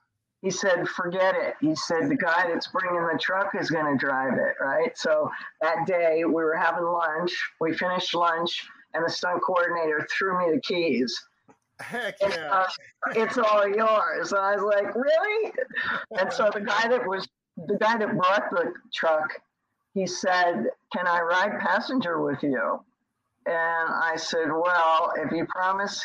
he 0.41 0.49
said, 0.49 0.87
forget 0.87 1.35
it. 1.35 1.55
He 1.61 1.75
said, 1.75 2.09
the 2.09 2.15
guy 2.15 2.47
that's 2.47 2.67
bringing 2.67 3.01
the 3.01 3.19
truck 3.19 3.53
is 3.55 3.69
going 3.69 3.97
to 3.97 4.05
drive 4.05 4.33
it, 4.33 4.55
right? 4.59 4.97
So 4.97 5.29
that 5.61 5.85
day 5.85 6.23
we 6.25 6.33
were 6.33 6.55
having 6.55 6.85
lunch. 6.85 7.31
We 7.59 7.73
finished 7.73 8.15
lunch, 8.15 8.67
and 8.93 9.05
the 9.05 9.09
stunt 9.09 9.41
coordinator 9.43 10.07
threw 10.11 10.39
me 10.39 10.55
the 10.55 10.61
keys. 10.61 11.15
Heck 11.79 12.15
It's, 12.21 12.35
yeah. 12.35 12.49
uh, 12.51 12.67
it's 13.15 13.37
all 13.37 13.67
yours. 13.67 14.31
And 14.31 14.41
I 14.41 14.55
was 14.55 14.63
like, 14.63 14.95
really? 14.95 15.51
And 16.19 16.31
so 16.31 16.49
the 16.53 16.61
guy 16.61 16.87
that 16.87 17.07
was 17.07 17.27
the 17.57 17.77
guy 17.77 17.97
that 17.97 18.15
brought 18.15 18.49
the 18.51 18.73
truck, 18.93 19.29
he 19.93 20.07
said, 20.07 20.67
"Can 20.95 21.07
I 21.07 21.21
ride 21.21 21.59
passenger 21.59 22.21
with 22.21 22.41
you?" 22.41 22.79
And 23.45 23.93
I 23.93 24.15
said, 24.15 24.47
"Well, 24.51 25.13
if 25.17 25.31
you 25.31 25.45
promise." 25.45 26.03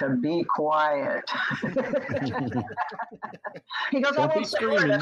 To 0.00 0.10
be 0.10 0.44
quiet. 0.44 1.24
he 3.90 4.02
goes, 4.02 4.14
I 4.18 4.26
Don't 4.26 4.34
be 4.34 4.40
won't 4.40 4.46
say 4.46 4.58
a 4.62 4.68
word. 4.68 5.00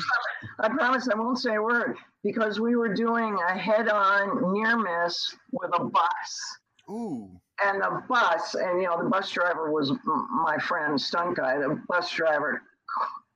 I 0.60 0.68
promise 0.68 1.08
I 1.12 1.16
won't 1.18 1.40
say 1.40 1.56
a 1.56 1.60
word 1.60 1.96
because 2.22 2.60
we 2.60 2.76
were 2.76 2.94
doing 2.94 3.36
a 3.48 3.58
head 3.58 3.88
on 3.88 4.52
near 4.52 4.78
miss 4.78 5.34
with 5.50 5.72
a 5.74 5.82
bus 5.82 6.58
Ooh. 6.88 7.40
And 7.62 7.80
the 7.80 8.02
bus, 8.08 8.54
and 8.54 8.80
you 8.80 8.88
know, 8.88 9.02
the 9.02 9.08
bus 9.08 9.30
driver 9.30 9.70
was 9.70 9.92
my 10.04 10.58
friend, 10.58 11.00
stunt 11.00 11.36
guy. 11.36 11.58
The 11.58 11.80
bus 11.88 12.10
driver 12.10 12.62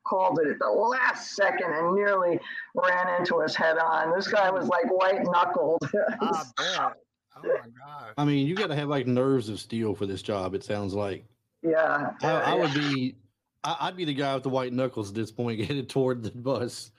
called 0.07 0.40
it 0.42 0.48
at 0.48 0.59
the 0.59 0.70
last 0.70 1.37
second 1.37 1.72
and 1.72 1.94
nearly 1.94 2.40
ran 2.74 3.20
into 3.20 3.37
us 3.37 3.54
head 3.54 3.78
on. 3.78 4.14
This 4.14 4.26
guy 4.26 4.50
was 4.50 4.66
like 4.66 4.87
white 4.90 5.22
knuckled. 5.24 5.83
I 6.20 6.44
bet. 6.57 6.94
Oh 7.37 7.42
my 7.42 7.70
god. 7.78 8.12
I 8.16 8.24
mean, 8.24 8.46
you 8.46 8.54
got 8.54 8.68
to 8.68 8.74
have 8.74 8.88
like 8.88 9.07
nerves 9.07 9.48
of 9.48 9.61
steel 9.61 9.94
for 9.94 10.07
this 10.07 10.22
job. 10.22 10.54
It 10.54 10.64
sounds 10.64 10.94
like 10.94 11.24
yeah, 11.62 12.12
I, 12.22 12.28
I 12.28 12.54
would 12.54 12.74
be. 12.74 13.16
I, 13.64 13.76
I'd 13.81 13.96
be 13.96 14.04
the 14.04 14.14
guy 14.14 14.35
with 14.35 14.44
the 14.44 14.48
white 14.48 14.72
knuckles 14.72 15.11
at 15.11 15.14
this 15.14 15.31
point, 15.31 15.61
headed 15.64 15.88
toward 15.88 16.22
the 16.22 16.31
bus 16.31 16.90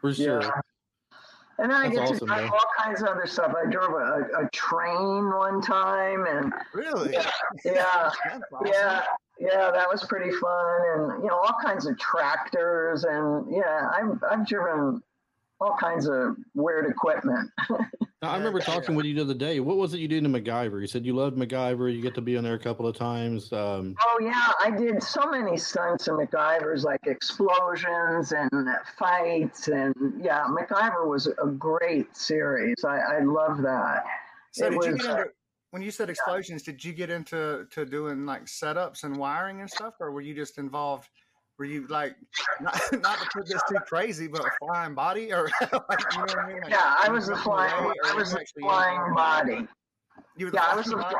for 0.00 0.14
sure. 0.14 0.42
Yeah. 0.42 0.50
And 1.58 1.70
then 1.70 1.76
I 1.80 1.88
get 1.88 2.00
awesome, 2.00 2.18
to 2.18 2.26
drive 2.26 2.42
man. 2.42 2.50
all 2.52 2.66
kinds 2.82 3.02
of 3.02 3.08
other 3.08 3.26
stuff. 3.26 3.54
I 3.56 3.70
drove 3.70 3.92
a, 3.92 4.44
a 4.44 4.48
train 4.52 5.30
one 5.36 5.60
time, 5.60 6.26
and 6.26 6.52
Really? 6.72 7.12
yeah, 7.64 8.10
That's 8.24 8.42
awesome. 8.52 8.66
yeah, 8.66 9.02
yeah, 9.38 9.70
that 9.72 9.88
was 9.90 10.04
pretty 10.04 10.32
fun, 10.32 10.80
and 10.94 11.22
you 11.22 11.28
know, 11.28 11.36
all 11.36 11.56
kinds 11.62 11.86
of 11.86 11.98
tractors, 11.98 13.04
and 13.04 13.46
yeah, 13.54 13.90
I've 13.96 14.22
I've 14.28 14.46
driven 14.46 15.02
all 15.60 15.76
kinds 15.78 16.06
of 16.08 16.36
weird 16.54 16.90
equipment. 16.90 17.50
Now, 18.24 18.30
I 18.30 18.38
remember 18.38 18.60
talking 18.60 18.94
with 18.94 19.04
you 19.04 19.14
the 19.16 19.20
other 19.20 19.34
day. 19.34 19.60
What 19.60 19.76
was 19.76 19.92
it 19.92 19.98
you 19.98 20.08
did 20.08 20.24
in 20.24 20.32
MacGyver? 20.32 20.80
You 20.80 20.86
said 20.86 21.04
you 21.04 21.12
loved 21.12 21.36
MacGyver. 21.36 21.94
You 21.94 22.00
get 22.00 22.14
to 22.14 22.22
be 22.22 22.38
on 22.38 22.44
there 22.44 22.54
a 22.54 22.58
couple 22.58 22.86
of 22.86 22.96
times. 22.96 23.52
Um, 23.52 23.94
Oh 24.00 24.18
yeah, 24.22 24.50
I 24.64 24.70
did 24.70 25.02
so 25.02 25.26
many 25.26 25.58
stunts 25.58 26.08
in 26.08 26.14
MacGyver's, 26.14 26.84
like 26.84 27.06
explosions 27.06 28.32
and 28.32 28.50
fights, 28.98 29.68
and 29.68 29.94
yeah, 30.18 30.46
MacGyver 30.48 31.06
was 31.06 31.26
a 31.26 31.48
great 31.48 32.16
series. 32.16 32.82
I, 32.82 32.96
I 32.96 33.18
love 33.20 33.60
that. 33.60 34.04
So 34.52 34.68
It 34.68 34.70
did 34.70 34.74
you 34.76 34.96
get 34.96 35.10
into 35.10 35.30
when 35.72 35.82
you 35.82 35.90
said 35.90 36.08
explosions? 36.08 36.62
Did 36.62 36.82
you 36.82 36.94
get 36.94 37.10
into 37.10 37.66
to 37.72 37.84
doing 37.84 38.24
like 38.24 38.46
setups 38.46 39.04
and 39.04 39.18
wiring 39.18 39.60
and 39.60 39.68
stuff, 39.68 39.96
or 40.00 40.12
were 40.12 40.22
you 40.22 40.34
just 40.34 40.56
involved? 40.56 41.10
Were 41.58 41.64
you 41.64 41.86
like 41.86 42.16
not, 42.60 42.74
not 43.00 43.18
to 43.18 43.28
put 43.32 43.46
this 43.46 43.62
too 43.68 43.78
crazy, 43.86 44.26
but 44.26 44.40
a 44.44 44.50
flying 44.58 44.94
body, 44.94 45.32
or 45.32 45.50
like, 45.60 46.00
you 46.12 46.18
know 46.18 46.24
what 46.24 46.38
I 46.38 46.48
mean? 46.48 46.62
Like, 46.62 46.70
Yeah, 46.70 46.96
I 46.98 47.08
was 47.08 47.28
a 47.28 47.36
flying, 47.36 47.92
I 48.04 48.14
was 48.14 48.32
the 48.32 48.40
actually 48.40 48.62
flying 48.62 49.14
body. 49.14 49.68
You 50.36 50.46
were 50.46 50.52
Yeah, 50.52 50.64
I 50.68 50.76
was 50.76 50.86
flying 50.86 51.02
body? 51.02 51.16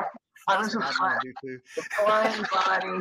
I 0.47 0.57
was 0.57 0.71
the 0.73 0.79
what 0.79 0.87
I'd 0.87 0.93
fly- 0.93 1.07
wanna 1.07 1.19
do 1.23 1.33
too. 1.41 1.59
the 1.75 1.81
flying 2.03 2.45
body 2.53 2.99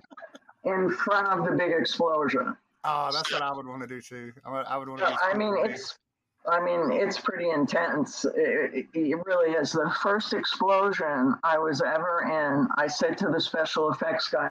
in 0.65 0.91
front 0.91 1.27
of 1.29 1.45
the 1.45 1.57
big 1.57 1.73
explosion. 1.73 2.57
Oh, 2.85 3.11
that's 3.13 3.33
what 3.33 3.43
I 3.43 3.53
would 3.53 3.67
want 3.67 3.83
to 3.83 3.89
do 3.89 4.01
too. 4.01 4.33
I 4.45 4.51
would, 4.51 4.67
I 4.67 4.77
would 4.77 4.89
want 4.89 5.01
to. 5.01 5.19
I 5.23 5.35
mean, 5.35 5.57
it's, 5.59 5.99
I 6.47 6.61
mean, 6.63 6.91
it's 6.93 7.19
pretty 7.19 7.49
intense. 7.51 8.25
It, 8.37 8.87
it 8.93 9.19
really 9.27 9.53
is. 9.55 9.73
The 9.73 9.91
first 10.03 10.35
explosion 10.35 11.35
I 11.43 11.59
was 11.59 11.81
ever 11.81 12.23
in, 12.31 12.69
I 12.77 12.87
said 12.87 13.17
to 13.19 13.29
the 13.29 13.41
special 13.41 13.91
effects 13.91 14.29
guy, 14.29 14.51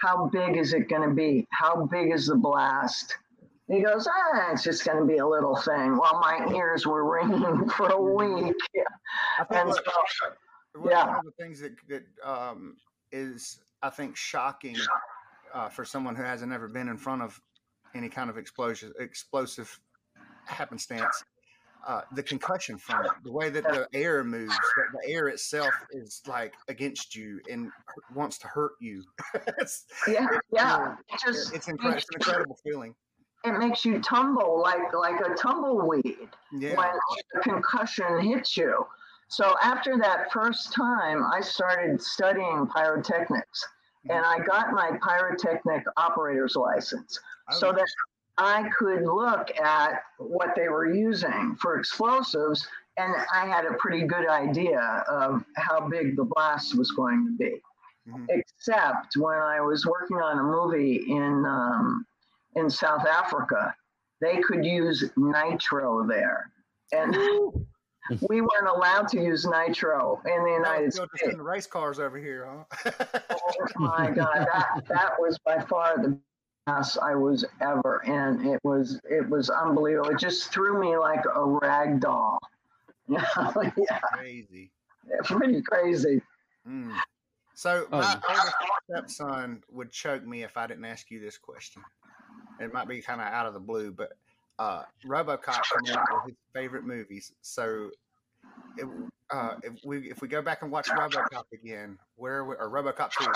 "How 0.00 0.26
big 0.28 0.56
is 0.56 0.72
it 0.72 0.88
going 0.88 1.08
to 1.08 1.14
be? 1.14 1.46
How 1.50 1.86
big 1.86 2.12
is 2.12 2.26
the 2.26 2.36
blast?" 2.36 3.16
He 3.68 3.82
goes, 3.82 4.08
"Ah, 4.08 4.50
it's 4.52 4.64
just 4.64 4.84
going 4.84 4.98
to 4.98 5.04
be 5.04 5.18
a 5.18 5.26
little 5.26 5.56
thing." 5.56 5.96
Well, 5.96 6.18
my 6.20 6.52
ears 6.54 6.86
were 6.86 7.08
ringing 7.10 7.68
for 7.76 7.88
a 7.88 8.00
week, 8.00 8.56
and 9.50 9.72
so 9.72 9.80
One 10.74 10.90
Yeah. 10.90 11.18
of 11.18 11.24
the 11.24 11.32
things 11.32 11.60
that, 11.60 11.72
that 11.88 12.04
um, 12.28 12.76
is, 13.12 13.60
I 13.82 13.90
think, 13.90 14.16
shocking 14.16 14.76
uh, 15.52 15.68
for 15.68 15.84
someone 15.84 16.14
who 16.16 16.22
hasn't 16.22 16.52
ever 16.52 16.68
been 16.68 16.88
in 16.88 16.96
front 16.96 17.22
of 17.22 17.40
any 17.94 18.08
kind 18.08 18.30
of 18.30 18.38
explosion, 18.38 18.92
explosive 18.98 19.80
happenstance, 20.46 21.24
uh, 21.86 22.02
the 22.14 22.22
concussion 22.22 22.78
from 22.78 23.04
it, 23.04 23.12
the 23.24 23.32
way 23.32 23.50
that 23.50 23.64
the 23.64 23.88
air 23.92 24.22
moves, 24.24 24.54
that 24.76 24.86
the 24.92 25.12
air 25.12 25.28
itself 25.28 25.74
is 25.92 26.20
like 26.26 26.54
against 26.68 27.14
you 27.14 27.40
and 27.50 27.70
wants 28.14 28.38
to 28.38 28.46
hurt 28.48 28.72
you. 28.80 29.04
it's, 29.58 29.84
yeah, 30.06 30.26
yeah, 30.52 30.96
it 31.08 31.20
just 31.24 31.54
it's, 31.54 31.66
incre- 31.66 31.96
it's 31.96 32.08
an 32.10 32.16
incredible 32.16 32.58
feeling. 32.64 32.94
it 33.44 33.58
makes 33.58 33.84
you 33.84 34.00
tumble 34.00 34.60
like 34.60 34.92
like 34.92 35.20
a 35.20 35.34
tumbleweed. 35.34 36.28
Yeah. 36.52 36.76
when 36.76 36.88
a 37.36 37.40
concussion 37.40 38.20
hits 38.20 38.56
you. 38.56 38.86
So 39.28 39.54
after 39.62 39.96
that 39.98 40.32
first 40.32 40.72
time, 40.72 41.22
I 41.32 41.40
started 41.40 42.02
studying 42.02 42.66
pyrotechnics, 42.74 43.64
and 44.08 44.24
I 44.24 44.38
got 44.40 44.72
my 44.72 44.98
pyrotechnic 45.00 45.84
operator's 45.96 46.56
license 46.56 47.20
so 47.52 47.68
Oh, 47.68 47.72
that 47.72 47.86
I 48.40 48.68
could 48.78 49.02
look 49.02 49.50
at 49.58 50.02
what 50.18 50.54
they 50.56 50.68
were 50.70 50.90
using 50.92 51.56
for 51.60 51.78
explosives, 51.78 52.66
and 52.96 53.14
I 53.34 53.46
had 53.46 53.66
a 53.66 53.74
pretty 53.74 54.06
good 54.06 54.26
idea 54.28 54.80
of 55.08 55.44
how 55.56 55.88
big 55.88 56.16
the 56.16 56.24
blast 56.24 56.76
was 56.76 56.90
going 56.92 57.26
to 57.26 57.32
be. 57.36 57.60
Mhm. 58.08 58.26
Except 58.30 59.14
when 59.16 59.36
I 59.38 59.60
was 59.60 59.84
working 59.84 60.16
on 60.16 60.38
a 60.38 60.42
movie 60.42 61.04
in 61.10 61.44
um, 61.44 62.06
in 62.56 62.70
South 62.70 63.06
Africa, 63.06 63.74
they 64.22 64.40
could 64.40 64.64
use 64.64 65.04
nitro 65.18 66.06
there, 66.06 66.50
and 66.92 67.14
we 68.28 68.40
weren't 68.40 68.68
allowed 68.74 69.06
to 69.08 69.22
use 69.22 69.44
nitro 69.46 70.20
in 70.24 70.42
the 70.44 70.50
United 70.50 70.86
was 70.86 70.96
just 70.96 71.10
States. 71.16 71.34
in 71.34 71.42
race 71.42 71.66
cars 71.66 72.00
over 72.00 72.16
here, 72.18 72.48
huh? 72.50 72.90
Oh 73.76 73.80
my 73.80 74.10
God, 74.10 74.46
that 74.52 74.82
that 74.88 75.12
was 75.18 75.38
by 75.44 75.60
far 75.60 75.98
the 75.98 76.18
best 76.70 76.98
I 77.02 77.14
was 77.14 77.44
ever 77.60 78.02
in. 78.06 78.46
It 78.46 78.60
was 78.62 79.00
it 79.08 79.28
was 79.28 79.50
unbelievable. 79.50 80.10
It 80.10 80.18
just 80.18 80.52
threw 80.52 80.80
me 80.80 80.96
like 80.96 81.24
a 81.34 81.44
rag 81.44 82.00
doll. 82.00 82.38
Yeah, 83.08 83.26
yeah, 83.76 83.98
Crazy. 84.12 84.70
pretty 85.24 85.62
crazy. 85.62 86.22
Mm. 86.68 86.96
So 87.54 87.86
Oh, 87.90 87.98
my 87.98 88.20
yeah. 88.28 88.50
stepson 88.88 89.64
would 89.72 89.90
choke 89.90 90.24
me 90.24 90.44
if 90.44 90.56
I 90.56 90.68
didn't 90.68 90.84
ask 90.84 91.10
you 91.10 91.18
this 91.18 91.36
question. 91.36 91.82
It 92.60 92.72
might 92.72 92.86
be 92.86 93.02
kind 93.02 93.20
of 93.20 93.26
out 93.26 93.46
of 93.46 93.54
the 93.54 93.58
blue, 93.58 93.90
but 93.90 94.12
uh, 94.60 94.84
RoboCop 95.04 95.60
coming 95.74 95.90
up 95.96 96.04
with 96.12 96.26
his 96.26 96.36
favorite 96.54 96.84
movies. 96.84 97.32
So, 97.40 97.90
if, 98.76 98.86
uh, 99.30 99.54
if 99.64 99.72
we 99.84 100.08
if 100.08 100.22
we 100.22 100.28
go 100.28 100.40
back 100.40 100.62
and 100.62 100.70
watch 100.70 100.86
RoboCop 100.88 101.46
again, 101.52 101.98
where 102.14 102.44
we, 102.44 102.54
or 102.54 102.70
RoboCop 102.70 103.10
two, 103.10 103.26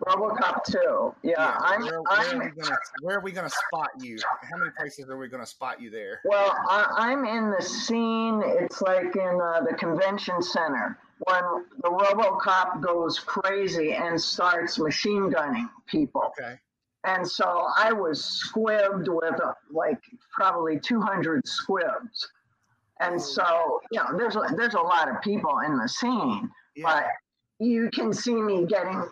RoboCop 0.00 0.64
2. 0.64 1.14
Yeah, 1.22 1.56
I'm, 1.60 1.82
where, 1.82 2.02
where 2.02 2.02
I'm 2.08 2.40
are 2.40 2.44
we 2.44 2.62
gonna 2.62 2.76
where 3.00 3.18
are 3.18 3.20
we 3.22 3.32
gonna 3.32 3.50
spot 3.50 3.90
you? 4.00 4.18
How 4.50 4.58
many 4.58 4.70
places 4.76 5.08
are 5.08 5.16
we 5.16 5.28
gonna 5.28 5.46
spot 5.46 5.80
you 5.80 5.90
there? 5.90 6.20
Well, 6.24 6.54
I, 6.68 6.86
I'm 6.96 7.24
in 7.24 7.50
the 7.50 7.62
scene. 7.62 8.42
It's 8.44 8.80
like 8.82 9.16
in 9.16 9.40
uh, 9.40 9.60
the 9.68 9.74
convention 9.78 10.42
center 10.42 10.98
when 11.20 11.42
the 11.82 11.88
RoboCop 11.88 12.82
goes 12.82 13.18
crazy 13.18 13.92
and 13.92 14.20
starts 14.20 14.78
machine 14.78 15.30
gunning 15.30 15.68
people. 15.86 16.32
Okay, 16.38 16.56
And 17.04 17.26
so 17.26 17.68
I 17.76 17.92
was 17.92 18.20
squibbed 18.22 19.08
with 19.08 19.40
uh, 19.40 19.52
like 19.70 20.00
probably 20.32 20.78
200 20.78 21.46
squibs. 21.46 22.28
And 23.00 23.20
so, 23.20 23.80
you 23.90 24.00
know, 24.00 24.16
there's 24.16 24.36
a, 24.36 24.42
there's 24.56 24.74
a 24.74 24.80
lot 24.80 25.08
of 25.08 25.20
people 25.22 25.58
in 25.66 25.76
the 25.76 25.88
scene, 25.88 26.50
yeah, 26.76 26.84
but 26.84 27.06
you 27.58 27.90
can 27.92 28.12
see 28.12 28.34
me 28.34 28.66
getting 28.66 29.02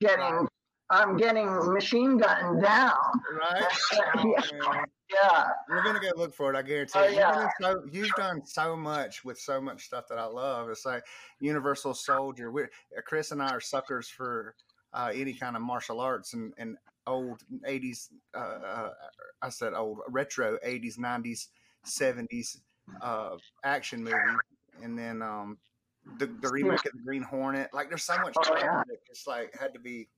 getting 0.00 0.46
I'm 0.90 1.16
getting 1.16 1.72
machine 1.72 2.16
gunned 2.16 2.62
down. 2.62 2.94
right. 3.32 3.64
Yeah. 4.24 4.42
Oh. 4.62 4.84
Yeah. 5.12 5.46
We're 5.68 5.84
gonna 5.84 6.00
go 6.00 6.10
look 6.16 6.34
for 6.34 6.52
it. 6.52 6.56
I 6.56 6.62
guarantee. 6.62 6.98
Oh, 6.98 7.04
you. 7.04 7.10
You've, 7.10 7.18
yeah. 7.18 7.32
done 7.32 7.50
so, 7.60 7.82
you've 7.92 8.14
done 8.16 8.46
so 8.46 8.76
much 8.76 9.24
with 9.24 9.38
so 9.38 9.60
much 9.60 9.84
stuff 9.84 10.04
that 10.08 10.18
I 10.18 10.24
love. 10.24 10.68
It's 10.68 10.84
like 10.84 11.04
Universal 11.40 11.94
Soldier. 11.94 12.50
We're 12.50 12.70
Chris 13.04 13.30
and 13.30 13.40
I 13.42 13.50
are 13.50 13.60
suckers 13.60 14.08
for 14.08 14.54
uh, 14.92 15.12
any 15.14 15.32
kind 15.32 15.54
of 15.54 15.62
martial 15.62 16.00
arts 16.00 16.34
and, 16.34 16.52
and 16.58 16.76
old 17.06 17.42
'80s. 17.68 18.08
Uh, 18.34 18.38
uh, 18.38 18.90
I 19.42 19.48
said 19.48 19.74
old 19.74 20.00
retro 20.08 20.58
'80s 20.66 20.98
'90s 20.98 21.48
'70s 21.86 22.58
uh, 23.00 23.36
action 23.64 24.02
movie, 24.02 24.16
and 24.82 24.98
then 24.98 25.22
um, 25.22 25.58
the, 26.18 26.26
the 26.26 26.48
remake 26.48 26.84
of 26.86 26.92
the 26.92 27.02
Green 27.04 27.22
Hornet. 27.22 27.70
Like, 27.72 27.88
there's 27.88 28.04
so 28.04 28.16
much. 28.18 28.34
Oh, 28.36 28.56
yeah. 28.58 28.82
It's 29.10 29.26
like 29.26 29.52
had 29.58 29.72
to 29.74 29.80
be. 29.80 30.08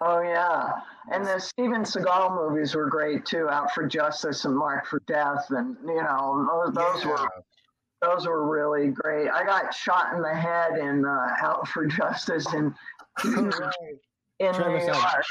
Oh 0.00 0.20
yeah, 0.20 0.74
and 1.12 1.26
the 1.26 1.40
Steven 1.40 1.82
Seagal 1.82 2.32
movies 2.32 2.72
were 2.76 2.88
great 2.88 3.26
too. 3.26 3.48
Out 3.48 3.72
for 3.74 3.84
Justice 3.84 4.44
and 4.44 4.56
Mark 4.56 4.86
for 4.86 5.02
Death, 5.08 5.46
and 5.50 5.76
you 5.84 6.00
know 6.00 6.46
those, 6.66 6.74
those 6.74 7.04
Yeah. 7.04 7.10
were 7.10 7.28
those 8.00 8.24
were 8.28 8.48
really 8.48 8.90
great. 8.90 9.28
I 9.28 9.42
got 9.44 9.74
shot 9.74 10.14
in 10.14 10.22
the 10.22 10.32
head 10.32 10.78
in 10.78 11.04
uh, 11.04 11.44
Out 11.44 11.66
for 11.66 11.84
Justice 11.86 12.46
in 12.54 12.72
in 13.24 13.50
Travis, 14.54 14.86
New 14.86 14.92
York. 14.92 15.24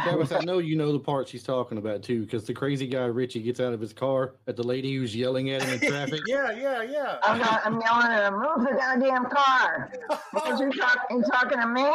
Travis, 0.00 0.32
I 0.32 0.40
know 0.40 0.58
you 0.58 0.76
know 0.76 0.92
the 0.92 0.98
part 0.98 1.28
she's 1.28 1.42
talking 1.42 1.76
about 1.76 2.02
too, 2.02 2.22
because 2.22 2.44
the 2.44 2.54
crazy 2.54 2.86
guy 2.86 3.04
Richie 3.04 3.42
gets 3.42 3.60
out 3.60 3.74
of 3.74 3.80
his 3.80 3.92
car 3.92 4.36
at 4.46 4.56
the 4.56 4.62
lady 4.62 4.94
who's 4.96 5.14
yelling 5.14 5.50
at 5.50 5.62
him 5.62 5.74
in 5.74 5.90
traffic. 5.90 6.22
yeah, 6.26 6.50
yeah, 6.52 6.82
yeah. 6.82 7.18
I'm, 7.22 7.38
not, 7.38 7.60
I'm 7.64 7.80
yelling 7.80 8.06
at 8.06 8.32
him, 8.32 8.40
move 8.40 8.66
the 8.68 8.74
goddamn 8.76 9.26
car. 9.26 9.92
Because 10.32 10.60
you, 10.60 10.72
talk, 10.72 11.06
you 11.10 11.22
talking 11.30 11.58
to 11.58 11.66
me? 11.66 11.90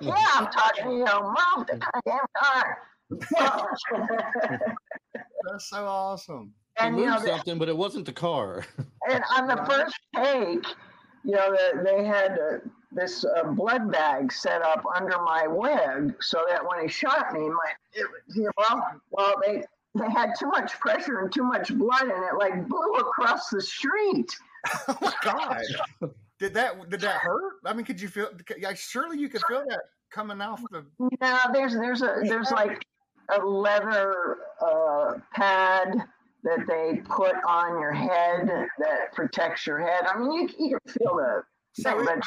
Yeah, 0.00 0.14
I'm 0.34 0.46
talking 0.46 0.84
to 0.84 0.90
you. 0.90 0.98
Move 0.98 1.66
the 1.66 1.78
goddamn 1.78 2.26
car. 2.36 2.78
That's 5.50 5.68
so 5.68 5.84
awesome. 5.84 6.52
He 6.78 6.86
and 6.86 6.96
you 6.96 7.06
know, 7.06 7.18
something, 7.18 7.58
but 7.58 7.68
it 7.68 7.76
wasn't 7.76 8.06
the 8.06 8.12
car. 8.12 8.64
and 9.10 9.22
on 9.36 9.48
the 9.48 9.56
first 9.68 9.98
take, 10.14 10.64
you 11.24 11.32
know, 11.32 11.50
the, 11.50 11.82
they 11.84 12.04
had 12.04 12.38
uh, 12.38 12.58
this 12.92 13.24
uh, 13.24 13.44
blood 13.44 13.90
bag 13.90 14.32
set 14.32 14.62
up 14.62 14.84
under 14.94 15.18
my 15.22 15.46
wig 15.46 16.14
so 16.20 16.44
that 16.48 16.66
when 16.66 16.80
he 16.82 16.88
shot 16.88 17.32
me, 17.32 17.40
my 17.48 17.72
it, 17.92 18.06
well, 18.56 19.00
well, 19.10 19.34
they 19.46 19.64
they 19.94 20.10
had 20.10 20.32
too 20.38 20.46
much 20.48 20.78
pressure 20.78 21.20
and 21.20 21.32
too 21.32 21.44
much 21.44 21.72
blood, 21.76 22.02
and 22.02 22.24
it 22.24 22.36
like 22.38 22.66
blew 22.68 22.92
across 22.94 23.48
the 23.50 23.60
street. 23.60 24.30
Oh 24.88 24.96
my 25.00 25.12
god! 25.24 25.62
Did 26.38 26.52
that 26.52 26.90
did 26.90 27.00
that 27.00 27.16
hurt? 27.16 27.54
I 27.64 27.72
mean, 27.72 27.86
could 27.86 27.98
you 27.98 28.08
feel? 28.08 28.28
Yeah, 28.58 28.74
surely 28.74 29.18
you 29.18 29.30
could 29.30 29.40
feel 29.48 29.64
that 29.68 29.80
coming 30.12 30.42
off 30.42 30.60
the. 30.70 30.84
No, 30.98 31.38
there's 31.54 31.72
there's 31.72 32.02
a 32.02 32.20
there's 32.24 32.50
like 32.50 32.84
a 33.30 33.38
leather 33.38 34.36
uh, 34.60 35.14
pad 35.32 35.94
that 36.42 36.66
they 36.66 37.00
put 37.04 37.36
on 37.46 37.80
your 37.80 37.92
head 37.92 38.48
that 38.78 39.12
protects 39.14 39.66
your 39.66 39.78
head. 39.78 40.04
I 40.06 40.18
mean, 40.18 40.32
you 40.32 40.48
you 40.58 40.78
can 40.84 40.92
feel 40.92 41.16
the 41.16 41.42
So 41.72 41.98
it- 42.00 42.22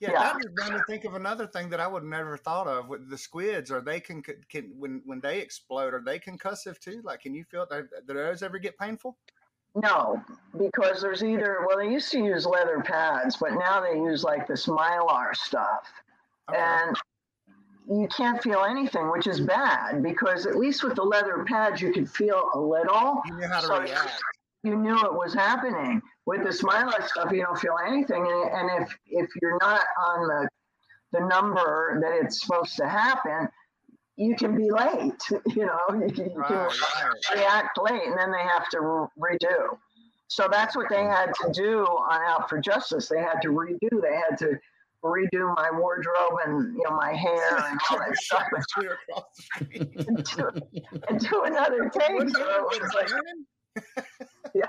Yeah, 0.00 0.12
Yeah. 0.12 0.32
that 0.32 0.68
made 0.70 0.74
me 0.78 0.80
think 0.86 1.04
of 1.04 1.14
another 1.14 1.46
thing 1.46 1.68
that 1.70 1.78
I 1.80 1.86
would 1.86 2.04
never 2.04 2.36
thought 2.38 2.66
of 2.66 2.88
with 2.88 3.10
the 3.10 3.18
squibs. 3.18 3.70
Are 3.70 3.82
they 3.82 4.00
can 4.00 4.22
can 4.22 4.72
when 4.78 5.02
when 5.04 5.20
they 5.20 5.40
explode? 5.40 5.92
Are 5.94 6.02
they 6.02 6.18
concussive 6.18 6.78
too? 6.78 7.02
Like, 7.04 7.20
can 7.20 7.34
you 7.34 7.44
feel 7.44 7.66
that? 7.70 7.84
Do 8.06 8.14
those 8.14 8.42
ever 8.42 8.58
get 8.58 8.78
painful? 8.78 9.16
no, 9.76 10.20
because 10.58 11.00
there's 11.00 11.22
either 11.22 11.64
well 11.68 11.78
they 11.78 11.88
used 11.92 12.10
to 12.10 12.18
use 12.18 12.44
leather 12.44 12.80
pads, 12.80 13.36
but 13.36 13.52
now 13.52 13.80
they 13.80 13.94
use 13.94 14.24
like 14.24 14.46
this 14.48 14.66
mylar 14.66 15.32
stuff, 15.36 15.86
oh, 16.48 16.52
Okay. 16.54 16.60
and 16.60 16.96
you 17.88 18.08
can't 18.08 18.42
feel 18.42 18.64
anything, 18.64 19.10
which 19.12 19.26
is 19.28 19.40
bad 19.40 20.02
because 20.02 20.44
at 20.46 20.56
least 20.56 20.82
with 20.82 20.96
the 20.96 21.02
leather 21.04 21.44
pads 21.46 21.80
you 21.80 21.92
could 21.92 22.10
feel 22.10 22.50
a 22.54 22.58
little. 22.58 23.22
you 23.26 23.36
know 23.36 23.48
how 23.48 23.60
to 23.60 23.66
so- 23.66 23.80
react. 23.80 24.20
you 24.64 24.74
knew 24.76 24.98
it 25.04 25.14
was 25.14 25.32
happening. 25.34 26.02
With 26.26 26.42
the 26.42 26.50
Smilex 26.50 27.08
stuff, 27.08 27.32
you 27.32 27.42
don't 27.42 27.58
feel 27.58 27.76
anything, 27.86 28.26
and, 28.26 28.70
and 28.70 28.82
if 28.82 28.96
if 29.06 29.30
you're 29.40 29.58
not 29.60 29.82
on 30.08 30.28
the 30.28 30.48
the 31.12 31.26
number 31.26 31.98
that 32.02 32.12
it's 32.24 32.40
supposed 32.42 32.76
to 32.76 32.88
happen, 32.88 33.48
you 34.16 34.36
can 34.36 34.54
be 34.56 34.70
late. 34.70 35.22
You 35.56 35.66
know, 35.66 35.80
you 35.90 36.12
can, 36.12 36.30
you 36.30 36.36
Right, 36.36 36.48
can 36.48 36.58
right. 36.58 37.34
react 37.36 37.78
late, 37.82 38.02
and 38.06 38.16
then 38.18 38.30
they 38.30 38.42
have 38.42 38.68
to 38.70 38.80
re- 38.80 39.38
redo. 39.42 39.76
So 40.28 40.46
that's 40.50 40.76
what 40.76 40.88
they 40.88 41.02
had 41.02 41.32
to 41.42 41.50
do 41.52 41.80
on 41.84 42.20
Out 42.22 42.48
for 42.48 42.60
Justice. 42.60 43.08
They 43.08 43.18
had 43.20 43.40
to 43.42 43.48
redo. 43.48 44.00
They 44.00 44.14
had 44.14 44.38
to 44.38 44.58
redo 45.02 45.54
my 45.56 45.70
wardrobe 45.72 46.38
and 46.44 46.74
you 46.76 46.82
know 46.84 46.94
my 46.94 47.12
hair 47.14 47.56
and 47.56 47.80
all 47.90 47.98
that 47.98 48.14
stuff 48.20 48.42
Shot 48.50 48.62
clear 48.74 48.98
across 49.08 49.24
the 49.34 49.64
street. 49.64 49.88
and 50.08 50.24
do, 50.24 50.50
and 51.08 51.20
do 51.20 51.42
another 51.44 51.88
take. 51.88 52.28
So 52.28 52.68
it 52.72 52.82
was 52.82 52.94
like, 52.94 53.08
yeah, 54.54 54.66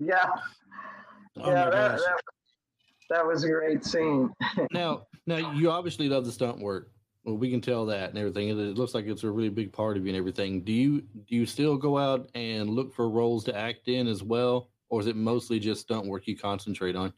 yeah. 0.00 0.30
Oh 1.40 1.50
yeah, 1.50 1.70
that, 1.70 1.98
that, 1.98 2.20
that 3.10 3.26
was 3.26 3.44
a 3.44 3.48
great 3.48 3.84
scene. 3.84 4.32
Now, 4.72 5.06
now 5.26 5.52
you 5.52 5.70
obviously 5.70 6.08
love 6.08 6.24
the 6.24 6.32
stunt 6.32 6.58
work. 6.58 6.90
Well, 7.24 7.36
we 7.36 7.50
can 7.50 7.60
tell 7.60 7.86
that 7.86 8.10
and 8.10 8.18
everything. 8.18 8.48
It, 8.48 8.58
it 8.58 8.78
looks 8.78 8.94
like 8.94 9.06
it's 9.06 9.24
a 9.24 9.30
really 9.30 9.48
big 9.48 9.72
part 9.72 9.96
of 9.96 10.04
you 10.04 10.08
and 10.08 10.16
everything. 10.16 10.62
Do 10.62 10.72
you 10.72 11.00
do 11.00 11.34
you 11.34 11.46
still 11.46 11.76
go 11.76 11.98
out 11.98 12.30
and 12.34 12.70
look 12.70 12.94
for 12.94 13.08
roles 13.08 13.44
to 13.44 13.56
act 13.56 13.88
in 13.88 14.06
as 14.06 14.22
well, 14.22 14.70
or 14.88 15.00
is 15.00 15.06
it 15.06 15.16
mostly 15.16 15.58
just 15.58 15.82
stunt 15.82 16.06
work 16.06 16.26
you 16.26 16.36
concentrate 16.36 16.96
on? 16.96 17.12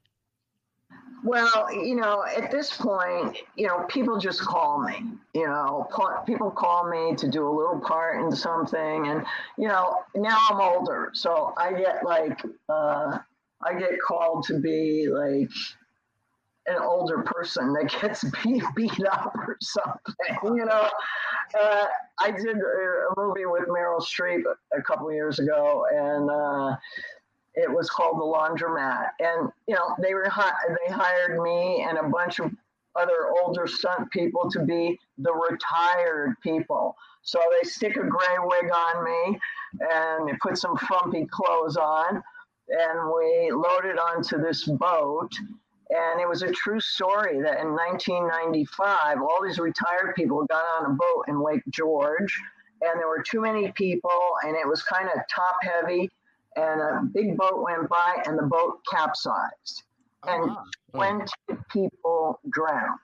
Well, 1.23 1.71
you 1.73 1.97
know, 1.97 2.25
at 2.25 2.51
this 2.51 2.75
point, 2.75 3.37
you 3.55 3.67
know, 3.67 3.85
people 3.89 4.19
just 4.19 4.41
call 4.41 4.83
me. 4.83 5.05
You 5.35 5.47
know, 5.47 5.87
people 6.27 6.51
call 6.51 6.89
me 6.89 7.15
to 7.17 7.29
do 7.29 7.47
a 7.47 7.53
little 7.55 7.79
part 7.79 8.23
in 8.23 8.35
something, 8.35 9.07
and 9.07 9.25
you 9.59 9.69
know, 9.69 9.97
now 10.15 10.39
I'm 10.51 10.61
older, 10.61 11.11
so 11.13 11.53
I 11.59 11.73
get 11.73 12.05
like, 12.05 12.41
uh, 12.69 13.19
I 13.63 13.75
get 13.75 14.01
called 14.01 14.45
to 14.45 14.59
be 14.59 15.09
like 15.09 15.51
an 16.67 16.83
older 16.83 17.23
person 17.23 17.73
that 17.75 17.95
gets 18.01 18.25
beat, 18.45 18.63
beat 18.75 19.07
up 19.07 19.35
or 19.37 19.57
something. 19.61 20.15
You 20.45 20.65
know, 20.65 20.89
uh, 21.61 21.85
I 22.19 22.31
did 22.31 22.57
a, 22.57 23.15
movie 23.17 23.47
with 23.47 23.69
Meryl 23.69 24.01
Streep 24.01 24.43
a, 24.45 24.79
a 24.79 24.83
couple 24.83 25.13
years 25.13 25.39
ago, 25.39 25.87
and. 25.93 26.31
Uh, 26.31 26.77
it 27.55 27.71
was 27.71 27.91
called 27.91 28.17
the 28.17 28.25
laundromat 28.25 29.09
and 29.19 29.51
you 29.67 29.75
know 29.75 29.95
they 30.01 30.15
were 30.15 30.25
they 30.25 30.93
hired 30.93 31.41
me 31.43 31.85
and 31.89 31.99
a 31.99 32.09
bunch 32.09 32.39
of 32.39 32.51
other 32.97 33.33
older 33.43 33.67
stunt 33.67 34.11
people 34.11 34.51
to 34.51 34.65
be 34.65 34.99
the 35.19 35.33
retired 35.33 36.35
people 36.43 36.97
so 37.23 37.41
they 37.51 37.69
stick 37.69 37.97
a 37.97 38.01
gray 38.01 38.37
wig 38.41 38.71
on 38.73 39.05
me 39.05 39.39
and 39.81 40.29
they 40.29 40.33
put 40.41 40.59
some 40.59 40.77
frumpy 40.77 41.27
clothes 41.27 41.77
on 41.77 42.23
and 42.71 43.13
we 43.15 43.51
loaded 43.53 43.99
onto 43.99 44.41
this 44.41 44.65
boat 44.65 45.31
and 45.91 46.21
it 46.21 46.29
was 46.29 46.43
a 46.43 46.53
true 46.53 46.81
story 46.81 47.41
that 47.43 47.61
in 47.61 47.75
1995 47.75 49.19
all 49.21 49.39
these 49.45 49.59
retired 49.59 50.15
people 50.15 50.45
got 50.47 50.65
on 50.79 50.93
a 50.93 50.95
boat 50.95 51.25
in 51.29 51.43
lake 51.43 51.63
george 51.71 52.41
and 52.83 52.99
there 52.99 53.09
were 53.09 53.23
too 53.23 53.41
many 53.41 53.73
people 53.73 54.21
and 54.45 54.57
it 54.57 54.67
was 54.67 54.83
kind 54.83 55.09
of 55.09 55.21
top 55.35 55.57
heavy 55.63 56.09
and 56.57 56.81
a 56.81 57.03
big 57.13 57.37
boat 57.37 57.63
went 57.63 57.89
by 57.89 58.23
and 58.27 58.39
the 58.39 58.43
boat 58.43 58.81
capsized. 58.91 59.85
Oh, 60.25 60.35
and 60.35 60.51
Oh, 60.51 60.57
wow. 60.93 61.27
20 61.49 61.63
people 61.71 62.41
drowned. 62.51 62.99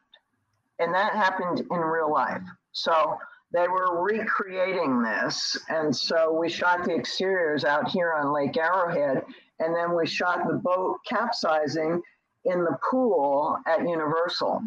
And 0.79 0.93
that 0.95 1.15
happened 1.15 1.61
in 1.71 1.79
real 1.79 2.13
life. 2.13 2.43
So 2.73 3.17
they 3.53 3.69
were 3.69 4.03
recreating 4.03 5.03
this. 5.03 5.57
And 5.69 5.95
so 5.95 6.33
we 6.33 6.51
shot 6.51 6.85
the 6.85 6.95
exteriors 6.95 7.65
out 7.65 7.89
here 7.89 8.13
on 8.13 8.33
Lake 8.33 8.57
Arrowhead. 8.57 9.25
And 9.59 9.75
then 9.75 9.95
we 9.95 10.07
shot 10.07 10.47
the 10.47 10.55
boat 10.55 10.99
capsizing 11.07 12.03
in 12.45 12.65
the 12.65 12.79
pool 12.91 13.59
at 13.67 13.81
Universal. 13.89 14.63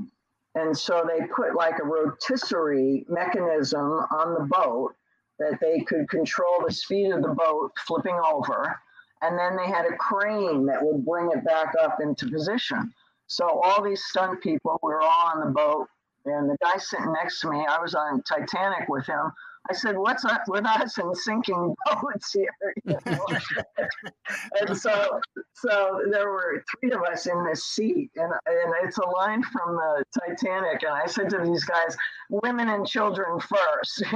And 0.56 0.78
so 0.78 1.08
they 1.08 1.26
put 1.28 1.56
like 1.56 1.80
a 1.80 1.86
rotisserie 1.86 3.06
mechanism 3.08 3.82
on 3.82 4.34
the 4.34 4.48
boat 4.50 4.96
that 5.38 5.60
they 5.62 5.82
could 5.82 6.10
control 6.10 6.64
the 6.66 6.74
speed 6.74 7.12
of 7.12 7.22
the 7.22 7.30
boat 7.30 7.72
flipping 7.86 8.20
over. 8.32 8.78
And 9.22 9.38
then 9.38 9.56
they 9.56 9.68
had 9.68 9.86
a 9.86 9.96
crane 9.96 10.66
that 10.66 10.84
would 10.84 11.06
bring 11.06 11.32
it 11.32 11.46
back 11.46 11.74
up 11.82 12.00
into 12.02 12.30
position. 12.30 12.94
So 13.28 13.62
all 13.62 13.84
these 13.84 14.04
stunt 14.06 14.42
people, 14.42 14.80
we 14.82 14.92
were 14.92 15.02
all 15.02 15.32
on 15.36 15.46
the 15.46 15.52
boat. 15.52 15.88
And 16.26 16.50
the 16.50 16.58
guy 16.62 16.78
sitting 16.78 17.14
next 17.14 17.40
to 17.42 17.50
me, 17.50 17.66
I 17.66 17.80
was 17.80 17.96
on 17.96 18.24
Titanic 18.24 18.90
with 18.90 19.06
him. 19.06 19.32
I 19.70 19.74
said, 19.74 19.98
"What's 19.98 20.26
up 20.26 20.44
with 20.48 20.66
us 20.66 20.98
and 20.98 21.16
sinking 21.16 21.76
boats 21.86 22.34
here?" 22.34 22.74
You 22.86 22.98
know? 23.06 23.26
and 24.62 24.78
so, 24.78 25.20
so 25.54 26.02
there 26.12 26.30
were 26.30 26.64
three 26.72 26.92
of 26.92 27.02
us 27.04 27.28
in 27.28 27.46
this 27.46 27.66
seat, 27.66 28.10
and 28.16 28.32
and 28.46 28.74
it's 28.84 28.98
a 28.98 29.08
line 29.08 29.44
from 29.44 29.76
the 29.76 30.04
Titanic. 30.20 30.84
And 30.84 30.94
I 30.94 31.06
said 31.06 31.30
to 31.30 31.40
these 31.46 31.64
guys, 31.66 31.96
"Women 32.30 32.70
and 32.70 32.88
children 32.88 33.40
first. 33.40 34.04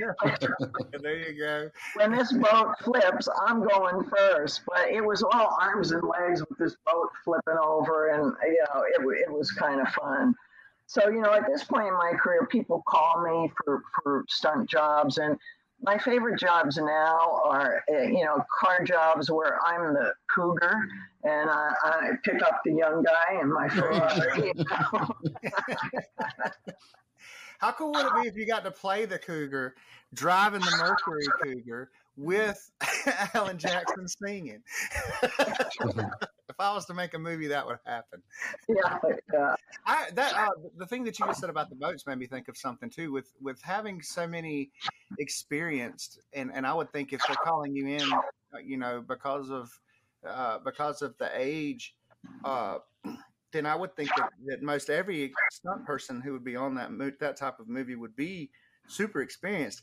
You 0.00 0.06
know, 0.06 0.26
there 1.02 1.16
you 1.16 1.38
go. 1.38 1.70
when 1.94 2.12
this 2.12 2.32
boat 2.32 2.74
flips, 2.82 3.28
I'm 3.46 3.66
going 3.66 4.04
first. 4.04 4.62
But 4.66 4.88
it 4.88 5.04
was 5.04 5.22
all 5.22 5.56
arms 5.60 5.92
and 5.92 6.02
legs 6.02 6.42
with 6.48 6.58
this 6.58 6.76
boat 6.84 7.10
flipping 7.24 7.56
over, 7.62 8.08
and 8.08 8.32
you 8.42 8.64
know, 8.74 8.82
it 8.82 9.20
it 9.28 9.32
was 9.32 9.50
kind 9.52 9.80
of 9.80 9.88
fun. 9.88 10.34
So 10.86 11.08
you 11.08 11.20
know, 11.20 11.32
at 11.32 11.46
this 11.46 11.64
point 11.64 11.88
in 11.88 11.94
my 11.94 12.12
career, 12.12 12.46
people 12.46 12.82
call 12.86 13.22
me 13.22 13.50
for 13.64 13.82
for 14.02 14.24
stunt 14.28 14.68
jobs, 14.68 15.18
and 15.18 15.38
my 15.82 15.98
favorite 15.98 16.38
jobs 16.38 16.76
now 16.76 17.40
are 17.44 17.82
uh, 17.92 18.02
you 18.02 18.24
know 18.24 18.44
car 18.60 18.84
jobs 18.84 19.30
where 19.30 19.58
I'm 19.64 19.94
the 19.94 20.12
cougar 20.34 20.74
and 21.24 21.50
I, 21.50 21.72
I 21.82 22.10
pick 22.22 22.42
up 22.42 22.60
the 22.64 22.72
young 22.72 23.02
guy 23.02 23.40
in 23.40 23.52
my 23.52 23.68
Ferrari. 23.68 24.48
you 24.48 24.64
know. 24.64 25.08
How 27.58 27.72
cool 27.72 27.92
would 27.92 28.06
it 28.06 28.22
be 28.22 28.28
if 28.28 28.36
you 28.36 28.46
got 28.46 28.64
to 28.64 28.70
play 28.70 29.06
the 29.06 29.18
cougar, 29.18 29.74
driving 30.12 30.60
the 30.60 30.76
Mercury 30.78 31.24
Cougar 31.42 31.90
with 32.16 32.70
Alan 33.34 33.58
Jackson 33.58 34.06
singing? 34.06 34.62
if 36.54 36.60
I 36.60 36.72
was 36.72 36.84
to 36.86 36.94
make 36.94 37.14
a 37.14 37.18
movie, 37.18 37.48
that 37.48 37.66
would 37.66 37.78
happen. 37.84 38.22
Yeah, 38.68 38.98
yeah. 39.32 39.54
I 39.86 40.08
that 40.14 40.34
uh, 40.34 40.50
the 40.76 40.86
thing 40.86 41.04
that 41.04 41.18
you 41.18 41.26
just 41.26 41.40
said 41.40 41.50
about 41.50 41.68
the 41.68 41.76
boats 41.76 42.06
made 42.06 42.18
me 42.18 42.26
think 42.26 42.48
of 42.48 42.56
something 42.56 42.88
too. 42.88 43.12
With 43.12 43.32
with 43.40 43.60
having 43.62 44.00
so 44.00 44.26
many 44.26 44.70
experienced, 45.18 46.20
and 46.32 46.50
and 46.54 46.66
I 46.66 46.72
would 46.72 46.90
think 46.92 47.12
if 47.12 47.20
they're 47.26 47.36
calling 47.36 47.74
you 47.74 47.86
in, 47.86 48.12
uh, 48.12 48.58
you 48.64 48.76
know, 48.78 49.04
because 49.06 49.50
of 49.50 49.70
uh, 50.26 50.58
because 50.64 51.02
of 51.02 51.16
the 51.18 51.30
age, 51.34 51.94
uh, 52.44 52.78
then 53.52 53.66
I 53.66 53.76
would 53.76 53.94
think 53.96 54.10
that, 54.16 54.30
that 54.46 54.62
most 54.62 54.88
every 54.88 55.32
stunt 55.52 55.84
person 55.84 56.20
who 56.20 56.32
would 56.32 56.44
be 56.44 56.56
on 56.56 56.74
that 56.76 56.92
mo- 56.92 57.12
that 57.20 57.36
type 57.36 57.60
of 57.60 57.68
movie 57.68 57.96
would 57.96 58.16
be 58.16 58.50
super 58.86 59.20
experienced. 59.20 59.82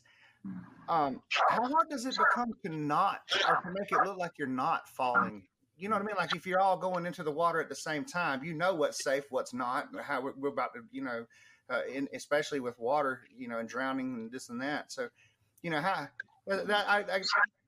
Um, 0.88 1.22
how 1.48 1.68
hard 1.68 1.88
does 1.88 2.06
it 2.06 2.16
become 2.16 2.52
to 2.64 2.68
not 2.74 3.20
or 3.48 3.56
to 3.56 3.74
make 3.78 3.92
it 3.92 4.06
look 4.06 4.18
like 4.18 4.32
you're 4.38 4.48
not 4.48 4.88
falling? 4.88 5.44
You 5.82 5.88
know 5.88 5.96
what 5.96 6.02
I 6.02 6.06
mean? 6.06 6.16
Like 6.16 6.36
if 6.36 6.46
you're 6.46 6.60
all 6.60 6.76
going 6.76 7.06
into 7.06 7.24
the 7.24 7.32
water 7.32 7.60
at 7.60 7.68
the 7.68 7.74
same 7.74 8.04
time, 8.04 8.44
you 8.44 8.54
know 8.54 8.72
what's 8.72 9.02
safe, 9.02 9.24
what's 9.30 9.52
not, 9.52 9.88
how 10.00 10.20
we're, 10.20 10.32
we're 10.38 10.50
about 10.50 10.72
to, 10.74 10.82
you 10.92 11.02
know, 11.02 11.26
uh, 11.68 11.80
in, 11.92 12.08
especially 12.14 12.60
with 12.60 12.78
water, 12.78 13.22
you 13.36 13.48
know, 13.48 13.58
and 13.58 13.68
drowning 13.68 14.14
and 14.14 14.30
this 14.30 14.48
and 14.48 14.62
that. 14.62 14.92
So, 14.92 15.08
you 15.62 15.70
know, 15.70 15.80
how 15.80 16.06
that 16.46 16.70
I, 16.88 16.98
I 17.00 17.22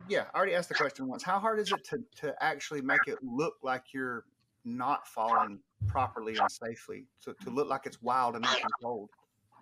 yeah, 0.08 0.26
I 0.32 0.36
already 0.36 0.54
asked 0.54 0.68
the 0.68 0.76
question 0.76 1.08
once. 1.08 1.24
How 1.24 1.40
hard 1.40 1.58
is 1.58 1.72
it 1.72 1.84
to 1.90 2.04
to 2.20 2.34
actually 2.40 2.82
make 2.82 3.00
it 3.08 3.18
look 3.20 3.54
like 3.64 3.86
you're 3.92 4.24
not 4.64 5.08
falling 5.08 5.58
properly 5.88 6.36
and 6.36 6.48
safely, 6.50 7.08
to, 7.24 7.34
to 7.42 7.50
look 7.50 7.68
like 7.68 7.84
it's 7.84 8.00
wild 8.00 8.36
and 8.36 8.46
uncontrolled? 8.46 9.10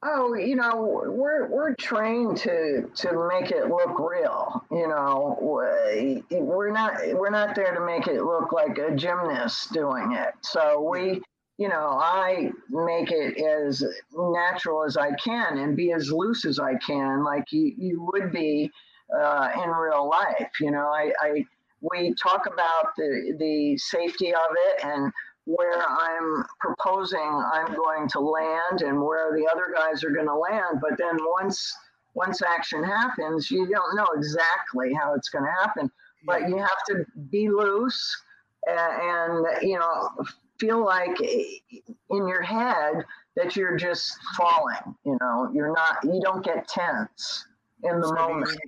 Oh, 0.04 0.34
you 0.34 0.56
know, 0.56 1.04
we're 1.06 1.46
we're 1.46 1.74
trained 1.76 2.36
to 2.38 2.90
to 2.92 3.28
make 3.28 3.52
it 3.52 3.68
look 3.68 3.98
real. 4.00 4.64
You 4.72 4.88
know, 4.88 5.36
we're 5.40 6.72
not 6.72 6.94
we're 7.14 7.30
not 7.30 7.54
there 7.54 7.72
to 7.72 7.86
make 7.86 8.08
it 8.08 8.22
look 8.24 8.52
like 8.52 8.78
a 8.78 8.96
gymnast 8.96 9.72
doing 9.72 10.12
it. 10.12 10.34
So 10.40 10.80
we, 10.90 11.22
you 11.56 11.68
know, 11.68 12.00
I 12.02 12.50
make 12.68 13.12
it 13.12 13.38
as 13.40 13.84
natural 14.12 14.82
as 14.82 14.96
I 14.96 15.12
can 15.12 15.58
and 15.58 15.76
be 15.76 15.92
as 15.92 16.10
loose 16.10 16.44
as 16.46 16.58
I 16.58 16.74
can, 16.76 17.22
like 17.22 17.52
you 17.52 17.72
you 17.78 18.10
would 18.12 18.32
be 18.32 18.72
uh, 19.16 19.50
in 19.62 19.70
real 19.70 20.08
life. 20.08 20.50
You 20.60 20.72
know, 20.72 20.86
I, 20.86 21.12
I 21.20 21.44
we 21.80 22.12
talk 22.14 22.46
about 22.46 22.96
the 22.96 23.36
the 23.38 23.76
safety 23.78 24.34
of 24.34 24.50
it 24.50 24.84
and 24.84 25.12
where 25.44 25.82
I'm 25.82 26.44
proposing 26.60 27.20
I'm 27.20 27.74
going 27.74 28.08
to 28.10 28.20
land 28.20 28.82
and 28.82 29.02
where 29.02 29.32
the 29.36 29.48
other 29.50 29.74
guys 29.74 30.04
are 30.04 30.10
going 30.10 30.26
to 30.26 30.36
land. 30.36 30.80
But 30.80 30.98
then 30.98 31.16
once 31.20 31.74
once 32.14 32.42
action 32.42 32.84
happens, 32.84 33.50
you 33.50 33.66
don't 33.66 33.96
know 33.96 34.06
exactly 34.14 34.92
how 34.92 35.14
it's 35.14 35.30
going 35.30 35.44
to 35.44 35.50
happen. 35.62 35.90
But 36.24 36.48
you 36.48 36.58
have 36.58 36.84
to 36.88 37.04
be 37.30 37.48
loose 37.48 38.22
and, 38.66 39.02
and 39.02 39.46
you 39.62 39.78
know 39.78 40.10
feel 40.58 40.84
like 40.84 41.20
in 41.20 42.28
your 42.28 42.42
head 42.42 43.04
that 43.36 43.56
you're 43.56 43.76
just 43.76 44.16
falling. 44.36 44.94
You 45.04 45.18
know, 45.20 45.50
you're 45.52 45.72
not. 45.72 46.04
You 46.04 46.20
don't 46.22 46.44
get 46.44 46.68
tense 46.68 47.46
in 47.82 48.00
the 48.00 48.08
so 48.08 48.14
moment. 48.14 48.60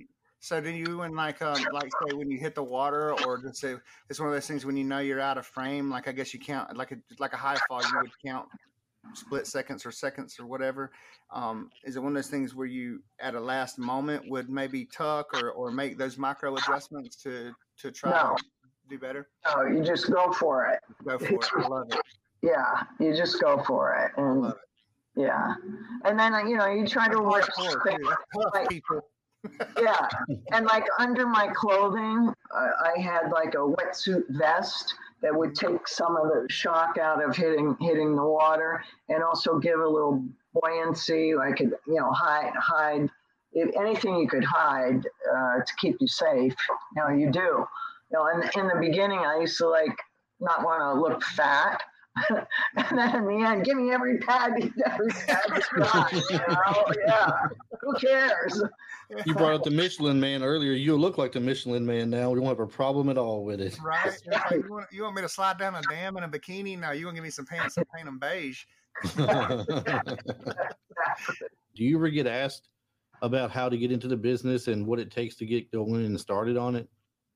So 0.45 0.61
do 0.61 0.69
you 0.69 1.01
and 1.01 1.15
like 1.15 1.41
um 1.41 1.57
like 1.73 1.89
say 2.07 2.13
when 2.13 2.29
you 2.29 2.37
hit 2.37 2.53
the 2.53 2.61
water 2.61 3.19
or 3.25 3.39
just 3.41 3.55
say 3.55 3.77
it's 4.11 4.19
one 4.19 4.29
of 4.29 4.35
those 4.35 4.45
things 4.45 4.63
when 4.63 4.77
you 4.77 4.83
know 4.83 4.99
you're 4.99 5.19
out 5.19 5.39
of 5.39 5.47
frame 5.47 5.89
like 5.89 6.07
I 6.07 6.11
guess 6.11 6.35
you 6.35 6.39
count 6.39 6.77
like 6.77 6.91
a 6.91 6.97
like 7.17 7.33
a 7.33 7.35
high 7.35 7.57
fall 7.67 7.81
you 7.81 7.97
would 7.99 8.11
count 8.23 8.47
split 9.15 9.47
seconds 9.47 9.87
or 9.87 9.91
seconds 9.91 10.39
or 10.39 10.45
whatever. 10.45 10.91
Um, 11.33 11.71
is 11.83 11.95
it 11.95 11.99
one 11.99 12.11
of 12.11 12.15
those 12.15 12.27
things 12.27 12.53
where 12.53 12.67
you 12.67 13.01
at 13.19 13.33
a 13.33 13.39
last 13.39 13.79
moment 13.79 14.29
would 14.29 14.47
maybe 14.47 14.85
tuck 14.85 15.33
or, 15.33 15.49
or 15.49 15.71
make 15.71 15.97
those 15.97 16.15
micro 16.15 16.55
adjustments 16.55 17.15
to 17.23 17.51
to 17.79 17.91
try 17.91 18.11
no. 18.11 18.35
to 18.35 18.43
do 18.87 18.99
better? 18.99 19.27
No, 19.47 19.63
you 19.63 19.83
just 19.83 20.11
go 20.11 20.31
for 20.31 20.67
it. 20.67 20.79
Go 21.07 21.17
for 21.25 21.25
it. 21.25 21.49
I 21.57 21.67
love 21.67 21.87
it. 21.89 21.99
Yeah, 22.43 22.83
you 22.99 23.15
just 23.15 23.41
go 23.41 23.63
for 23.63 23.95
it 23.95 24.11
and. 24.21 24.45
It. 24.45 24.55
Yeah, 25.17 25.55
and 26.03 26.19
then 26.19 26.33
you 26.45 26.57
know 26.57 26.67
you 26.67 26.85
try 26.85 27.07
to 27.07 27.19
work. 27.19 27.49
Like, 28.53 28.67
people 28.67 28.99
yeah, 29.81 30.07
and 30.51 30.65
like 30.65 30.85
under 30.99 31.27
my 31.27 31.47
clothing, 31.53 32.33
uh, 32.55 32.67
I 32.83 32.99
had 32.99 33.31
like 33.31 33.53
a 33.53 33.57
wetsuit 33.57 34.23
vest 34.29 34.93
that 35.21 35.35
would 35.35 35.55
take 35.55 35.87
some 35.87 36.15
of 36.15 36.27
the 36.27 36.45
shock 36.49 36.97
out 36.97 37.23
of 37.23 37.35
hitting 37.35 37.75
hitting 37.81 38.15
the 38.15 38.23
water, 38.23 38.83
and 39.09 39.23
also 39.23 39.59
give 39.59 39.79
a 39.79 39.87
little 39.87 40.23
buoyancy. 40.53 41.33
I 41.35 41.51
could 41.51 41.73
you 41.87 41.95
know 41.95 42.11
hide 42.11 42.53
hide 42.55 43.09
if 43.53 43.75
anything 43.75 44.17
you 44.17 44.27
could 44.27 44.43
hide 44.43 45.05
uh, 45.31 45.57
to 45.65 45.73
keep 45.77 45.97
you 45.99 46.07
safe. 46.07 46.55
You 46.95 47.01
know 47.01 47.09
you 47.09 47.31
do. 47.31 47.65
You 48.11 48.19
know, 48.19 48.27
and 48.27 48.43
in 48.55 48.67
the 48.67 48.79
beginning, 48.79 49.19
I 49.19 49.39
used 49.41 49.57
to 49.57 49.67
like 49.67 49.97
not 50.39 50.63
want 50.63 50.81
to 50.81 51.01
look 51.01 51.23
fat. 51.23 51.81
and 52.29 52.97
then 52.97 53.15
in 53.15 53.25
the 53.25 53.45
end, 53.45 53.65
give 53.65 53.77
me 53.77 53.91
every 53.91 54.19
pad, 54.19 54.53
every 54.85 55.11
pad 55.27 55.43
you 55.51 55.83
got. 55.83 56.13
You 56.13 56.37
know? 56.37 56.91
Yeah, 57.05 57.31
who 57.81 57.93
cares? 57.95 58.61
You 59.25 59.33
brought 59.33 59.53
up 59.53 59.63
the 59.63 59.71
Michelin 59.71 60.19
Man 60.19 60.43
earlier. 60.43 60.73
You 60.73 60.97
look 60.97 61.17
like 61.17 61.31
the 61.31 61.39
Michelin 61.39 61.85
Man 61.85 62.09
now. 62.09 62.31
We 62.31 62.39
don't 62.39 62.47
have 62.47 62.59
a 62.59 62.67
problem 62.67 63.09
at 63.09 63.17
all 63.17 63.43
with 63.43 63.61
it. 63.61 63.77
Right? 63.83 64.11
Like, 64.27 64.51
you, 64.51 64.65
want, 64.69 64.87
you, 64.91 65.03
want, 65.03 65.15
me 65.15 65.21
to 65.21 65.29
slide 65.29 65.57
down 65.57 65.75
a 65.75 65.81
dam 65.83 66.17
in 66.17 66.23
a 66.23 66.29
bikini? 66.29 66.77
Now 66.79 66.91
you 66.91 67.05
want 67.05 67.15
to 67.15 67.21
give 67.21 67.25
me 67.25 67.29
some 67.29 67.45
pants 67.45 67.77
and 67.77 67.85
paint 67.93 68.05
them 68.05 68.19
beige. 68.19 68.63
Do 71.75 71.83
you 71.83 71.97
ever 71.97 72.09
get 72.09 72.27
asked 72.27 72.69
about 73.21 73.51
how 73.51 73.69
to 73.69 73.77
get 73.77 73.91
into 73.91 74.07
the 74.07 74.17
business 74.17 74.67
and 74.67 74.85
what 74.85 74.99
it 74.99 75.11
takes 75.11 75.35
to 75.35 75.45
get 75.45 75.71
going 75.71 76.05
and 76.05 76.19
started 76.19 76.57
on 76.57 76.75
it? 76.75 76.87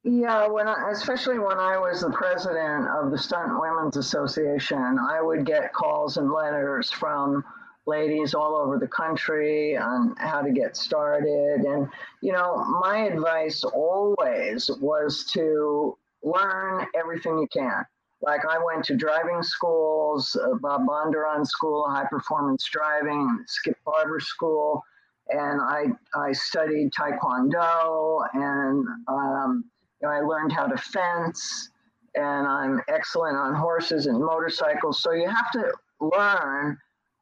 Yeah, 0.04 0.48
when 0.48 0.68
I, 0.68 0.92
especially 0.92 1.40
when 1.40 1.58
I 1.58 1.78
was 1.78 2.02
the 2.02 2.12
president 2.12 2.88
of 2.88 3.12
the 3.12 3.18
Stunt 3.18 3.60
Women's 3.60 3.98
Association, 3.98 4.98
I 4.98 5.22
would 5.22 5.46
get 5.46 5.74
calls 5.74 6.16
and 6.16 6.32
letters 6.32 6.90
from 6.90 7.44
ladies 7.90 8.34
all 8.34 8.56
over 8.56 8.78
the 8.78 8.88
country 8.88 9.76
on 9.76 10.16
how 10.18 10.42
to 10.42 10.52
get 10.52 10.78
started. 10.78 11.62
And, 11.62 11.88
you 12.22 12.32
know, 12.32 12.64
my 12.82 13.00
advice 13.12 13.64
always 13.64 14.70
was 14.80 15.26
to 15.34 15.98
learn 16.24 16.86
everything 16.96 17.40
you 17.40 17.48
can. 17.52 17.84
Like 18.22 18.42
I 18.46 18.58
went 18.64 18.84
to 18.86 18.96
driving 18.96 19.42
schools, 19.42 20.36
uh, 20.36 20.56
Bob 20.62 20.86
Bondurant 20.86 21.48
School, 21.48 21.90
High 21.90 22.08
Performance 22.10 22.68
Driving, 22.70 23.44
Skip 23.48 23.78
Barber 23.86 24.20
School, 24.20 24.84
and 25.30 25.62
I 25.62 25.86
I 26.16 26.34
studied 26.34 26.92
Taekwondo, 26.92 28.28
and 28.34 28.86
um, 29.08 29.64
you 30.02 30.08
know, 30.08 30.14
I 30.14 30.20
learned 30.20 30.52
how 30.52 30.66
to 30.68 30.78
fence, 30.78 31.70
and 32.16 32.46
I'm 32.48 32.82
excellent 32.90 33.38
on 33.38 33.56
horses 33.56 34.08
and 34.08 34.20
motorcycles. 34.20 35.02
So 35.02 35.14
you 35.14 35.30
have 35.30 35.52
to 35.52 35.72
learn 36.02 36.78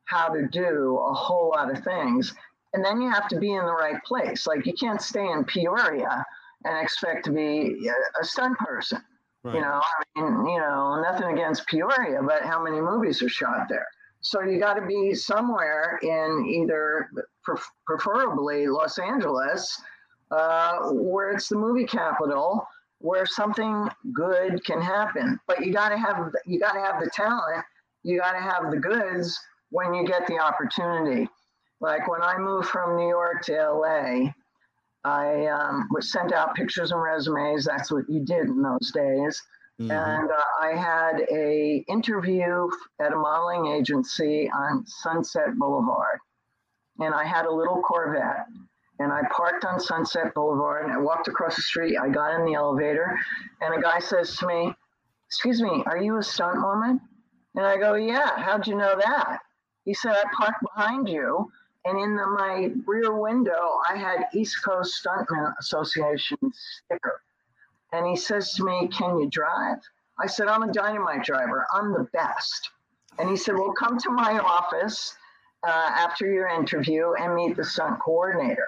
how 0.08 0.30
to 0.30 0.48
do 0.48 0.98
a 0.98 1.14
whole 1.14 1.50
lot 1.50 1.72
of 1.72 1.84
things. 1.84 2.34
And 2.74 2.84
then 2.84 3.02
you 3.02 3.10
have 3.10 3.28
to 3.30 3.40
be 3.40 3.54
in 3.54 3.66
the 3.66 3.74
right 3.74 4.02
place. 4.04 4.48
Like 4.48 4.66
you 4.66 4.74
can't 4.74 5.02
stay 5.02 5.26
in 5.26 5.44
Peoria 5.46 6.26
and 6.66 6.84
expect 6.84 7.26
to 7.26 7.32
be 7.32 7.90
a 8.20 8.26
stunt 8.26 8.58
person. 8.58 9.02
Right. 9.44 9.56
You 9.56 9.62
know, 9.62 9.82
I 9.82 10.22
mean, 10.22 10.48
you 10.48 10.60
know, 10.60 11.02
nothing 11.02 11.32
against 11.32 11.68
Peoria, 11.68 12.22
but 12.24 12.44
how 12.44 12.62
many 12.62 12.82
movies 12.82 13.22
are 13.22 13.30
shot 13.30 13.68
there? 13.70 13.88
So 14.22 14.42
you 14.42 14.60
got 14.60 14.74
to 14.74 14.86
be 14.86 15.14
somewhere 15.14 16.00
in 16.02 16.46
either, 16.48 17.10
preferably 17.86 18.68
Los 18.68 18.98
Angeles, 18.98 19.82
uh, 20.32 20.90
where 20.92 21.32
it's 21.32 21.48
the 21.48 21.56
movie 21.56 21.86
capital, 21.86 22.68
where 23.00 23.26
something 23.26 23.88
good 24.14 24.64
can 24.66 24.82
happen. 24.82 25.40
But 25.48 25.66
you 25.66 25.72
got 25.72 25.90
to 25.90 25.98
have 25.98 26.34
you 26.46 26.60
got 26.60 26.74
to 26.74 26.82
have 26.82 27.02
the 27.02 27.10
talent, 27.12 27.64
you 28.04 28.20
got 28.20 28.34
to 28.34 28.42
have 28.42 28.72
the 28.72 28.78
goods, 28.78 29.40
when 29.70 29.94
you 29.94 30.06
get 30.06 30.28
the 30.28 30.40
opportunity. 30.40 31.28
Like 31.80 32.08
when 32.08 32.22
I 32.22 32.38
moved 32.38 32.70
from 32.70 32.98
New 32.98 33.08
York 33.08 33.44
to 33.46 33.54
LA, 33.54 34.32
I 35.04 35.46
um, 35.46 35.88
was 35.92 36.12
sent 36.12 36.34
out 36.34 36.56
pictures 36.56 36.92
and 36.92 37.02
resumes. 37.02 37.66
That's 37.66 37.92
what 37.92 38.10
you 38.10 38.26
did 38.26 38.48
in 38.48 38.62
those 38.62 38.92
days. 38.92 39.42
Mm-hmm. 39.80 39.92
And 39.92 40.32
uh, 40.32 40.44
I 40.60 40.76
had 40.76 41.22
a 41.32 41.86
interview 41.88 42.68
at 43.00 43.14
a 43.14 43.16
modeling 43.16 43.68
agency 43.68 44.50
on 44.50 44.84
Sunset 44.88 45.56
Boulevard, 45.58 46.18
and 47.00 47.14
I 47.14 47.24
had 47.24 47.46
a 47.46 47.52
little 47.52 47.82
Corvette. 47.82 48.48
And 49.00 49.14
I 49.14 49.22
parked 49.30 49.64
on 49.64 49.80
Sunset 49.80 50.34
Boulevard, 50.34 50.86
and 50.86 50.94
I 50.94 50.98
walked 50.98 51.28
across 51.28 51.56
the 51.56 51.62
street. 51.62 51.98
I 52.02 52.10
got 52.10 52.34
in 52.34 52.46
the 52.46 52.56
elevator, 52.56 53.16
and 53.62 53.76
a 53.76 53.80
guy 53.80 54.00
says 54.00 54.36
to 54.38 54.48
me, 54.48 54.74
"Excuse 55.28 55.62
me, 55.62 55.84
are 55.86 56.02
you 56.02 56.18
a 56.18 56.24
stunt 56.24 56.64
woman?" 56.64 57.00
And 57.54 57.64
I 57.64 57.78
go, 57.78 57.94
"Yeah. 57.94 58.36
How'd 58.38 58.66
you 58.66 58.76
know 58.76 58.96
that?" 58.98 59.42
He 59.88 59.94
said, 59.94 60.12
I 60.12 60.24
parked 60.36 60.62
behind 60.62 61.08
you, 61.08 61.50
and 61.86 61.98
in 61.98 62.18
the, 62.18 62.28
my 62.28 62.74
rear 62.86 63.16
window, 63.16 63.80
I 63.90 63.96
had 63.96 64.28
East 64.34 64.58
Coast 64.66 65.02
Stuntman 65.02 65.54
Association 65.62 66.38
sticker. 66.52 67.22
And 67.94 68.06
he 68.06 68.18
says 68.18 68.52
to 68.56 68.66
me, 68.66 68.90
Can 68.90 69.18
you 69.18 69.30
drive? 69.30 69.78
I 70.20 70.28
said, 70.28 70.50
I'm 70.50 70.64
a 70.64 70.74
dynamite 70.74 71.24
driver. 71.24 71.66
I'm 71.72 71.94
the 71.94 72.06
best. 72.12 72.70
And 73.18 73.30
he 73.30 73.38
said, 73.38 73.56
Well, 73.56 73.72
come 73.72 73.98
to 73.98 74.10
my 74.10 74.38
office 74.40 75.16
uh, 75.66 75.92
after 75.96 76.30
your 76.30 76.50
interview 76.50 77.14
and 77.18 77.34
meet 77.34 77.56
the 77.56 77.64
stunt 77.64 77.98
coordinator. 78.02 78.68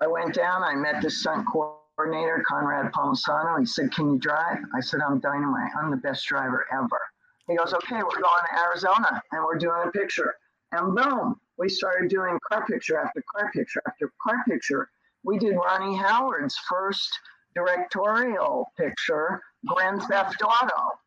I 0.00 0.06
went 0.06 0.34
down, 0.34 0.62
I 0.62 0.76
met 0.76 1.02
the 1.02 1.10
stunt 1.10 1.48
coordinator, 1.52 2.44
Conrad 2.46 2.92
Palmisano. 2.92 3.58
He 3.58 3.66
said, 3.66 3.90
Can 3.90 4.12
you 4.12 4.18
drive? 4.20 4.58
I 4.72 4.78
said, 4.82 5.00
I'm 5.00 5.18
dynamite. 5.18 5.72
I'm 5.76 5.90
the 5.90 5.96
best 5.96 6.24
driver 6.26 6.64
ever. 6.72 7.00
He 7.48 7.56
goes, 7.56 7.72
Okay, 7.74 7.96
we're 7.96 8.20
going 8.20 8.44
to 8.52 8.60
Arizona 8.60 9.22
and 9.32 9.44
we're 9.44 9.58
doing 9.58 9.82
a 9.86 9.90
picture. 9.90 10.34
And 10.72 10.94
boom, 10.94 11.36
we 11.58 11.68
started 11.68 12.08
doing 12.08 12.38
car 12.50 12.64
picture 12.66 12.98
after 12.98 13.22
car 13.34 13.50
picture 13.52 13.82
after 13.86 14.12
car 14.22 14.42
picture. 14.48 14.88
We 15.24 15.38
did 15.38 15.54
Ronnie 15.56 15.96
Howard's 15.96 16.56
first 16.68 17.10
directorial 17.54 18.66
picture, 18.78 19.40
Grand 19.66 20.02
Theft 20.04 20.42
Auto. 20.42 20.98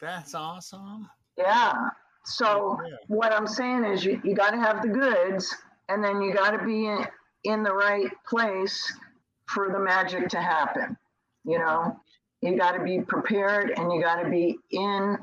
That's 0.00 0.34
awesome. 0.34 1.08
Yeah. 1.36 1.88
So 2.24 2.78
Yeah. 2.86 2.96
what 3.08 3.32
I'm 3.32 3.46
saying 3.46 3.84
is 3.84 4.04
you, 4.04 4.20
you 4.24 4.34
got 4.34 4.50
to 4.50 4.58
have 4.58 4.82
the 4.82 4.88
goods 4.88 5.54
and 5.88 6.04
then 6.04 6.20
you 6.22 6.32
got 6.34 6.50
to 6.50 6.64
be 6.64 6.86
in, 6.86 7.06
in 7.44 7.62
the 7.62 7.72
right 7.72 8.10
place 8.28 8.92
for 9.46 9.70
the 9.72 9.78
magic 9.78 10.28
to 10.28 10.40
happen. 10.40 10.96
You 11.44 11.58
know, 11.58 11.98
you 12.42 12.56
got 12.56 12.72
to 12.72 12.82
be 12.84 13.00
prepared 13.00 13.70
and 13.70 13.90
you 13.92 14.00
got 14.02 14.22
to 14.22 14.28
be 14.28 14.58
in 14.70 15.18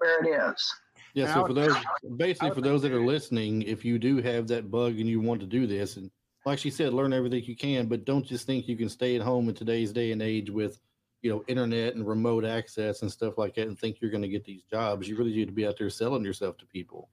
where 0.00 0.24
it 0.24 0.52
is. 0.52 0.74
Yeah, 1.14 1.24
And 1.24 1.32
so 1.34 1.46
for 1.46 1.52
those, 1.52 1.76
basically 2.16 2.50
for 2.50 2.60
those 2.60 2.82
that 2.82 2.92
are 2.92 3.04
listening, 3.04 3.62
if 3.62 3.84
you 3.84 3.98
do 3.98 4.18
have 4.18 4.48
that 4.48 4.70
bug 4.70 4.98
and 4.98 5.08
you 5.08 5.20
want 5.20 5.40
to 5.40 5.46
do 5.46 5.66
this, 5.66 5.96
and 5.96 6.10
like 6.46 6.58
she 6.58 6.70
said, 6.70 6.94
learn 6.94 7.12
everything 7.12 7.44
you 7.44 7.56
can, 7.56 7.86
but 7.86 8.04
don't 8.04 8.24
just 8.24 8.46
think 8.46 8.68
you 8.68 8.76
can 8.76 8.88
stay 8.88 9.16
at 9.16 9.22
home 9.22 9.48
in 9.48 9.54
today's 9.54 9.92
day 9.92 10.12
and 10.12 10.22
age 10.22 10.50
with, 10.50 10.78
you 11.22 11.30
know, 11.30 11.44
internet 11.48 11.94
and 11.94 12.06
remote 12.06 12.44
access 12.44 13.02
and 13.02 13.10
stuff 13.10 13.36
like 13.38 13.54
that, 13.56 13.66
and 13.68 13.78
think 13.78 14.00
you're 14.00 14.10
going 14.10 14.22
to 14.22 14.28
get 14.28 14.44
these 14.44 14.62
jobs. 14.70 15.08
You 15.08 15.16
really 15.16 15.34
need 15.34 15.48
to 15.48 15.52
be 15.52 15.66
out 15.66 15.76
there 15.78 15.90
selling 15.90 16.24
yourself 16.24 16.56
to 16.58 16.66
people, 16.66 17.10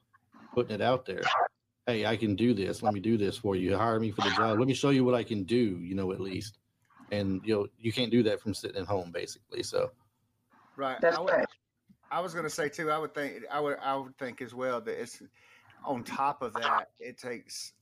putting 0.54 0.76
it 0.76 0.82
out 0.82 1.06
there. 1.06 1.24
Hey, 1.88 2.06
I 2.06 2.16
can 2.18 2.36
do 2.36 2.54
this. 2.54 2.84
Let 2.84 2.94
me 2.94 3.00
do 3.00 3.18
this 3.18 3.38
for 3.38 3.56
you. 3.56 3.76
Hire 3.78 4.00
me 4.00 4.12
for 4.12 4.22
the 4.22 4.36
job. 4.36 4.60
Let 4.60 4.68
me 4.68 4.74
show 4.74 4.92
you 4.92 5.04
what 5.04 5.16
I 5.16 5.24
can 5.24 5.44
do. 5.44 5.80
You 5.80 5.96
know, 5.96 6.12
at 6.12 6.20
least, 6.20 6.60
and 7.12 7.42
you 7.44 7.56
know, 7.56 7.68
you 7.80 7.92
can't 7.92 8.12
do 8.12 8.24
that 8.24 8.42
from 8.42 8.54
sitting 8.54 8.80
at 8.82 8.88
home, 8.88 9.12
basically. 9.12 9.64
So, 9.64 9.92
Right. 10.78 11.02
That's 11.02 11.18
I 11.18 11.22
would, 11.22 11.32
right. 11.32 11.48
I 12.12 12.20
was 12.22 12.34
going 12.34 12.46
to 12.46 12.50
say 12.50 12.70
too. 12.70 12.92
I 12.92 12.98
would 12.98 13.14
think. 13.14 13.44
I 13.52 13.60
would. 13.60 13.78
I 13.82 13.96
would 13.96 14.18
think 14.18 14.42
as 14.42 14.54
well 14.54 14.82
that 14.82 15.02
it's 15.02 15.22
on 15.86 16.04
top 16.04 16.42
of 16.42 16.54
that. 16.54 16.90
It 17.00 17.18
takes. 17.18 17.74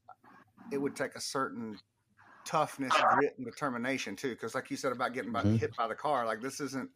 It 0.71 0.77
would 0.77 0.95
take 0.95 1.15
a 1.15 1.21
certain 1.21 1.77
toughness, 2.43 2.93
grit, 3.15 3.35
and 3.37 3.45
determination 3.45 4.15
too. 4.15 4.29
Because, 4.31 4.55
like 4.55 4.69
you 4.71 4.77
said 4.77 4.91
about 4.91 5.13
getting 5.13 5.31
by, 5.31 5.43
Mhm. 5.43 5.59
hit 5.59 5.75
by 5.75 5.87
the 5.87 5.95
car, 5.95 6.25
like 6.25 6.41
this 6.41 6.59
isn't. 6.59 6.89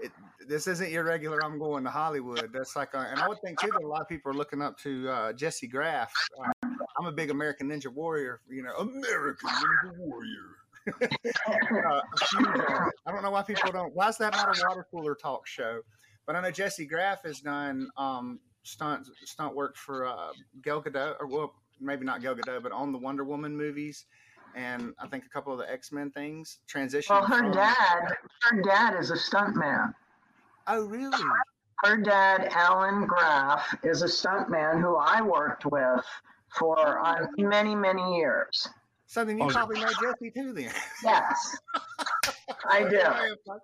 It, 0.00 0.10
this 0.48 0.66
isn't 0.66 0.90
your 0.90 1.04
regular. 1.04 1.44
I'm 1.44 1.56
going 1.56 1.84
to 1.84 1.90
Hollywood. 1.90 2.50
That's 2.52 2.74
like, 2.74 2.94
a, 2.94 2.98
and 2.98 3.20
I 3.20 3.28
would 3.28 3.40
think 3.44 3.60
too 3.60 3.70
that 3.70 3.84
a 3.84 3.86
lot 3.86 4.00
of 4.00 4.08
people 4.08 4.32
are 4.32 4.34
looking 4.34 4.60
up 4.60 4.76
to 4.78 5.08
uh, 5.08 5.32
Jessie 5.34 5.68
Graff. 5.68 6.12
Uh, 6.36 6.50
I'm 6.98 7.06
a 7.06 7.12
big 7.12 7.30
American 7.30 7.68
Ninja 7.68 7.86
Warrior. 7.86 8.40
You 8.50 8.64
know, 8.64 8.74
American 8.74 9.48
Ninja 9.50 9.96
Warrior. 9.96 10.56
uh, 11.00 12.00
huge 12.30 12.46
on 12.48 12.88
it. 12.88 12.94
I 13.06 13.12
don't 13.12 13.22
know 13.22 13.30
why 13.30 13.42
people 13.42 13.70
don't. 13.70 13.94
Why 13.94 14.08
is 14.08 14.18
that 14.18 14.32
not 14.32 14.58
a 14.58 14.66
water 14.66 14.84
cooler 14.90 15.14
talk 15.14 15.46
show? 15.46 15.80
But 16.26 16.36
I 16.36 16.40
know 16.40 16.50
Jessie 16.50 16.86
Graff 16.86 17.22
has 17.24 17.40
done 17.40 17.88
um, 17.96 18.40
stunt 18.62 19.08
stunt 19.24 19.54
work 19.54 19.76
for 19.76 20.06
uh, 20.06 20.32
Gal 20.62 20.82
Gadot, 20.82 21.16
or 21.20 21.26
well, 21.26 21.54
maybe 21.80 22.04
not 22.04 22.22
Gal 22.22 22.34
Gadot, 22.34 22.62
but 22.62 22.72
on 22.72 22.92
the 22.92 22.98
Wonder 22.98 23.24
Woman 23.24 23.56
movies, 23.56 24.06
and 24.54 24.94
I 24.98 25.06
think 25.06 25.24
a 25.26 25.28
couple 25.28 25.52
of 25.52 25.58
the 25.58 25.70
X 25.70 25.92
Men 25.92 26.10
things. 26.10 26.60
Transition. 26.66 27.14
Well, 27.14 27.24
her 27.26 27.38
from- 27.38 27.52
dad, 27.52 28.08
her 28.50 28.62
dad 28.62 28.96
is 28.98 29.10
a 29.10 29.16
stuntman. 29.16 29.94
Oh, 30.66 30.86
really? 30.86 31.22
Her 31.82 31.98
dad, 31.98 32.48
Alan 32.52 33.04
Graff, 33.06 33.76
is 33.82 34.00
a 34.00 34.06
stuntman 34.06 34.80
who 34.80 34.96
I 34.96 35.20
worked 35.20 35.66
with 35.66 36.04
for 36.56 37.04
uh, 37.04 37.26
many, 37.36 37.74
many 37.74 38.16
years. 38.16 38.66
So 39.06 39.24
then 39.24 39.36
you 39.36 39.44
Oh. 39.44 39.48
probably 39.48 39.80
know 39.80 39.90
Jessie 40.00 40.30
too, 40.30 40.54
then. 40.54 40.70
Yes, 41.02 41.58
I 42.68 42.88
do. 42.88 43.00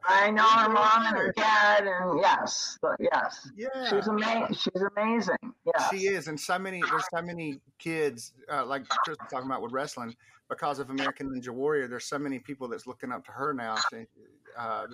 I 0.07 0.31
know 0.31 0.43
her 0.43 0.69
mom 0.69 1.07
and 1.07 1.17
her 1.17 1.33
dad, 1.33 1.87
and 1.87 2.21
yes, 2.21 2.79
yes, 2.99 3.49
Yeah. 3.57 3.89
she's 3.89 4.07
amazing. 4.07 4.55
She's 4.55 4.83
amazing. 4.97 5.37
Yeah. 5.65 5.89
She 5.91 6.07
is, 6.07 6.29
and 6.29 6.39
so 6.39 6.59
many 6.59 6.81
there's 6.91 7.05
so 7.15 7.23
many 7.23 7.61
kids 7.79 8.33
uh, 8.51 8.65
like 8.65 8.89
Chris 8.89 9.17
was 9.21 9.29
talking 9.31 9.47
about 9.47 9.63
with 9.63 9.73
wrestling 9.73 10.15
because 10.49 10.79
of 10.79 10.91
American 10.91 11.31
Ninja 11.31 11.51
Warrior. 11.51 11.89
There's 11.89 12.07
so 12.07 12.19
many 12.19 12.39
people 12.39 12.69
that's 12.69 12.87
looking 12.87 13.13
up 13.13 13.25
to 13.27 13.33
her 13.33 13.53
now. 13.53 13.77
Uh, 14.57 14.87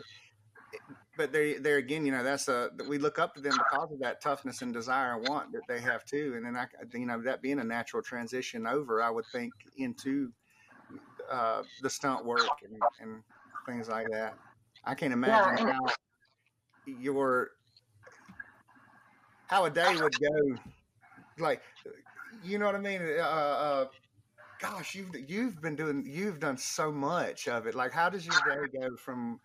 but 1.16 1.32
there, 1.32 1.58
there 1.58 1.76
again, 1.78 2.04
you 2.04 2.12
know, 2.12 2.22
that's 2.22 2.48
a 2.48 2.70
we 2.88 2.98
look 2.98 3.18
up 3.18 3.34
to 3.34 3.40
them 3.40 3.54
because 3.56 3.90
of 3.92 3.98
that 4.00 4.20
toughness 4.20 4.62
and 4.62 4.72
desire 4.74 5.14
and 5.14 5.26
want 5.28 5.52
that 5.52 5.62
they 5.68 5.80
have 5.80 6.04
too. 6.04 6.34
And 6.36 6.44
then 6.44 6.56
I, 6.56 6.66
you 6.92 7.06
know, 7.06 7.22
that 7.22 7.40
being 7.40 7.58
a 7.58 7.64
natural 7.64 8.02
transition 8.02 8.66
over, 8.66 9.02
I 9.02 9.10
would 9.10 9.24
think 9.32 9.52
into 9.78 10.30
uh, 11.30 11.62
the 11.82 11.88
stunt 11.90 12.24
work 12.24 12.46
and, 12.62 12.78
and 13.00 13.22
things 13.66 13.88
like 13.88 14.06
that. 14.12 14.34
I 14.84 14.94
can't 14.94 15.12
imagine 15.12 15.66
and- 15.66 15.74
how 15.74 15.80
your 16.86 17.50
how 19.48 19.64
a 19.64 19.70
day 19.70 19.94
would 20.00 20.14
go. 20.18 20.56
Like, 21.38 21.62
you 22.42 22.58
know 22.58 22.66
what 22.66 22.74
I 22.74 22.78
mean? 22.78 23.00
Uh, 23.02 23.22
uh, 23.22 23.86
gosh, 24.60 24.94
you've 24.94 25.14
you've 25.28 25.60
been 25.60 25.76
doing 25.76 26.04
you've 26.06 26.40
done 26.40 26.56
so 26.56 26.90
much 26.90 27.48
of 27.48 27.66
it. 27.66 27.74
Like, 27.74 27.92
how 27.92 28.08
does 28.08 28.26
your 28.26 28.36
day 28.48 28.78
go 28.80 28.96
from, 28.96 29.40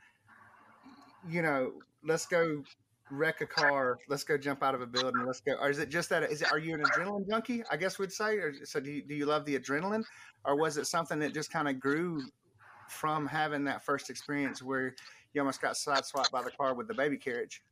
you 1.28 1.42
know, 1.42 1.74
let's 2.04 2.26
go 2.26 2.64
wreck 3.10 3.42
a 3.42 3.46
car, 3.46 3.98
let's 4.08 4.24
go 4.24 4.38
jump 4.38 4.64
out 4.64 4.74
of 4.74 4.82
a 4.82 4.88
building, 4.88 5.26
let's 5.26 5.42
go. 5.42 5.54
Or 5.62 5.70
is 5.70 5.80
it 5.80 5.90
just 5.90 6.10
that? 6.10 6.24
Is 6.24 6.42
it? 6.42 6.52
Are 6.52 6.60
you 6.60 6.74
an 6.74 6.82
adrenaline 6.82 7.30
junkie? 7.30 7.64
I 7.70 7.78
guess 7.78 8.00
we'd 8.00 8.12
say. 8.12 8.36
Or, 8.38 8.54
so 8.64 8.80
do 8.80 8.90
you, 8.90 9.04
do 9.04 9.14
you 9.14 9.26
love 9.26 9.46
the 9.46 9.60
adrenaline, 9.60 10.04
or 10.46 10.58
was 10.58 10.78
it 10.78 10.88
something 10.88 11.20
that 11.20 11.34
just 11.34 11.52
kind 11.52 11.68
of 11.68 11.80
grew 11.80 12.24
from 12.92 13.26
having 13.26 13.64
that 13.64 13.84
first 13.84 14.10
experience 14.10 14.62
where 14.62 14.96
you 15.34 15.42
almost 15.42 15.62
got 15.62 15.74
sideswiped 15.74 16.32
by 16.32 16.44
the 16.44 16.52
car 16.52 16.74
with 16.74 16.88
the 16.88 16.94
baby 16.94 17.18
carriage? 17.18 17.64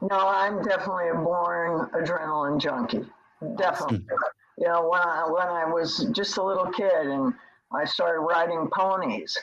No, 0.00 0.16
I'm 0.16 0.62
definitely 0.62 1.08
a 1.08 1.14
born 1.14 1.90
adrenaline 1.94 2.60
junkie. 2.60 3.04
Definitely. 3.56 3.98
Hmm. 3.98 4.14
You 4.58 4.68
know, 4.68 4.88
when 4.88 5.00
I 5.00 5.28
when 5.28 5.46
I 5.46 5.64
was 5.64 6.06
just 6.12 6.36
a 6.36 6.42
little 6.42 6.66
kid 6.66 7.06
and 7.06 7.32
I 7.72 7.84
started 7.84 8.20
riding 8.20 8.68
ponies, 8.72 9.36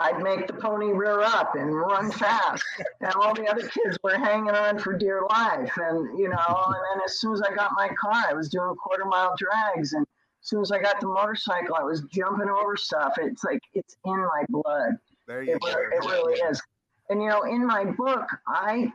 I'd 0.00 0.20
make 0.22 0.46
the 0.46 0.52
pony 0.52 0.92
rear 0.92 1.20
up 1.20 1.54
and 1.54 1.74
run 1.74 2.10
fast, 2.22 2.64
and 3.00 3.12
all 3.14 3.34
the 3.34 3.46
other 3.46 3.68
kids 3.68 3.98
were 4.02 4.16
hanging 4.16 4.50
on 4.50 4.78
for 4.78 4.96
dear 4.96 5.22
life. 5.28 5.72
And 5.76 6.18
you 6.18 6.28
know, 6.28 6.64
and 6.66 6.74
then 6.74 7.04
as 7.04 7.20
soon 7.20 7.34
as 7.34 7.42
I 7.42 7.54
got 7.54 7.72
my 7.76 7.88
car, 7.88 8.24
I 8.28 8.34
was 8.34 8.48
doing 8.48 8.74
quarter 8.76 9.04
mile 9.04 9.34
drags, 9.38 9.92
and 9.92 10.06
as 10.48 10.50
soon 10.50 10.62
as 10.62 10.72
I 10.72 10.80
got 10.80 10.98
the 10.98 11.06
motorcycle, 11.08 11.76
I 11.78 11.82
was 11.82 12.00
jumping 12.10 12.48
over 12.48 12.74
stuff. 12.74 13.18
It's 13.18 13.44
like 13.44 13.60
it's 13.74 13.98
in 14.06 14.16
my 14.16 14.44
blood. 14.48 14.92
There 15.26 15.42
you 15.42 15.56
It, 15.56 15.60
go. 15.60 15.68
it 15.68 16.10
really 16.10 16.40
is. 16.40 16.62
And 17.10 17.20
you 17.20 17.28
know, 17.28 17.42
in 17.42 17.66
my 17.66 17.84
book, 17.84 18.26
I 18.46 18.90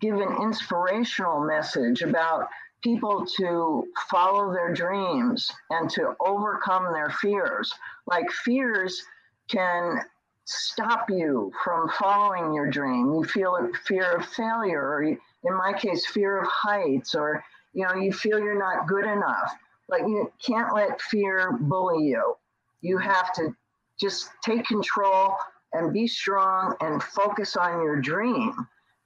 give 0.00 0.14
an 0.14 0.40
inspirational 0.40 1.44
message 1.44 2.00
about 2.00 2.48
people 2.82 3.26
to 3.36 3.84
follow 4.10 4.54
their 4.54 4.72
dreams 4.72 5.50
and 5.68 5.90
to 5.90 6.14
overcome 6.20 6.90
their 6.94 7.10
fears. 7.10 7.70
Like 8.06 8.30
fears 8.30 9.02
can 9.48 10.00
stop 10.46 11.10
you 11.10 11.52
from 11.62 11.90
following 11.90 12.54
your 12.54 12.70
dream. 12.70 13.12
You 13.12 13.24
feel 13.24 13.56
a 13.56 13.68
fear 13.84 14.12
of 14.16 14.24
failure, 14.24 14.80
or 14.80 15.02
in 15.02 15.18
my 15.42 15.74
case, 15.74 16.06
fear 16.06 16.38
of 16.38 16.48
heights, 16.50 17.14
or 17.14 17.44
you 17.74 17.84
know, 17.84 17.92
you 17.96 18.14
feel 18.14 18.38
you're 18.38 18.58
not 18.58 18.86
good 18.86 19.04
enough. 19.04 19.52
But 19.88 20.00
you 20.00 20.30
can't 20.44 20.74
let 20.74 21.00
fear 21.00 21.52
bully 21.60 22.06
you. 22.06 22.34
You 22.80 22.98
have 22.98 23.32
to 23.34 23.54
just 24.00 24.30
take 24.44 24.64
control 24.66 25.34
and 25.72 25.92
be 25.92 26.06
strong 26.06 26.74
and 26.80 27.02
focus 27.02 27.56
on 27.56 27.82
your 27.82 28.00
dream. 28.00 28.54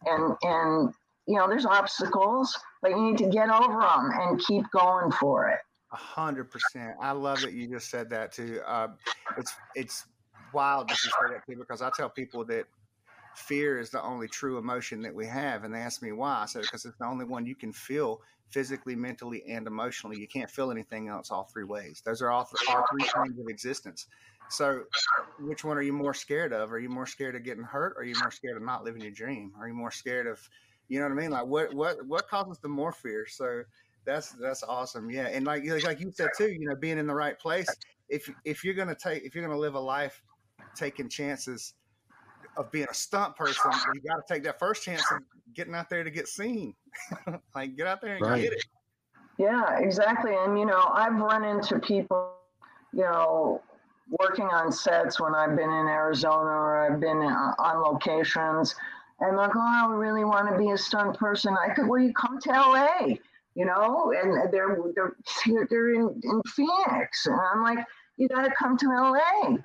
And 0.07 0.37
and 0.43 0.95
you 1.27 1.37
know, 1.37 1.49
there's 1.49 1.67
obstacles, 1.67 2.59
but 2.83 2.91
you 2.91 3.01
need 3.01 3.19
to 3.19 3.29
get 3.29 3.51
over 3.51 3.81
them 3.81 4.11
and 4.13 4.41
keep 4.41 4.65
going 4.73 5.13
for 5.13 5.49
it. 5.49 5.59
A 5.93 5.97
hundred 5.97 6.51
percent. 6.51 6.93
I 7.01 7.13
love 7.13 7.41
that 7.43 7.53
you 7.53 7.67
just 7.69 7.91
said 7.91 8.11
that 8.11 8.33
too. 8.33 8.61
Uh, 8.67 8.89
it's 9.37 9.53
it's 9.75 10.05
wild 10.53 10.89
that 10.89 10.99
you 11.05 11.11
say 11.11 11.35
that 11.35 11.47
too 11.47 11.57
because 11.57 11.83
I 11.83 11.91
tell 11.97 12.09
people 12.09 12.45
that 12.47 12.67
fear 13.35 13.79
is 13.79 13.91
the 13.91 14.03
only 14.03 14.29
true 14.29 14.59
emotion 14.59 15.03
that 15.03 15.15
we 15.15 15.27
have, 15.27 15.65
and 15.65 15.75
they 15.75 15.79
ask 15.79 16.03
me 16.03 16.13
why. 16.13 16.43
I 16.43 16.47
said 16.47 16.63
because 16.63 16.85
it's 16.85 16.99
the 16.99 17.07
only 17.07 17.25
one 17.25 17.47
you 17.47 17.55
can 17.55 17.73
feel 17.73 18.21
physically, 18.51 18.97
mentally, 18.97 19.45
and 19.49 19.67
emotionally. 19.67 20.19
You 20.19 20.29
can't 20.29 20.51
feel 20.51 20.71
anything 20.71 21.09
else 21.09 21.31
all 21.31 21.45
three 21.45 21.65
ways. 21.65 22.03
Those 22.05 22.21
are 22.23 22.31
all, 22.31 22.45
th- 22.45 22.69
all 22.69 22.85
three 22.91 23.09
kinds 23.09 23.39
of 23.39 23.47
existence. 23.49 24.07
So, 24.49 24.83
which 25.39 25.65
one 25.65 25.79
are 25.79 25.83
you 25.83 25.93
more 25.93 26.15
scared 26.15 26.53
of? 26.53 26.73
Are 26.73 26.81
you 26.81 26.89
more 26.89 27.07
scared 27.07 27.37
of 27.37 27.45
getting 27.45 27.63
hurt? 27.63 27.95
Or 27.97 28.03
are 28.03 28.05
you 28.05 28.17
more 28.21 28.31
scared 28.31 28.57
of 28.57 28.63
not 28.63 28.85
living 28.85 29.03
your 29.03 29.13
dream? 29.13 29.53
Are 29.59 29.69
you 29.69 29.75
more 29.75 29.93
scared 29.93 30.27
of, 30.27 30.41
you 30.89 30.99
know 30.99 31.07
what 31.07 31.13
I 31.13 31.17
mean? 31.17 31.31
Like 31.31 31.47
what 31.47 31.73
what 31.73 32.05
what 32.07 32.29
causes 32.29 32.59
the 32.59 32.69
more 32.69 32.93
fear? 32.93 33.27
So 33.29 33.63
that's 34.05 34.31
that's 34.33 34.63
awesome. 34.65 35.11
Yeah, 35.11 35.29
and 35.29 35.47
like 35.47 35.65
like 35.85 36.01
you 36.01 36.11
said 36.13 36.31
too, 36.37 36.49
you 36.49 36.69
know, 36.69 36.75
being 36.75 36.99
in 36.99 37.07
the 37.07 37.15
right 37.15 37.39
place. 37.39 37.69
If 38.09 38.29
if 38.45 38.65
you're 38.65 38.75
gonna 38.75 38.97
take 38.97 39.23
if 39.23 39.35
you're 39.35 39.45
gonna 39.47 39.59
live 39.59 39.75
a 39.75 39.81
life 39.81 40.21
taking 40.75 41.09
chances 41.09 41.75
of 42.57 42.71
being 42.71 42.87
a 42.91 42.95
stunt 42.95 43.37
person, 43.37 43.71
you 43.95 44.01
got 44.01 44.17
to 44.17 44.35
take 44.35 44.43
that 44.45 44.59
first 44.59 44.83
chance 44.83 45.05
of 45.11 45.19
getting 45.55 45.75
out 45.75 45.89
there 45.89 46.05
to 46.05 46.11
get 46.11 46.29
seen. 46.29 46.75
like 47.55 47.77
get 47.77 47.87
out 47.87 48.01
there 48.01 48.17
and 48.17 48.25
Right. 48.25 48.43
get 48.43 48.53
it. 48.53 48.65
Yeah, 49.39 49.79
exactly. 49.79 50.33
And 50.35 50.59
you 50.59 50.67
know, 50.67 50.91
I've 50.93 51.17
run 51.17 51.45
into 51.45 51.79
people, 51.79 52.35
you 52.93 53.03
know, 53.03 53.63
working 54.21 54.47
on 54.47 54.71
sets 54.73 55.21
when 55.21 55.35
I've 55.35 55.57
been 55.57 55.71
in 55.71 55.87
Arizona 55.87 56.51
or 56.51 56.79
I've 56.79 57.01
been 57.01 57.23
uh, 57.23 57.55
on 57.59 57.81
locations, 57.83 58.75
and 59.21 59.37
like, 59.37 59.55
oh, 59.55 59.61
I 59.61 59.95
really 59.95 60.25
want 60.25 60.51
to 60.51 60.59
be 60.59 60.71
a 60.71 60.79
stunt 60.79 61.17
person. 61.19 61.57
I 61.57 61.73
could, 61.73 61.87
well, 61.87 62.01
you 62.01 62.13
come 62.13 62.39
to 62.41 62.51
LA, 62.51 63.15
you 63.55 63.65
know, 63.65 64.13
and 64.13 64.53
they're 64.53 64.77
they're 64.95 65.17
they're 65.71 65.95
in, 65.95 66.21
in 66.23 66.43
Phoenix, 66.55 67.27
and 67.27 67.41
I'm 67.41 67.63
like, 67.63 67.79
you 68.17 68.29
got 68.29 68.43
to 68.43 68.53
come 68.59 68.77
to 68.77 68.87
LA. 68.89 69.57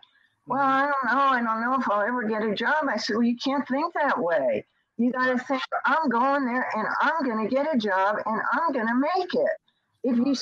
Well, 0.48 0.62
I 0.62 0.82
don't 0.82 1.14
know. 1.14 1.22
I 1.22 1.42
don't 1.42 1.62
know 1.62 1.80
if 1.80 1.90
I'll 1.90 2.02
ever 2.02 2.24
get 2.24 2.44
a 2.44 2.54
job. 2.54 2.86
I 2.88 2.98
said, 2.98 3.16
well, 3.16 3.24
you 3.24 3.36
can't 3.38 3.68
think 3.68 3.94
that 3.96 4.20
way. 4.20 4.66
You 4.98 5.12
got 5.12 5.28
to 5.28 5.44
think, 5.44 5.62
I'm 5.86 6.08
going 6.10 6.46
there 6.46 6.70
and 6.76 6.88
I'm 7.02 7.24
going 7.24 7.48
to 7.48 7.54
get 7.54 7.74
a 7.74 7.78
job 7.78 8.18
and 8.26 8.42
I'm 8.54 8.72
going 8.72 8.88
to 8.88 8.96
make 8.96 9.34
it. 9.34 9.58
If 10.04 10.18
you 10.18 10.36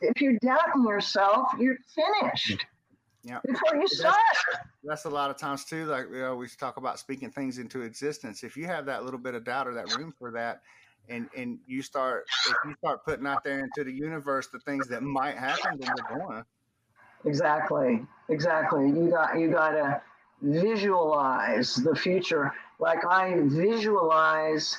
if 0.00 0.20
you're 0.20 0.38
doubting 0.42 0.84
yourself, 0.84 1.48
you're 1.58 1.78
finished. 1.94 2.66
Yeah. 3.22 3.40
Before 3.44 3.76
you 3.76 3.88
start. 3.88 4.14
That's, 4.52 4.66
that's 4.84 5.04
a 5.04 5.10
lot 5.10 5.30
of 5.30 5.38
times 5.38 5.64
too. 5.64 5.86
Like 5.86 6.10
we 6.10 6.22
always 6.22 6.56
talk 6.56 6.76
about 6.76 6.98
speaking 6.98 7.30
things 7.30 7.58
into 7.58 7.82
existence. 7.82 8.42
If 8.42 8.56
you 8.56 8.66
have 8.66 8.86
that 8.86 9.04
little 9.04 9.20
bit 9.20 9.34
of 9.34 9.44
doubt 9.44 9.66
or 9.66 9.74
that 9.74 9.96
room 9.96 10.12
for 10.18 10.30
that, 10.32 10.62
and 11.08 11.28
and 11.36 11.58
you 11.66 11.82
start 11.82 12.26
if 12.48 12.56
you 12.64 12.74
start 12.78 13.04
putting 13.04 13.26
out 13.26 13.42
there 13.42 13.60
into 13.60 13.82
the 13.82 13.92
universe 13.92 14.48
the 14.48 14.60
things 14.60 14.88
that 14.88 15.02
might 15.02 15.36
happen, 15.36 15.78
then 15.80 15.90
they're 15.96 16.18
going. 16.18 16.44
Exactly. 17.28 18.06
Exactly. 18.30 18.86
You 18.86 19.10
got 19.10 19.38
you 19.38 19.50
got 19.50 19.70
to 19.72 20.00
visualize 20.40 21.74
the 21.74 21.94
future. 21.94 22.52
Like 22.78 23.04
I 23.04 23.34
visualize 23.44 24.78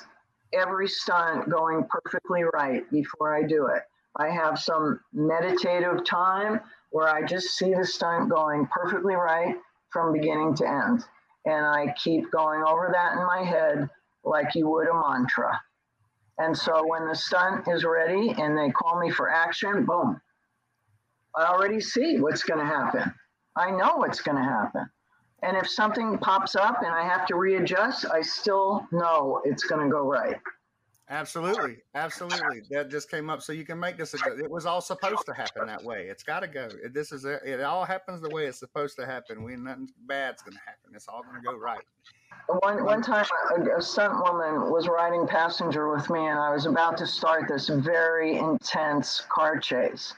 every 0.53 0.87
stunt 0.87 1.49
going 1.49 1.85
perfectly 1.89 2.43
right 2.53 2.89
before 2.91 3.35
I 3.35 3.43
do 3.43 3.67
it. 3.67 3.83
I 4.15 4.29
have 4.29 4.59
some 4.59 4.99
meditative 5.13 6.03
time 6.05 6.61
where 6.89 7.07
I 7.07 7.23
just 7.23 7.49
see 7.55 7.73
the 7.73 7.85
stunt 7.85 8.29
going 8.29 8.67
perfectly 8.67 9.13
right 9.13 9.55
from 9.91 10.11
beginning 10.11 10.55
to 10.55 10.67
end. 10.67 11.03
And 11.45 11.65
I 11.65 11.93
keep 12.03 12.31
going 12.31 12.63
over 12.67 12.89
that 12.91 13.13
in 13.13 13.25
my 13.25 13.43
head 13.43 13.89
like 14.23 14.55
you 14.55 14.67
would 14.69 14.87
a 14.87 14.93
mantra. 14.93 15.61
And 16.39 16.57
so 16.57 16.85
when 16.87 17.07
the 17.07 17.15
stunt 17.15 17.67
is 17.67 17.83
ready 17.83 18.33
and 18.37 18.57
they 18.57 18.71
call 18.71 18.99
me 18.99 19.11
for 19.11 19.29
action, 19.29 19.85
boom, 19.85 20.19
I 21.39 21.45
already 21.45 21.79
see 21.79 22.19
what's 22.19 22.43
going 22.43 22.59
to 22.59 22.65
happen. 22.65 23.13
I 23.55 23.71
know 23.71 23.97
what's 23.97 24.21
going 24.21 24.37
to 24.37 24.43
happen. 24.43 24.89
And 25.41 25.55
if 25.55 25.69
something 25.69 26.17
pops 26.17 26.55
up 26.55 26.81
and 26.83 26.93
I 26.93 27.03
have 27.03 27.25
to 27.27 27.35
readjust, 27.37 28.05
I 28.11 28.21
still 28.21 28.85
know 28.91 29.41
it's 29.45 29.63
going 29.63 29.85
to 29.85 29.89
go 29.89 30.05
right. 30.05 30.35
Absolutely, 31.11 31.77
absolutely. 31.95 32.61
That 32.69 32.91
just 32.91 33.09
came 33.09 33.31
up, 33.31 33.41
so 33.41 33.51
you 33.51 33.65
can 33.65 33.79
make 33.79 33.97
this. 33.97 34.13
A, 34.13 34.37
it 34.37 34.51
was 34.51 34.67
all 34.67 34.81
supposed 34.81 35.25
to 35.25 35.33
happen 35.33 35.65
that 35.65 35.83
way. 35.83 36.07
It's 36.07 36.21
got 36.21 36.41
to 36.41 36.47
go. 36.47 36.69
This 36.91 37.11
is 37.11 37.25
a, 37.25 37.39
it. 37.43 37.61
All 37.61 37.83
happens 37.83 38.21
the 38.21 38.29
way 38.29 38.45
it's 38.45 38.59
supposed 38.59 38.95
to 38.97 39.07
happen. 39.07 39.41
When 39.41 39.63
nothing 39.63 39.89
bad's 40.05 40.43
going 40.43 40.53
to 40.53 40.63
happen, 40.63 40.91
it's 40.93 41.07
all 41.07 41.23
going 41.23 41.41
to 41.41 41.41
go 41.41 41.57
right. 41.57 41.81
One 42.59 42.85
one 42.85 43.01
time, 43.01 43.25
a, 43.57 43.77
a 43.77 43.81
stunt 43.81 44.23
woman 44.23 44.69
was 44.71 44.87
riding 44.87 45.25
passenger 45.25 45.89
with 45.89 46.11
me, 46.11 46.27
and 46.27 46.37
I 46.37 46.53
was 46.53 46.67
about 46.67 46.95
to 46.97 47.07
start 47.07 47.47
this 47.47 47.69
very 47.69 48.37
intense 48.37 49.23
car 49.33 49.57
chase. 49.57 50.13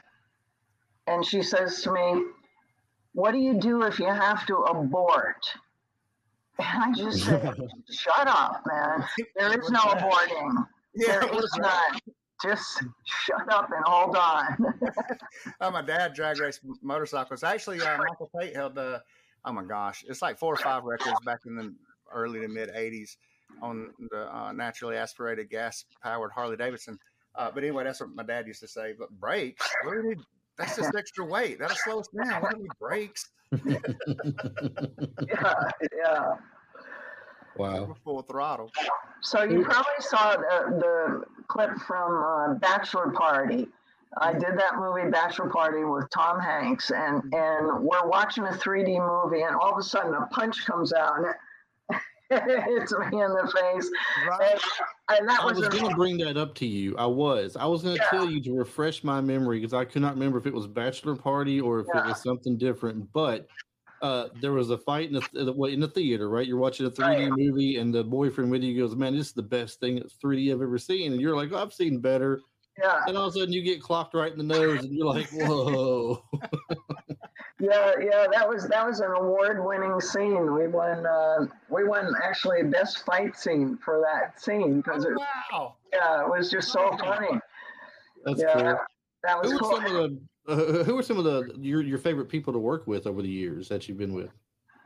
And 1.07 1.25
she 1.25 1.41
says 1.41 1.81
to 1.83 1.91
me, 1.91 2.25
"What 3.13 3.31
do 3.31 3.37
you 3.37 3.55
do 3.59 3.83
if 3.83 3.99
you 3.99 4.05
have 4.07 4.45
to 4.47 4.57
abort?" 4.57 5.45
And 6.59 6.83
I 6.83 6.93
just 6.95 7.25
said, 7.25 7.57
"Shut 7.91 8.27
up, 8.27 8.63
man. 8.65 9.03
There 9.35 9.59
is 9.59 9.69
no 9.69 9.79
aborting." 9.95 10.65
Yeah, 10.95 11.19
There 11.19 11.39
is 11.39 11.57
none. 11.57 11.99
Just 12.43 12.83
shut 13.05 13.53
up 13.53 13.69
and 13.71 13.83
hold 13.85 14.15
on. 14.15 14.57
oh, 15.61 15.71
my 15.71 15.81
dad 15.81 16.13
drag 16.13 16.39
race 16.39 16.59
motorcycles. 16.81 17.43
Actually, 17.43 17.79
uh, 17.81 17.97
Michael 17.97 18.29
Tate 18.39 18.55
held 18.55 18.75
the. 18.75 19.01
Oh 19.45 19.51
my 19.51 19.63
gosh, 19.63 20.03
it's 20.07 20.21
like 20.21 20.37
four 20.37 20.53
or 20.53 20.57
five 20.57 20.83
records 20.83 21.19
back 21.25 21.39
in 21.45 21.55
the 21.55 21.73
early 22.11 22.39
to 22.41 22.47
mid 22.47 22.69
'80s 22.69 23.17
on 23.61 23.91
the 24.09 24.35
uh, 24.35 24.51
naturally 24.53 24.97
aspirated 24.97 25.49
gas 25.49 25.85
powered 26.01 26.31
Harley 26.31 26.57
Davidson. 26.57 26.97
Uh, 27.35 27.49
but 27.53 27.63
anyway, 27.63 27.83
that's 27.83 27.99
what 28.01 28.09
my 28.09 28.23
dad 28.23 28.47
used 28.47 28.61
to 28.61 28.67
say. 28.67 28.93
But 28.97 29.09
brakes, 29.11 29.67
what 29.83 29.93
do 29.93 30.09
need? 30.09 30.19
That's 30.57 30.75
just 30.75 30.95
extra 30.95 31.25
weight. 31.25 31.59
That'll 31.59 31.75
slow 31.75 31.99
us 31.99 32.07
down. 32.07 32.41
What 32.41 32.51
do 32.51 32.57
we 32.57 32.63
need 32.63 32.71
brakes? 32.79 33.29
yeah, 35.27 35.53
yeah. 35.97 36.35
Wow. 37.57 37.95
Full 38.03 38.21
throttle. 38.23 38.71
So 39.21 39.43
you 39.43 39.63
probably 39.63 39.91
saw 39.99 40.37
the, 40.37 40.77
the 40.79 41.23
clip 41.47 41.77
from 41.79 42.23
uh, 42.23 42.53
Bachelor 42.55 43.11
Party. 43.11 43.67
I 44.17 44.33
did 44.33 44.57
that 44.57 44.77
movie 44.77 45.09
Bachelor 45.09 45.49
Party 45.49 45.83
with 45.83 46.09
Tom 46.09 46.39
Hanks, 46.39 46.91
and 46.91 47.23
and 47.33 47.83
we're 47.83 48.07
watching 48.07 48.45
a 48.45 48.51
3D 48.51 48.99
movie, 48.99 49.43
and 49.43 49.55
all 49.55 49.71
of 49.71 49.77
a 49.77 49.83
sudden 49.83 50.13
a 50.13 50.25
punch 50.27 50.65
comes 50.65 50.91
out 50.91 51.17
and 51.17 51.27
it 51.27 51.35
hits 52.69 52.93
me 52.93 53.21
in 53.21 53.31
the 53.33 53.51
face, 53.53 53.91
Right. 54.27 54.51
and, 55.09 55.19
and 55.19 55.29
that 55.29 55.41
I 55.41 55.45
was, 55.45 55.59
was 55.59 55.69
going 55.69 55.89
to 55.89 55.95
bring 55.95 56.17
that 56.19 56.37
up 56.37 56.55
to 56.55 56.65
you. 56.65 56.95
I 56.97 57.05
was. 57.05 57.55
I 57.57 57.65
was 57.65 57.83
going 57.83 57.95
to 57.97 58.01
Yeah. 58.03 58.09
tell 58.09 58.25
you 58.25 58.41
to 58.43 58.53
refresh 58.53 59.03
my 59.03 59.21
memory 59.21 59.59
because 59.59 59.73
I 59.73 59.85
could 59.85 60.01
not 60.01 60.13
remember 60.13 60.37
if 60.37 60.45
it 60.45 60.53
was 60.53 60.67
bachelor 60.67 61.15
party 61.15 61.59
or 61.59 61.79
if 61.81 61.87
Yeah. 61.93 61.99
it 62.01 62.05
was 62.05 62.21
something 62.23 62.57
different. 62.57 63.11
But 63.11 63.47
uh, 64.01 64.29
there 64.35 64.53
was 64.53 64.69
a 64.71 64.77
fight 64.79 65.07
in 65.09 65.13
the, 65.13 65.43
the 65.43 65.53
well, 65.53 65.71
in 65.71 65.79
the 65.79 65.87
theater, 65.87 66.29
right? 66.29 66.47
You're 66.47 66.57
watching 66.57 66.85
a 66.87 66.91
3D 66.91 67.05
Right. 67.05 67.33
movie, 67.35 67.77
and 67.77 67.93
the 67.93 68.03
boyfriend 68.03 68.49
with 68.49 68.63
you 68.63 68.75
goes, 68.79 68.95
"Man, 68.95 69.15
this 69.15 69.27
is 69.27 69.33
the 69.33 69.43
best 69.43 69.79
thing 69.79 69.95
that's 69.95 70.15
3D 70.15 70.51
I've 70.51 70.61
ever 70.61 70.77
seen." 70.79 71.11
And 71.11 71.21
you're 71.21 71.35
like, 71.35 71.51
oh, 71.51 71.57
"I've 71.61 71.73
seen 71.73 71.99
better." 71.99 72.41
yeah, 72.79 73.03
And 73.07 73.15
all 73.17 73.27
of 73.27 73.35
a 73.35 73.39
sudden, 73.39 73.53
you 73.53 73.61
get 73.61 73.81
clocked 73.81 74.13
right 74.15 74.31
in 74.31 74.37
the 74.39 74.43
nose, 74.43 74.83
and 74.83 74.93
you're 74.95 75.05
like, 75.05 75.27
"Whoa!" 75.31 76.23
yeah, 77.61 77.93
yeah. 77.99 78.25
That 78.31 78.47
was 78.49 78.67
that 78.67 78.85
was 78.85 78.99
an 78.99 79.11
award-winning 79.11 79.99
scene. 80.01 80.53
We 80.53 80.67
won 80.67 81.05
uh, 81.05 81.45
we 81.69 81.83
won 81.83 82.11
actually 82.23 82.63
best 82.63 83.05
fight 83.05 83.37
scene 83.37 83.77
for 83.77 84.01
that 84.01 84.41
scene 84.41 84.81
because 84.81 85.05
it, 85.05 85.13
Wow. 85.51 85.75
yeah, 85.93 86.23
it 86.23 86.29
was 86.29 86.49
just 86.49 86.71
so 86.71 86.97
funny. 86.97 87.39
That's 88.25 88.41
Yeah, 88.41 88.53
cool. 88.53 88.79
That 89.23 89.41
was 89.41 89.51
Who 89.51 89.59
cool. 89.59 89.75
are 89.75 89.75
some 89.75 89.85
of 89.85 89.91
the 89.93 90.21
uh, 90.47 90.55
who 90.83 90.97
are 90.97 91.03
some 91.03 91.17
of 91.17 91.23
the 91.23 91.55
your 91.59 91.81
your 91.81 91.99
favorite 91.99 92.29
people 92.29 92.51
to 92.53 92.59
work 92.59 92.87
with 92.87 93.05
over 93.05 93.21
the 93.21 93.29
years 93.29 93.69
that 93.69 93.87
you've 93.87 93.97
been 93.97 94.13
with? 94.13 94.31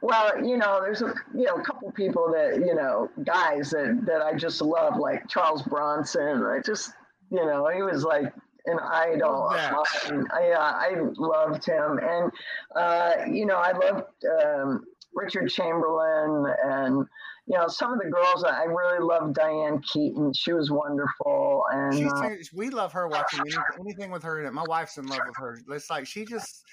Well, 0.01 0.45
you 0.45 0.57
know, 0.57 0.81
there's 0.81 1.01
a 1.01 1.13
you 1.33 1.45
know 1.45 1.55
a 1.55 1.63
couple 1.63 1.91
people 1.93 2.29
that 2.33 2.59
you 2.59 2.75
know 2.75 3.09
guys 3.23 3.69
that 3.71 4.03
that 4.05 4.21
I 4.21 4.35
just 4.35 4.61
love, 4.61 4.97
like 4.97 5.27
Charles 5.29 5.63
Bronson. 5.63 6.43
I 6.43 6.59
just 6.59 6.91
you 7.31 7.45
know 7.45 7.67
he 7.69 7.81
was 7.81 8.03
like 8.03 8.33
an 8.65 8.79
idol. 8.79 9.49
Love 9.49 9.53
that. 9.53 9.73
of 9.73 10.11
mine. 10.11 10.27
I, 10.33 10.51
uh, 10.51 10.59
I 10.59 10.95
loved 11.17 11.65
him, 11.65 11.99
and 12.01 12.31
uh, 12.75 13.11
you 13.31 13.45
know 13.45 13.57
I 13.57 13.71
loved 13.71 14.25
um, 14.43 14.85
Richard 15.13 15.49
Chamberlain, 15.49 16.53
and 16.63 17.05
you 17.47 17.57
know 17.57 17.67
some 17.67 17.93
of 17.93 17.99
the 17.99 18.09
girls. 18.09 18.43
I 18.43 18.63
really 18.63 19.03
loved 19.03 19.35
Diane 19.35 19.81
Keaton. 19.81 20.33
She 20.33 20.53
was 20.53 20.71
wonderful, 20.71 21.63
and 21.71 21.93
She's, 21.93 22.11
uh, 22.11 22.29
we 22.53 22.69
love 22.69 22.91
her 22.93 23.07
watching 23.07 23.41
anything, 23.41 23.63
anything 23.79 24.11
with 24.11 24.23
her 24.23 24.39
in 24.39 24.45
it. 24.45 24.53
My 24.53 24.65
wife's 24.67 24.97
in 24.97 25.07
love 25.07 25.21
with 25.25 25.37
her. 25.37 25.59
It's 25.69 25.89
like 25.89 26.05
she 26.05 26.25
just. 26.25 26.63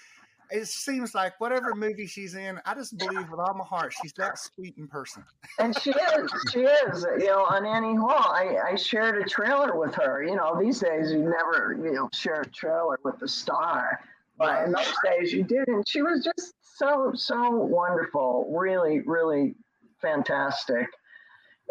It 0.55 0.69
seems 0.69 1.15
like 1.15 1.41
whatever 1.41 1.75
movie 1.75 2.07
she's 2.07 2.35
in, 2.35 2.61
I 2.67 2.75
just 2.75 2.99
believe 2.99 3.31
with 3.31 3.41
all 3.41 3.55
my 3.55 3.65
heart 3.65 3.95
she's 4.03 4.13
that 4.19 4.39
sweet 4.39 4.75
in 4.77 4.87
person. 4.87 5.25
And 5.59 5.75
she 5.81 5.91
is, 5.93 6.31
she 6.53 6.61
is. 6.61 7.07
You 7.19 7.27
know, 7.29 7.45
on 7.45 7.65
Annie 7.65 7.97
Hall, 7.97 8.11
I, 8.31 8.57
I 8.73 8.77
shared 8.77 9.17
a 9.21 9.25
trailer 9.29 9.79
with 9.79 9.95
her. 9.95 10.23
You 10.23 10.37
know, 10.37 10.61
these 10.61 10.79
days 10.81 11.11
you 11.11 11.21
never, 11.21 11.79
you 11.83 11.93
know, 11.93 12.11
share 12.13 12.43
a 12.43 12.47
trailer 12.51 12.99
with 13.03 13.19
the 13.19 13.29
star. 13.29 13.99
But 14.37 14.65
in 14.67 14.73
those 14.73 14.93
days 15.05 15.33
you 15.33 15.43
did. 15.43 15.69
And 15.69 15.89
she 15.89 16.03
was 16.03 16.23
just 16.23 16.53
so, 16.61 17.13
so 17.15 17.51
wonderful. 17.51 18.47
Really, 18.55 19.01
really 19.01 19.55
fantastic. 20.03 20.87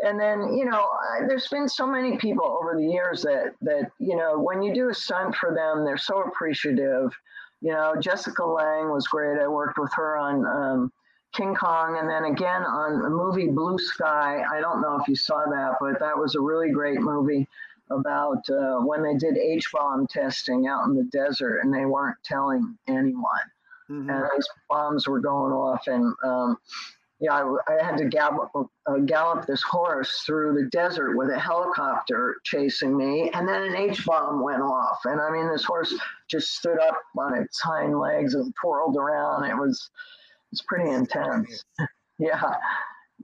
And 0.03 0.19
then, 0.19 0.55
you 0.55 0.65
know, 0.65 0.87
I- 1.11 1.27
there's 1.27 1.47
been 1.49 1.69
so 1.69 1.85
many 1.85 2.17
people 2.17 2.45
over 2.59 2.75
the 2.75 2.87
years 2.87 3.21
that, 3.21 3.53
that, 3.61 3.91
you 3.99 4.15
know, 4.15 4.39
when 4.39 4.63
you 4.63 4.73
do 4.73 4.89
a 4.89 4.93
stunt 4.93 5.35
for 5.35 5.53
them, 5.53 5.85
they're 5.85 5.97
so 5.97 6.23
appreciative. 6.23 7.11
You 7.61 7.71
know, 7.71 7.95
Jessica 7.99 8.43
Lange 8.43 8.89
was 8.89 9.07
great. 9.07 9.39
I 9.39 9.47
worked 9.47 9.77
with 9.77 9.93
her 9.93 10.17
on, 10.17 10.45
um, 10.45 10.91
King 11.33 11.55
Kong, 11.55 11.97
and 11.97 12.09
then 12.09 12.25
again 12.25 12.63
on 12.63 13.01
the 13.01 13.09
movie 13.09 13.47
Blue 13.47 13.77
Sky. 13.77 14.43
I 14.51 14.59
don't 14.59 14.81
know 14.81 14.97
if 14.99 15.07
you 15.07 15.15
saw 15.15 15.45
that, 15.45 15.77
but 15.79 15.99
that 15.99 16.17
was 16.17 16.35
a 16.35 16.41
really 16.41 16.71
great 16.71 16.99
movie 16.99 17.47
about 17.89 18.49
uh, 18.49 18.79
when 18.79 19.03
they 19.03 19.15
did 19.15 19.37
H 19.37 19.71
bomb 19.71 20.07
testing 20.07 20.67
out 20.67 20.87
in 20.87 20.95
the 20.95 21.03
desert 21.05 21.59
and 21.59 21.73
they 21.73 21.85
weren't 21.85 22.17
telling 22.23 22.77
anyone. 22.87 23.47
Mhm. 23.89 24.09
And 24.09 24.29
these 24.35 24.47
bombs 24.69 25.07
were 25.07 25.19
going 25.19 25.53
off, 25.53 25.87
and 25.87 26.13
um, 26.23 26.57
yeah, 27.21 27.33
I, 27.33 27.73
I 27.73 27.83
had 27.83 27.97
to 27.97 28.05
gallop, 28.05 28.51
uh, 28.55 28.97
gallop 29.05 29.45
this 29.45 29.61
horse 29.61 30.23
through 30.25 30.55
the 30.55 30.69
desert 30.71 31.15
with 31.15 31.29
a 31.29 31.39
helicopter 31.39 32.37
chasing 32.43 32.97
me, 32.97 33.29
and 33.33 33.47
then 33.47 33.61
an 33.61 33.75
H 33.75 34.03
bomb 34.05 34.43
went 34.43 34.63
off, 34.63 34.99
and 35.05 35.21
I 35.21 35.29
mean, 35.29 35.47
this 35.49 35.63
horse 35.63 35.93
just 36.29 36.55
stood 36.55 36.79
up 36.79 36.99
on 37.17 37.37
its 37.37 37.61
hind 37.61 37.97
legs 37.99 38.33
and 38.33 38.51
twirled 38.59 38.97
around. 38.97 39.45
It 39.45 39.55
was 39.55 39.89
it's 40.51 40.63
pretty 40.63 40.89
intense. 40.89 41.63
yeah, 42.19 42.55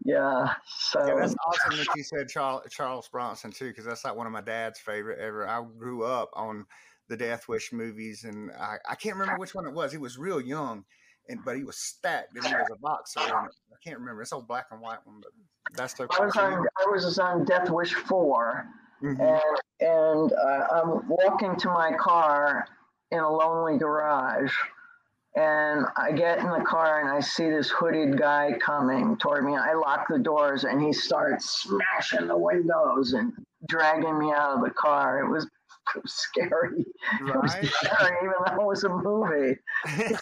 yeah. 0.05 0.53
So 0.67 1.05
Yeah, 1.05 1.15
that's 1.19 1.35
awesome 1.47 1.77
that 1.77 1.87
you 1.95 2.03
said 2.03 2.29
Charles, 2.29 2.63
Charles 2.69 3.09
Bronson 3.09 3.51
too, 3.51 3.69
because 3.69 3.85
that's 3.85 4.05
like 4.05 4.15
one 4.15 4.27
of 4.27 4.33
my 4.33 4.41
dad's 4.41 4.79
favorite 4.79 5.19
ever. 5.19 5.47
I 5.47 5.63
grew 5.77 6.03
up 6.03 6.29
on 6.33 6.65
the 7.09 7.17
Death 7.17 7.47
Wish 7.47 7.73
movies, 7.73 8.25
and 8.25 8.51
I, 8.51 8.77
I 8.87 8.95
can't 8.95 9.15
remember 9.15 9.39
which 9.39 9.55
one 9.55 9.65
it 9.65 9.73
was. 9.73 9.91
He 9.91 9.97
was 9.97 10.17
real 10.17 10.39
young, 10.39 10.85
and 11.29 11.43
but 11.43 11.57
he 11.57 11.63
was 11.63 11.77
stacked, 11.77 12.35
and 12.35 12.45
he 12.45 12.53
was 12.53 12.67
a 12.73 12.79
boxer. 12.79 13.19
I 13.19 13.47
can't 13.83 13.99
remember. 13.99 14.21
It's 14.21 14.33
old 14.33 14.47
black 14.47 14.67
and 14.71 14.81
white 14.81 14.99
one, 15.05 15.21
but 15.21 15.31
that's 15.75 15.93
the. 15.93 16.07
I 16.09 16.25
was 16.25 16.35
on. 16.35 16.65
I 16.77 16.89
was 16.89 17.19
on 17.19 17.45
Death 17.45 17.69
Wish 17.69 17.93
4 17.93 18.67
Mhm. 19.03 19.19
and 19.19 19.87
and 19.87 20.33
uh, 20.33 20.67
I'm 20.71 21.07
walking 21.07 21.55
to 21.57 21.67
my 21.69 21.91
car 21.99 22.65
in 23.11 23.19
a 23.19 23.29
lonely 23.29 23.77
garage, 23.77 24.51
and 25.35 25.85
I 25.95 26.11
get 26.11 26.39
in 26.39 26.49
the 26.49 26.63
car 26.67 27.01
and 27.01 27.09
I 27.09 27.19
see 27.19 27.47
this 27.49 27.69
hooded 27.69 28.17
guy 28.17 28.57
coming 28.59 29.15
toward 29.17 29.45
me. 29.45 29.55
I 29.55 29.73
lock 29.73 30.07
the 30.09 30.17
doors 30.17 30.63
and 30.63 30.81
he 30.81 30.91
starts 30.91 31.61
smashing 31.61 32.27
the 32.27 32.37
windows 32.37 33.13
and 33.13 33.33
dragging 33.67 34.17
me 34.17 34.31
out 34.31 34.57
of 34.57 34.63
the 34.63 34.71
car. 34.71 35.19
It 35.19 35.29
was, 35.29 35.47
it 35.95 36.03
was 36.03 36.13
scary. 36.13 36.85
It 37.19 37.35
was 37.35 37.51
scary, 37.51 38.17
even 38.21 38.33
though 38.45 38.61
it 38.61 38.67
was 38.67 38.83
a 38.83 38.89
movie. 38.89 39.57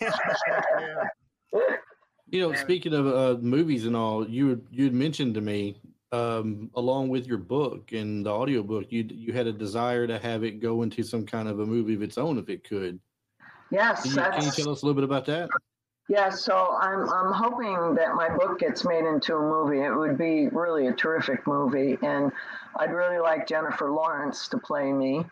yeah. 0.01 1.03
You 2.31 2.41
know, 2.41 2.49
Yeah. 2.49 2.55
speaking 2.57 2.93
of 2.93 3.05
uh, 3.07 3.39
movies 3.39 3.85
and 3.85 3.95
all, 3.95 4.27
you 4.27 4.65
you 4.71 4.85
had 4.85 4.93
mentioned 4.93 5.35
to 5.35 5.41
me, 5.41 5.79
um, 6.11 6.71
along 6.75 7.09
with 7.09 7.27
your 7.27 7.37
book 7.37 7.91
and 7.91 8.25
the 8.25 8.31
audiobook, 8.31 8.91
you 8.91 9.07
you 9.09 9.31
had 9.31 9.45
a 9.45 9.53
desire 9.53 10.07
to 10.07 10.17
have 10.17 10.43
it 10.43 10.59
go 10.59 10.81
into 10.81 11.03
some 11.03 11.25
kind 11.25 11.47
of 11.47 11.59
a 11.59 11.65
movie 11.65 11.93
of 11.93 12.01
its 12.01 12.17
own, 12.17 12.39
if 12.39 12.49
it 12.49 12.67
could. 12.67 12.99
Yes, 13.69 14.01
Can 14.01 14.11
you, 14.11 14.31
can 14.31 14.43
you 14.43 14.51
tell 14.51 14.69
us 14.71 14.81
a 14.81 14.85
little 14.85 14.95
bit 14.95 15.03
about 15.03 15.25
that? 15.25 15.49
Yeah, 16.09 16.29
so 16.29 16.75
I'm 16.79 17.07
I'm 17.09 17.31
hoping 17.31 17.95
that 17.95 18.15
my 18.15 18.29
book 18.35 18.59
gets 18.59 18.83
made 18.85 19.05
into 19.05 19.35
a 19.35 19.41
movie. 19.41 19.81
It 19.81 19.95
would 19.95 20.17
be 20.17 20.47
really 20.47 20.87
a 20.87 20.93
terrific 20.93 21.45
movie, 21.47 21.97
and 22.01 22.31
I'd 22.77 22.91
really 22.91 23.19
like 23.19 23.47
Jennifer 23.47 23.91
Lawrence 23.91 24.47
to 24.49 24.57
play 24.57 24.91
me. 24.91 25.25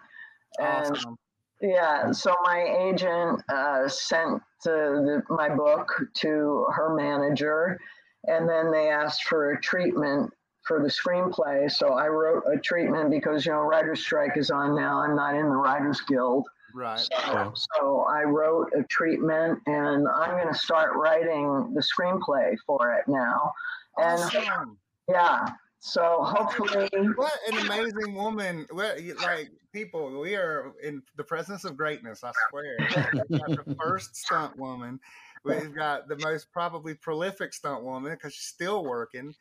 And 0.59 0.91
Awesome. 0.91 1.17
yeah, 1.61 2.11
so 2.11 2.35
my 2.43 2.61
agent 2.89 3.41
uh, 3.49 3.87
sent 3.87 4.35
uh, 4.35 4.39
the, 4.65 5.23
my 5.29 5.49
book 5.49 5.89
to 6.15 6.65
her 6.73 6.93
manager, 6.95 7.79
and 8.27 8.47
then 8.47 8.71
they 8.71 8.89
asked 8.89 9.23
for 9.25 9.51
a 9.51 9.61
treatment 9.61 10.31
for 10.65 10.81
the 10.81 10.89
screenplay. 10.89 11.69
So 11.71 11.93
I 11.93 12.07
wrote 12.07 12.43
a 12.51 12.57
treatment 12.57 13.11
because 13.11 13.45
you 13.45 13.51
know 13.51 13.59
writer's 13.59 14.01
strike 14.01 14.37
is 14.37 14.49
on 14.51 14.75
now. 14.75 14.99
I'm 15.01 15.15
not 15.15 15.35
in 15.35 15.49
the 15.49 15.55
Writers 15.55 16.01
Guild. 16.01 16.47
Right. 16.75 16.99
So, 16.99 17.53
so 17.75 18.05
I 18.09 18.23
wrote 18.23 18.71
a 18.75 18.83
treatment, 18.83 19.59
and 19.67 20.07
I'm 20.07 20.31
going 20.41 20.51
to 20.51 20.57
start 20.59 20.95
writing 20.95 21.73
the 21.75 21.81
screenplay 21.81 22.55
for 22.65 22.93
it 22.93 23.03
now. 23.07 23.51
And 23.97 24.21
Awesome. 24.23 24.77
yeah, 25.07 25.49
so 25.79 26.23
hopefully, 26.23 26.89
What 27.15 27.37
an 27.47 27.57
amazing 27.59 28.15
woman! 28.15 28.65
Well, 28.73 28.99
you- 28.99 29.15
like 29.15 29.51
people, 29.73 30.19
we 30.21 30.35
are 30.35 30.71
in 30.81 31.01
the 31.17 31.23
presence 31.23 31.65
of 31.65 31.75
greatness. 31.75 32.23
I 32.23 32.31
swear. 32.49 32.77
We've 33.29 33.39
got 33.39 33.65
the 33.65 33.75
first 33.81 34.15
stunt 34.15 34.57
woman. 34.57 34.99
We've 35.43 35.75
got 35.75 36.07
the 36.07 36.17
most 36.19 36.51
probably 36.53 36.93
prolific 36.93 37.53
stunt 37.53 37.83
woman 37.83 38.13
because 38.13 38.33
she's 38.33 38.45
still 38.45 38.83
working. 38.85 39.35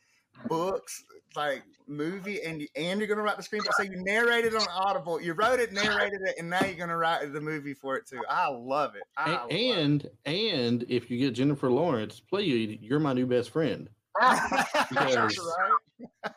Books, 0.48 1.04
like 1.36 1.62
movie, 1.86 2.42
and 2.42 2.62
you, 2.62 2.66
and 2.74 2.98
you're 2.98 3.06
gonna 3.06 3.20
write 3.22 3.36
the 3.36 3.42
screenplay. 3.42 3.70
So 3.76 3.82
you 3.82 4.02
narrated 4.02 4.54
on 4.54 4.66
Audible. 4.74 5.20
You 5.20 5.34
wrote 5.34 5.60
it, 5.60 5.74
narrated 5.74 6.20
it, 6.24 6.36
and 6.38 6.48
now 6.48 6.64
you're 6.64 6.74
gonna 6.74 6.96
write 6.96 7.30
the 7.34 7.40
movie 7.40 7.74
for 7.74 7.96
it 7.96 8.06
too. 8.06 8.22
I 8.30 8.48
love 8.48 8.94
it. 8.96 9.02
I 9.14 9.30
A- 9.30 9.32
love 9.34 9.46
it. 9.50 9.54
and 9.78 10.10
and 10.24 10.84
if 10.88 11.10
you 11.10 11.18
get 11.18 11.34
Jennifer 11.34 11.70
Lawrence 11.70 12.18
play 12.18 12.42
you, 12.44 12.78
you're 12.80 12.98
my 12.98 13.12
new 13.12 13.26
best 13.26 13.50
friend 13.50 13.90
Yes. 14.20 15.38
right? 15.38 16.32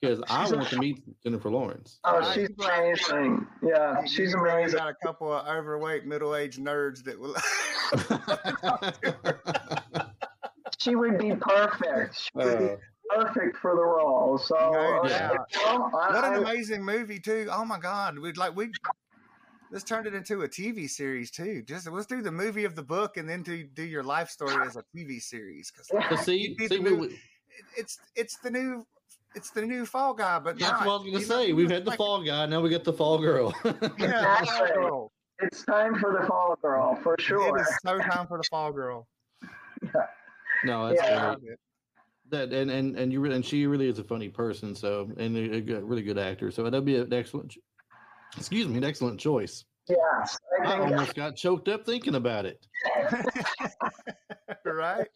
because 0.00 0.22
I 0.28 0.48
want 0.50 0.68
to 0.68 0.78
meet 0.78 1.02
Jennifer 1.24 1.50
Lawrence. 1.50 1.98
oh, 2.04 2.32
she's 2.32 2.48
amazing. 2.64 3.46
Yeah, 3.62 4.04
she's 4.04 4.30
You 4.30 4.36
probably 4.36 4.62
amazing. 4.62 4.78
Got 4.78 4.88
a 4.90 4.94
couple 5.04 5.32
of 5.32 5.46
overweight, 5.46 6.06
middle-aged 6.06 6.60
nerds 6.60 7.02
that 7.04 7.18
will. 7.18 7.34
She 10.78 10.94
would 10.94 11.18
be 11.18 11.34
perfect. 11.34 12.16
She 12.16 12.30
would 12.34 12.58
be 12.58 12.64
Uh, 12.64 12.76
perfect 13.24 13.56
for 13.58 13.74
the 13.74 13.82
role. 13.82 14.36
So, 14.38 14.54
No 14.54 15.00
uh, 15.02 15.08
doubt. 15.08 15.38
well, 15.64 15.90
I- 15.94 16.14
what 16.14 16.24
an 16.24 16.34
I- 16.34 16.36
amazing 16.36 16.84
movie 16.84 17.18
too! 17.18 17.48
Oh 17.50 17.64
my 17.64 17.78
God, 17.78 18.18
we'd 18.18 18.36
like 18.36 18.54
we. 18.54 18.70
Let's 19.70 19.84
turn 19.84 20.06
it 20.06 20.14
into 20.14 20.42
a 20.42 20.48
TV 20.48 20.88
series 20.88 21.30
too. 21.30 21.62
Just 21.62 21.90
let's 21.90 22.06
do 22.06 22.22
the 22.22 22.30
movie 22.30 22.64
of 22.64 22.76
the 22.76 22.82
book 22.82 23.16
and 23.16 23.28
then 23.28 23.42
do 23.42 23.64
do 23.64 23.82
your 23.82 24.02
life 24.02 24.28
story 24.30 24.54
as 24.64 24.76
a 24.76 24.84
TV 24.94 25.20
series 25.20 25.70
because 25.72 25.88
but 26.10 26.18
see, 26.20 26.56
see, 26.68 26.78
we, 26.78 26.90
new- 26.90 26.96
we- 26.96 27.18
it's 27.76 27.98
it's 28.14 28.36
the 28.38 28.50
new 28.50 28.86
it's 29.34 29.50
the 29.50 29.62
new 29.62 29.84
Fall 29.84 30.14
Guy. 30.14 30.38
But 30.38 30.58
that's 30.58 30.70
not, 30.70 30.86
what 30.86 30.92
I 30.92 30.94
was 30.94 31.02
going 31.02 31.14
to 31.14 31.20
you 31.22 31.28
know, 31.28 31.34
say. 31.46 31.52
We've 31.52 31.70
had 31.70 31.84
the 31.84 31.90
like- 31.90 31.98
Fall 31.98 32.22
Guy, 32.22 32.46
now 32.46 32.60
we 32.60 32.70
got 32.70 32.84
the 32.84 32.92
Fall 32.92 33.18
Girl. 33.18 33.52
Yeah. 33.98 34.44
Fall 34.44 34.66
Girl. 34.74 35.12
it's 35.40 35.64
time 35.64 35.96
for 35.96 36.16
the 36.20 36.26
Fall 36.26 36.56
Girl 36.62 36.94
for 37.02 37.16
sure. 37.18 37.56
It 37.58 37.62
is 37.62 37.78
so 37.84 37.98
time 37.98 38.26
for 38.28 38.38
the 38.38 38.44
Fall 38.50 38.72
Girl. 38.72 39.06
no, 40.64 40.88
that's 40.88 41.00
Yeah. 41.02 41.34
Great. 41.40 41.58
That 42.30 42.52
and 42.52 42.70
and 42.70 42.96
and 42.96 43.12
you 43.12 43.20
really, 43.20 43.36
and 43.36 43.44
she 43.44 43.66
really 43.66 43.88
is 43.88 43.98
a 44.00 44.04
funny 44.04 44.28
person. 44.28 44.74
So 44.74 45.08
and 45.16 45.36
a, 45.36 45.56
a 45.56 45.60
good, 45.60 45.84
really 45.84 46.02
good 46.02 46.18
actor. 46.18 46.50
So 46.50 46.64
that'd 46.64 46.84
be 46.84 46.96
an 46.96 47.12
excellent. 47.12 47.54
Ch- 48.36 48.38
Excuse 48.38 48.68
me, 48.68 48.76
an 48.78 48.84
excellent 48.84 49.18
choice. 49.20 49.64
Yeah, 49.88 49.96
I 49.96 50.26
I 50.66 50.68
think 50.70 50.80
almost 50.82 51.14
got 51.14 51.36
choked 51.36 51.68
up 51.68 51.84
thinking 51.86 52.16
about 52.16 52.44
it. 52.44 52.66
right? 54.64 55.06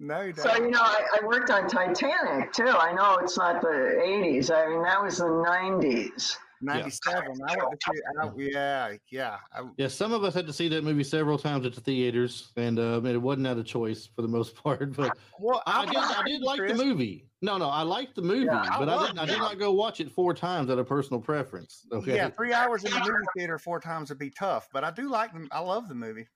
No 0.00 0.32
doubt. 0.32 0.44
So 0.44 0.56
you 0.56 0.70
know, 0.70 0.80
I, 0.80 1.02
I 1.20 1.26
worked 1.26 1.50
on 1.50 1.68
Titanic 1.68 2.52
too. 2.52 2.66
I 2.66 2.92
know 2.92 3.16
it's 3.22 3.36
not 3.36 3.60
the 3.60 3.68
'80s. 3.68 4.50
I 4.50 4.68
mean, 4.68 4.82
that 4.82 5.02
was 5.02 5.18
the 5.18 5.24
'90s. 5.24 6.36
97. 6.64 7.38
I 7.46 7.56
went 7.56 7.80
to 7.80 7.92
see, 7.92 8.00
I, 8.20 8.30
yeah, 8.36 8.96
yeah. 9.10 9.38
I, 9.52 9.68
Yeah, 9.76 9.88
some 9.88 10.12
of 10.12 10.24
us 10.24 10.34
had 10.34 10.46
to 10.46 10.52
see 10.52 10.68
that 10.68 10.84
movie 10.84 11.04
several 11.04 11.38
times 11.38 11.66
at 11.66 11.74
the 11.74 11.80
theaters, 11.80 12.52
and 12.56 12.78
uh, 12.78 13.00
it 13.04 13.20
wasn't 13.20 13.46
out 13.46 13.58
of 13.58 13.66
choice 13.66 14.06
for 14.06 14.22
the 14.22 14.28
most 14.28 14.56
part. 14.62 14.94
But 14.94 15.16
well, 15.38 15.62
I 15.66 15.82
I'm 15.82 15.88
did, 15.88 15.96
I 15.96 16.22
did 16.26 16.42
like 16.42 16.66
the 16.66 16.74
movie. 16.74 17.28
No, 17.42 17.58
no, 17.58 17.68
I 17.68 17.82
liked 17.82 18.14
the 18.14 18.22
movie, 18.22 18.46
Yeah, 18.46 18.62
I 18.70 18.78
but 18.78 18.88
I 18.88 18.94
love 18.94 19.06
didn't. 19.08 19.18
I 19.18 19.26
did 19.26 19.38
not 19.38 19.58
go 19.58 19.72
watch 19.72 20.00
it 20.00 20.10
four 20.10 20.32
times 20.32 20.70
out 20.70 20.78
of 20.78 20.86
personal 20.86 21.20
preference. 21.20 21.86
Okay. 21.92 22.16
Yeah, 22.16 22.28
three 22.30 22.52
hours 22.52 22.84
in 22.84 22.90
the 22.90 22.98
movie 23.00 23.24
theater 23.36 23.58
four 23.58 23.78
times 23.78 24.08
would 24.08 24.18
be 24.18 24.30
tough, 24.30 24.68
but 24.72 24.82
I 24.82 24.90
do 24.90 25.08
like 25.08 25.32
them. 25.32 25.48
I 25.52 25.60
love 25.60 25.88
the 25.88 25.94
movie. 25.94 26.26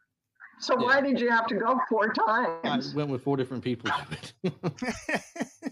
So 0.60 0.76
why 0.76 1.00
did 1.00 1.20
you 1.20 1.30
have 1.30 1.46
to 1.48 1.54
go 1.54 1.80
four 1.88 2.12
times? 2.12 2.48
I 2.64 2.68
times? 2.68 2.94
went 2.94 3.08
with 3.10 3.22
four 3.22 3.36
different 3.36 3.62
people 3.64 3.90
to 3.90 4.52
it. 4.52 4.52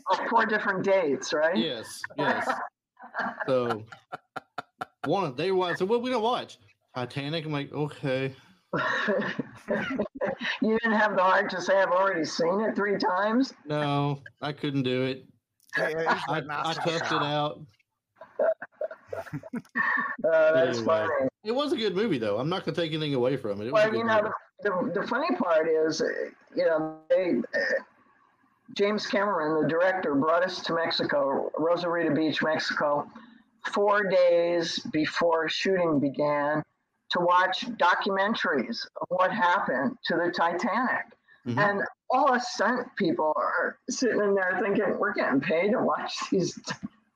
Oh, 0.08 0.26
four 0.30 0.46
different 0.46 0.84
dates, 0.84 1.32
right? 1.32 1.56
yes, 1.56 2.00
yes. 2.16 2.48
So 3.46 3.84
one 5.06 5.34
they 5.36 5.52
were 5.52 5.74
so 5.76 5.84
what 5.84 6.02
we 6.02 6.10
don't 6.10 6.22
watch 6.22 6.58
Titanic. 6.94 7.44
I'm 7.44 7.52
like, 7.52 7.72
okay, 7.72 8.34
you 10.62 10.78
didn't 10.78 10.98
have 10.98 11.16
the 11.16 11.22
heart 11.22 11.50
to 11.50 11.60
say 11.60 11.80
I've 11.80 11.90
already 11.90 12.24
seen 12.24 12.60
it 12.60 12.74
three 12.74 12.98
times. 12.98 13.52
no, 13.64 14.22
I 14.40 14.52
couldn't 14.52 14.82
do 14.82 15.04
it. 15.04 15.24
Yeah, 15.78 15.88
yeah, 15.90 16.20
I, 16.28 16.40
like, 16.40 16.44
I 16.48 16.74
toughed 16.74 17.12
it 17.12 17.22
out. 17.22 17.60
Uh, 20.24 20.52
that's 20.52 20.78
Anyway. 20.78 20.84
funny. 20.84 21.28
It 21.44 21.52
was 21.52 21.72
a 21.72 21.76
good 21.76 21.94
movie, 21.94 22.18
though. 22.18 22.38
I'm 22.38 22.48
not 22.48 22.64
going 22.64 22.74
to 22.74 22.80
take 22.80 22.92
anything 22.92 23.14
away 23.14 23.36
from 23.36 23.60
it. 23.60 23.66
it 23.66 23.72
Well, 23.72 23.94
you 23.94 24.04
know, 24.04 24.32
the, 24.62 24.70
the, 24.70 25.00
the 25.00 25.06
funny 25.06 25.34
part 25.36 25.68
is, 25.68 26.00
uh, 26.00 26.06
you 26.54 26.64
know, 26.64 26.98
they, 27.08 27.36
uh, 27.54 27.60
James 28.74 29.06
Cameron, 29.06 29.62
the 29.62 29.68
director, 29.68 30.14
brought 30.14 30.42
us 30.42 30.60
to 30.62 30.74
Mexico, 30.74 31.50
Rosarito 31.56 32.14
Beach, 32.14 32.42
Mexico, 32.42 33.08
four 33.66 34.04
days 34.04 34.78
before 34.92 35.48
shooting 35.48 36.00
began 36.00 36.62
to 37.10 37.20
watch 37.20 37.66
documentaries 37.78 38.84
of 39.00 39.06
what 39.08 39.30
happened 39.32 39.96
to 40.04 40.16
the 40.16 40.32
Titanic. 40.36 41.04
Mhm. 41.46 41.58
And 41.58 41.82
all 42.10 42.32
us 42.32 42.48
stunt 42.52 42.88
people 42.96 43.32
are 43.36 43.78
sitting 43.88 44.20
in 44.20 44.34
there 44.34 44.58
thinking, 44.60 44.98
we're 44.98 45.12
getting 45.12 45.40
paid 45.40 45.70
to 45.72 45.78
watch 45.80 46.16
these 46.30 46.58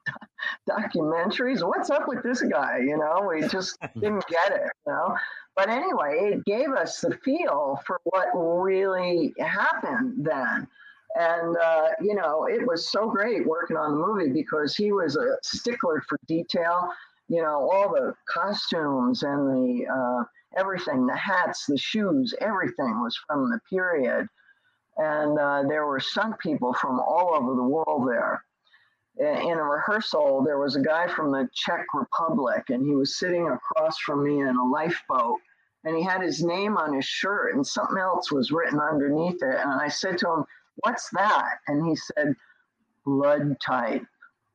documentaries. 0.69 1.67
What's 1.67 1.91
up 1.91 2.07
with 2.07 2.23
this 2.23 2.43
guy? 2.43 2.79
You 2.79 2.97
know, 2.97 3.27
we 3.29 3.47
just 3.49 3.79
didn't 3.95 4.27
get 4.29 4.53
it, 4.53 4.71
you 4.87 4.93
know. 4.93 5.17
But 5.57 5.69
anyway, 5.69 6.35
it 6.35 6.45
gave 6.45 6.71
us 6.71 7.01
the 7.01 7.17
feel 7.25 7.81
for 7.85 8.01
what 8.05 8.29
really 8.35 9.35
happened 9.39 10.25
then. 10.25 10.69
And, 11.17 11.57
uh, 11.57 11.89
you 12.01 12.15
know, 12.15 12.47
it 12.47 12.67
was 12.67 12.91
so 12.91 13.11
great 13.11 13.47
working 13.47 13.77
on 13.77 13.93
the 13.93 14.07
movie 14.07 14.33
because 14.33 14.77
he 14.77 14.93
was 14.93 15.17
a 15.17 15.37
stickler 15.43 16.03
for 16.09 16.19
detail. 16.29 16.89
You 17.29 17.43
know, 17.43 17.69
all 17.73 17.89
the 17.93 18.15
costumes 18.29 19.23
and 19.23 19.49
the 19.49 19.87
uh, 19.87 20.25
everything, 20.57 21.07
the 21.07 21.17
hats, 21.17 21.67
the 21.67 21.79
shoes, 21.79 22.35
everything 22.41 23.01
was 23.01 23.19
from 23.27 23.51
the 23.51 23.61
period. 23.69 24.27
And 24.97 25.39
uh, 25.39 25.63
there 25.69 25.87
were 25.87 26.01
stunt 26.01 26.39
people 26.39 26.75
from 26.75 27.01
all 27.01 27.35
over 27.35 27.55
the 27.55 27.63
world 27.63 28.09
there. 28.09 28.45
In 29.19 29.59
a 29.59 29.63
rehearsal, 29.63 30.43
there 30.45 30.59
was 30.59 30.77
a 30.77 30.83
guy 30.83 31.07
from 31.09 31.31
the 31.31 31.49
Czech 31.53 31.85
Republic, 31.95 32.71
and 32.71 32.87
he 32.87 32.95
was 32.95 33.19
sitting 33.19 33.49
across 33.49 33.99
from 33.99 34.25
me 34.25 34.41
in 34.41 34.57
a 34.57 34.65
lifeboat. 34.65 35.39
And 35.85 35.97
he 35.97 36.03
had 36.03 36.23
his 36.23 36.43
name 36.43 36.77
on 36.77 36.95
his 36.95 37.05
shirt, 37.05 37.55
and 37.55 37.67
something 37.67 37.99
else 37.99 38.31
was 38.31 38.51
written 38.51 38.79
underneath 38.79 39.43
it. 39.43 39.57
And 39.57 39.81
I 39.81 39.89
said 39.89 40.19
to 40.19 40.29
him, 40.29 40.45
What's 40.81 41.09
that? 41.11 41.59
And 41.69 41.87
he 41.87 41.97
said, 41.97 42.35
Blood 43.05 43.57
type. 43.65 44.05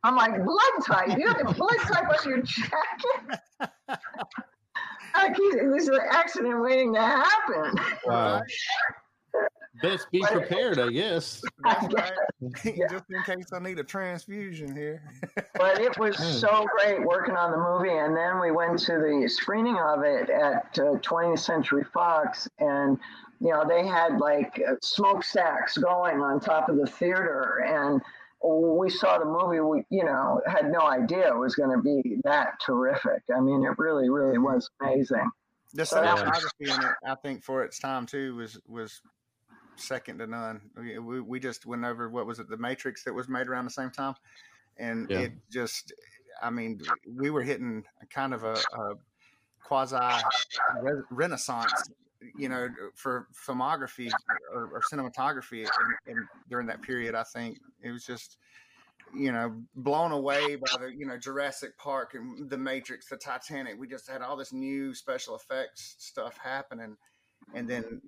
I'm 0.03 0.15
like, 0.15 0.43
Blood 0.43 0.85
type? 0.85 1.17
You 1.17 1.27
have 1.27 1.41
a 1.41 1.53
blood 1.53 1.77
type 1.79 2.05
on 2.09 2.29
your 2.29 2.41
jacket? 2.41 3.39
like 5.15 5.35
it 5.37 5.67
was 5.71 5.87
an 5.87 5.99
accident 6.11 6.61
waiting 6.61 6.93
to 6.93 7.01
happen. 7.01 7.73
Wow. 8.05 8.41
Best 9.85 10.11
be 10.11 10.21
prepared, 10.21 10.79
I 10.79 10.89
guess. 10.89 11.41
That's 11.63 11.93
right. 11.93 12.11
Just 12.91 13.05
in 13.09 13.23
case 13.25 13.53
I 13.53 13.59
need 13.59 13.79
a 13.79 13.83
transfusion 13.83 14.75
here. 14.75 15.03
but 15.55 15.79
it 15.79 15.97
was 15.97 16.17
so 16.17 16.65
great 16.77 17.05
working 17.05 17.35
on 17.35 17.51
the 17.51 17.57
movie. 17.57 17.95
And 17.95 18.15
then 18.15 18.39
we 18.39 18.51
went 18.51 18.79
to 18.79 18.93
the 18.93 19.27
screening 19.29 19.77
of 19.77 20.03
it 20.03 20.29
at 20.29 20.77
uh, 20.79 20.97
20th 20.99 21.39
Century 21.39 21.85
Fox, 21.93 22.47
and 22.59 22.97
you 23.39 23.49
know 23.49 23.65
they 23.67 23.85
had 23.85 24.17
like 24.17 24.61
uh, 24.67 24.75
smokestacks 24.81 25.77
going 25.77 26.21
on 26.21 26.39
top 26.39 26.69
of 26.69 26.77
the 26.77 26.87
theater, 26.87 27.63
and 27.65 28.01
we 28.43 28.89
saw 28.89 29.17
the 29.17 29.25
movie. 29.25 29.59
We 29.59 29.83
you 29.89 30.05
know 30.05 30.41
had 30.47 30.71
no 30.71 30.81
idea 30.81 31.29
it 31.29 31.37
was 31.37 31.55
going 31.55 31.75
to 31.75 31.81
be 31.81 32.17
that 32.23 32.59
terrific. 32.65 33.23
I 33.35 33.39
mean, 33.39 33.63
it 33.63 33.77
really, 33.77 34.09
really 34.09 34.37
was 34.37 34.69
amazing. 34.81 35.29
The 35.73 35.83
cinematography 35.83 36.49
in 36.61 36.69
it, 36.69 36.95
I 37.05 37.15
think, 37.15 37.43
for 37.43 37.63
its 37.63 37.79
time 37.79 38.05
too, 38.05 38.35
was 38.35 38.57
was 38.67 39.01
second 39.77 40.19
to 40.19 40.27
none. 40.27 40.61
We, 40.77 40.99
we, 40.99 41.21
we 41.21 41.39
just 41.39 41.65
went 41.65 41.85
over 41.85 42.09
what 42.09 42.25
was 42.25 42.39
it, 42.39 42.49
the 42.49 42.57
Matrix 42.57 43.03
that 43.03 43.13
was 43.13 43.27
made 43.27 43.47
around 43.47 43.65
the 43.65 43.71
same 43.71 43.91
time, 43.91 44.15
and 44.77 45.09
Yeah. 45.09 45.19
it 45.19 45.33
just, 45.51 45.93
I 46.41 46.49
mean, 46.49 46.81
we 47.07 47.29
were 47.29 47.43
hitting 47.43 47.83
kind 48.09 48.33
of 48.33 48.43
a, 48.43 48.53
a 48.53 48.95
quasi 49.63 49.97
re- 50.81 51.03
renaissance, 51.09 51.89
you 52.37 52.49
know, 52.49 52.67
for 52.95 53.27
filmography 53.33 54.11
or, 54.53 54.69
or 54.73 54.81
cinematography, 54.91 55.61
and, 55.61 56.17
and 56.17 56.27
during 56.49 56.67
that 56.67 56.81
period, 56.81 57.15
I 57.15 57.23
think 57.23 57.59
it 57.81 57.91
was 57.91 58.05
just. 58.05 58.37
You 59.13 59.31
know, 59.31 59.61
blown 59.75 60.11
away 60.11 60.55
by 60.55 60.79
the 60.79 60.87
you 60.87 61.05
know 61.05 61.15
Jurassic 61.15 61.77
Park 61.77 62.15
and 62.15 62.49
the 62.49 62.57
Matrix, 62.57 63.07
the 63.07 63.15
Titanic. 63.15 63.75
We 63.79 63.87
just 63.87 64.09
had 64.09 64.21
all 64.21 64.35
this 64.35 64.51
new 64.51 64.93
special 64.95 65.35
effects 65.35 65.95
stuff 65.99 66.37
happening, 66.43 66.97
and 67.53 67.69
then 67.69 68.01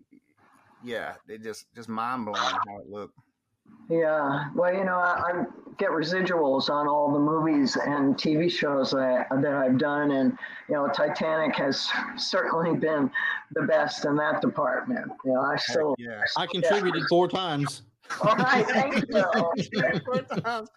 yeah, 0.84 1.16
it 1.28 1.44
just 1.44 1.66
just 1.76 1.90
mind 1.90 2.26
blowing 2.26 2.40
how 2.40 2.78
it 2.80 2.90
looked. 2.90 3.18
Yeah, 3.90 4.50
well, 4.54 4.74
you 4.74 4.84
know, 4.84 4.98
I, 4.98 5.32
I 5.32 5.46
get 5.78 5.90
residuals 5.90 6.70
on 6.70 6.88
all 6.88 7.12
the 7.12 7.20
movies 7.20 7.78
and 7.78 8.16
TV 8.16 8.52
shows 8.52 8.92
that, 8.92 9.28
that 9.30 9.54
I've 9.54 9.78
done, 9.78 10.12
and 10.12 10.38
you 10.68 10.76
know, 10.76 10.90
Titanic 10.94 11.56
has 11.56 11.88
certainly 12.18 12.78
been 12.78 13.10
the 13.54 13.64
best 13.64 14.06
in 14.06 14.16
that 14.18 14.42
department. 14.42 15.12
You 15.24 15.34
know, 15.34 15.42
I 15.42 15.56
still. 15.56 15.96
yeah. 15.98 16.22
I 16.36 16.48
contributed 16.48 17.04
four 17.08 17.28
times. 17.30 17.84
All 18.22 18.36
right, 18.36 18.66
thank 18.68 19.06
you. 19.10 19.24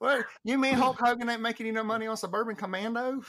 well, 0.00 0.24
you 0.44 0.58
mean 0.58 0.74
Hulk 0.74 0.98
Hogan 0.98 1.28
ain't 1.28 1.40
making 1.40 1.66
you 1.66 1.72
no 1.72 1.84
money 1.84 2.06
on 2.06 2.16
Suburban 2.16 2.56
Commando? 2.56 3.20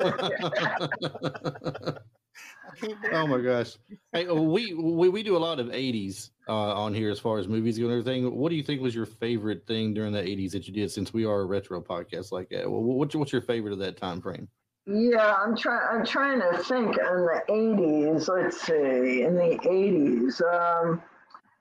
I 2.72 2.76
can't 2.76 3.00
believe 3.00 3.14
oh 3.14 3.26
my 3.26 3.40
gosh! 3.40 3.76
Hey, 4.12 4.26
uh, 4.26 4.34
we 4.34 4.74
we 4.74 5.08
we 5.08 5.22
do 5.22 5.36
a 5.36 5.38
lot 5.38 5.60
of 5.60 5.68
'80s 5.68 6.30
uh, 6.48 6.52
on 6.52 6.94
here 6.94 7.10
as 7.10 7.18
far 7.18 7.38
as 7.38 7.48
movies 7.48 7.78
go 7.78 7.84
and 7.84 7.92
everything. 7.92 8.34
What 8.34 8.50
do 8.50 8.56
you 8.56 8.62
think 8.62 8.80
was 8.80 8.94
your 8.94 9.06
favorite 9.06 9.66
thing 9.66 9.94
during 9.94 10.12
the 10.12 10.22
'80s 10.22 10.52
that 10.52 10.66
you 10.66 10.74
did? 10.74 10.90
Since 10.90 11.12
we 11.12 11.24
are 11.24 11.40
a 11.40 11.44
retro 11.44 11.80
podcast 11.80 12.32
like 12.32 12.48
that, 12.50 12.70
Well, 12.70 12.82
what's 12.82 13.14
what's 13.14 13.32
your 13.32 13.42
favorite 13.42 13.72
of 13.72 13.78
that 13.80 13.96
time 13.96 14.20
frame? 14.20 14.48
Yeah, 14.86 15.34
I'm 15.34 15.56
trying. 15.56 15.86
I'm 15.90 16.04
trying 16.04 16.40
to 16.40 16.58
think. 16.64 16.96
In 16.98 17.26
the 17.26 17.42
'80s, 17.48 18.28
let's 18.28 18.60
see. 18.60 19.22
In 19.22 19.34
the 19.34 19.58
'80s, 19.64 20.42
um, 20.42 21.02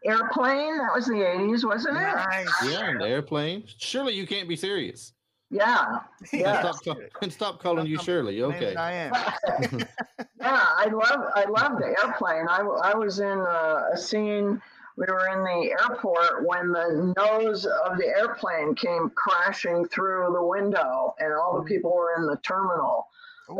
Airplane. 0.06 0.78
That 0.80 0.94
was 0.94 1.06
the 1.06 1.14
'80s, 1.14 1.66
wasn't 1.66 1.98
it? 1.98 2.02
Nice. 2.02 2.48
Yeah, 2.66 2.90
and 2.90 3.02
airplane. 3.02 3.64
Surely 3.78 4.14
you 4.14 4.28
can't 4.28 4.50
be 4.50 4.56
serious. 4.56 5.13
Yeah, 5.54 6.00
And 6.34 6.76
stop, 6.76 6.98
and 7.22 7.32
stop 7.40 7.62
calling 7.62 7.86
you 7.86 8.00
Shirley. 8.00 8.42
Okay. 8.42 8.74
Diane. 8.74 9.14
yeah. 9.62 9.86
I 10.42 10.88
love. 10.92 11.26
I 11.36 11.46
love 11.46 11.78
the 11.78 11.96
airplane. 12.04 12.48
I, 12.50 12.62
I 12.62 12.96
was 12.96 13.20
in 13.20 13.40
uh, 13.40 13.90
a 13.94 13.98
scene. 13.98 14.60
We 14.98 15.06
were 15.08 15.28
in 15.32 15.44
the 15.44 15.76
airport 15.80 16.48
when 16.48 16.72
the 16.72 17.14
nose 17.18 17.66
of 17.66 17.98
the 17.98 18.08
airplane 18.08 18.74
came 18.74 19.12
crashing 19.16 19.88
through 19.90 20.34
the 20.34 20.44
window, 20.44 21.14
and 21.20 21.32
all 21.34 21.56
the 21.60 21.64
people 21.66 21.94
were 21.94 22.16
in 22.18 22.26
the 22.26 22.38
terminal. 22.38 23.08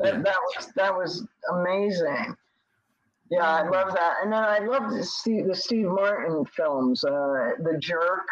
That, 0.02 0.24
that 0.24 0.38
was 0.56 0.72
that 0.76 0.96
was 0.96 1.28
amazing. 1.52 2.36
Yeah, 3.30 3.48
I 3.48 3.70
love 3.70 3.94
that. 3.94 4.16
And 4.24 4.34
then 4.34 4.44
I 4.44 4.60
love 4.60 4.92
the 4.92 5.04
Steve, 5.04 5.46
the 5.46 5.56
Steve 5.56 5.86
Martin 5.86 6.44
films, 6.46 7.04
uh, 7.04 7.52
The 7.60 7.78
Jerk. 7.80 8.28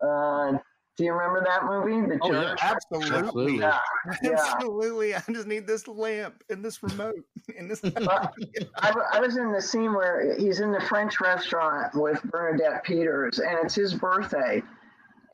Uh, 0.00 0.58
do 0.98 1.04
you 1.04 1.12
remember 1.12 1.44
that 1.44 1.64
movie, 1.64 2.08
The 2.08 2.18
Oh, 2.20 2.32
yeah. 2.32 2.56
Absolutely. 2.60 3.16
Absolutely. 3.16 3.58
Yeah, 3.58 3.80
yeah. 4.20 4.30
Absolutely. 4.32 5.14
I 5.14 5.22
just 5.30 5.46
need 5.46 5.64
this 5.64 5.86
lamp 5.86 6.42
and 6.50 6.64
this 6.64 6.82
remote 6.82 7.24
and 7.56 7.70
this. 7.70 7.80
But 7.80 8.34
I, 8.82 8.88
w- 8.88 9.06
I 9.12 9.20
was 9.20 9.36
in 9.36 9.52
the 9.52 9.62
scene 9.62 9.94
where 9.94 10.36
he's 10.36 10.58
in 10.58 10.72
the 10.72 10.80
French 10.80 11.20
restaurant 11.20 11.94
with 11.94 12.20
Bernadette 12.24 12.82
Peters, 12.82 13.38
and 13.38 13.58
it's 13.64 13.76
his 13.76 13.94
birthday. 13.94 14.60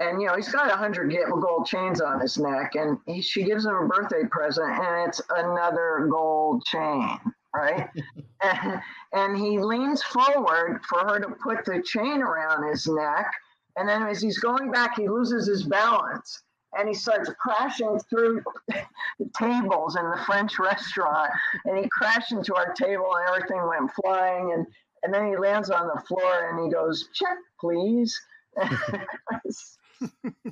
And 0.01 0.21
you 0.21 0.27
know 0.29 0.35
he's 0.37 0.53
got 0.53 0.71
a 0.71 0.77
hundred 0.77 1.11
gi- 1.11 1.25
gold 1.41 1.67
chains 1.67 2.03
on 2.03 2.21
his 2.21 2.37
neck, 2.37 2.75
and 2.75 2.99
he, 3.07 3.23
she 3.23 3.43
gives 3.45 3.65
him 3.65 3.75
a 3.75 3.87
birthday 3.89 4.25
present, 4.31 4.69
and 4.71 5.09
it's 5.09 5.23
another 5.31 6.09
gold 6.11 6.63
chain, 6.67 7.19
right? 7.57 7.89
and, 8.43 8.83
and 9.15 9.39
he 9.39 9.59
leans 9.59 10.03
forward 10.03 10.83
for 10.91 10.99
her 10.99 11.21
to 11.21 11.29
put 11.43 11.65
the 11.65 11.81
chain 11.83 12.21
around 12.21 12.69
his 12.69 12.87
neck, 12.87 13.31
and 13.77 13.89
then 13.89 14.03
as 14.03 14.21
he's 14.21 14.39
going 14.39 14.71
back, 14.71 14.97
he 14.97 15.09
loses 15.09 15.47
his 15.47 15.65
balance, 15.65 16.43
and 16.77 16.89
he 16.89 16.95
starts 16.95 17.31
crashing 17.41 17.99
through 18.11 18.43
the 18.69 19.31
tables 19.37 19.97
in 19.97 20.05
the 20.11 20.23
French 20.27 20.59
restaurant, 20.59 21.31
and 21.65 21.79
he 21.79 21.89
crashed 21.91 22.33
into 22.33 22.55
our 22.55 22.73
table, 22.75 23.15
and 23.17 23.29
everything 23.29 23.67
went 23.67 23.91
flying, 24.03 24.53
and 24.53 24.67
and 25.03 25.13
then 25.13 25.27
he 25.29 25.37
lands 25.37 25.69
on 25.71 25.87
the 25.89 26.01
floor, 26.09 26.49
and 26.51 26.65
he 26.65 26.71
goes, 26.73 27.09
"Check, 27.15 27.37
please." 27.61 28.19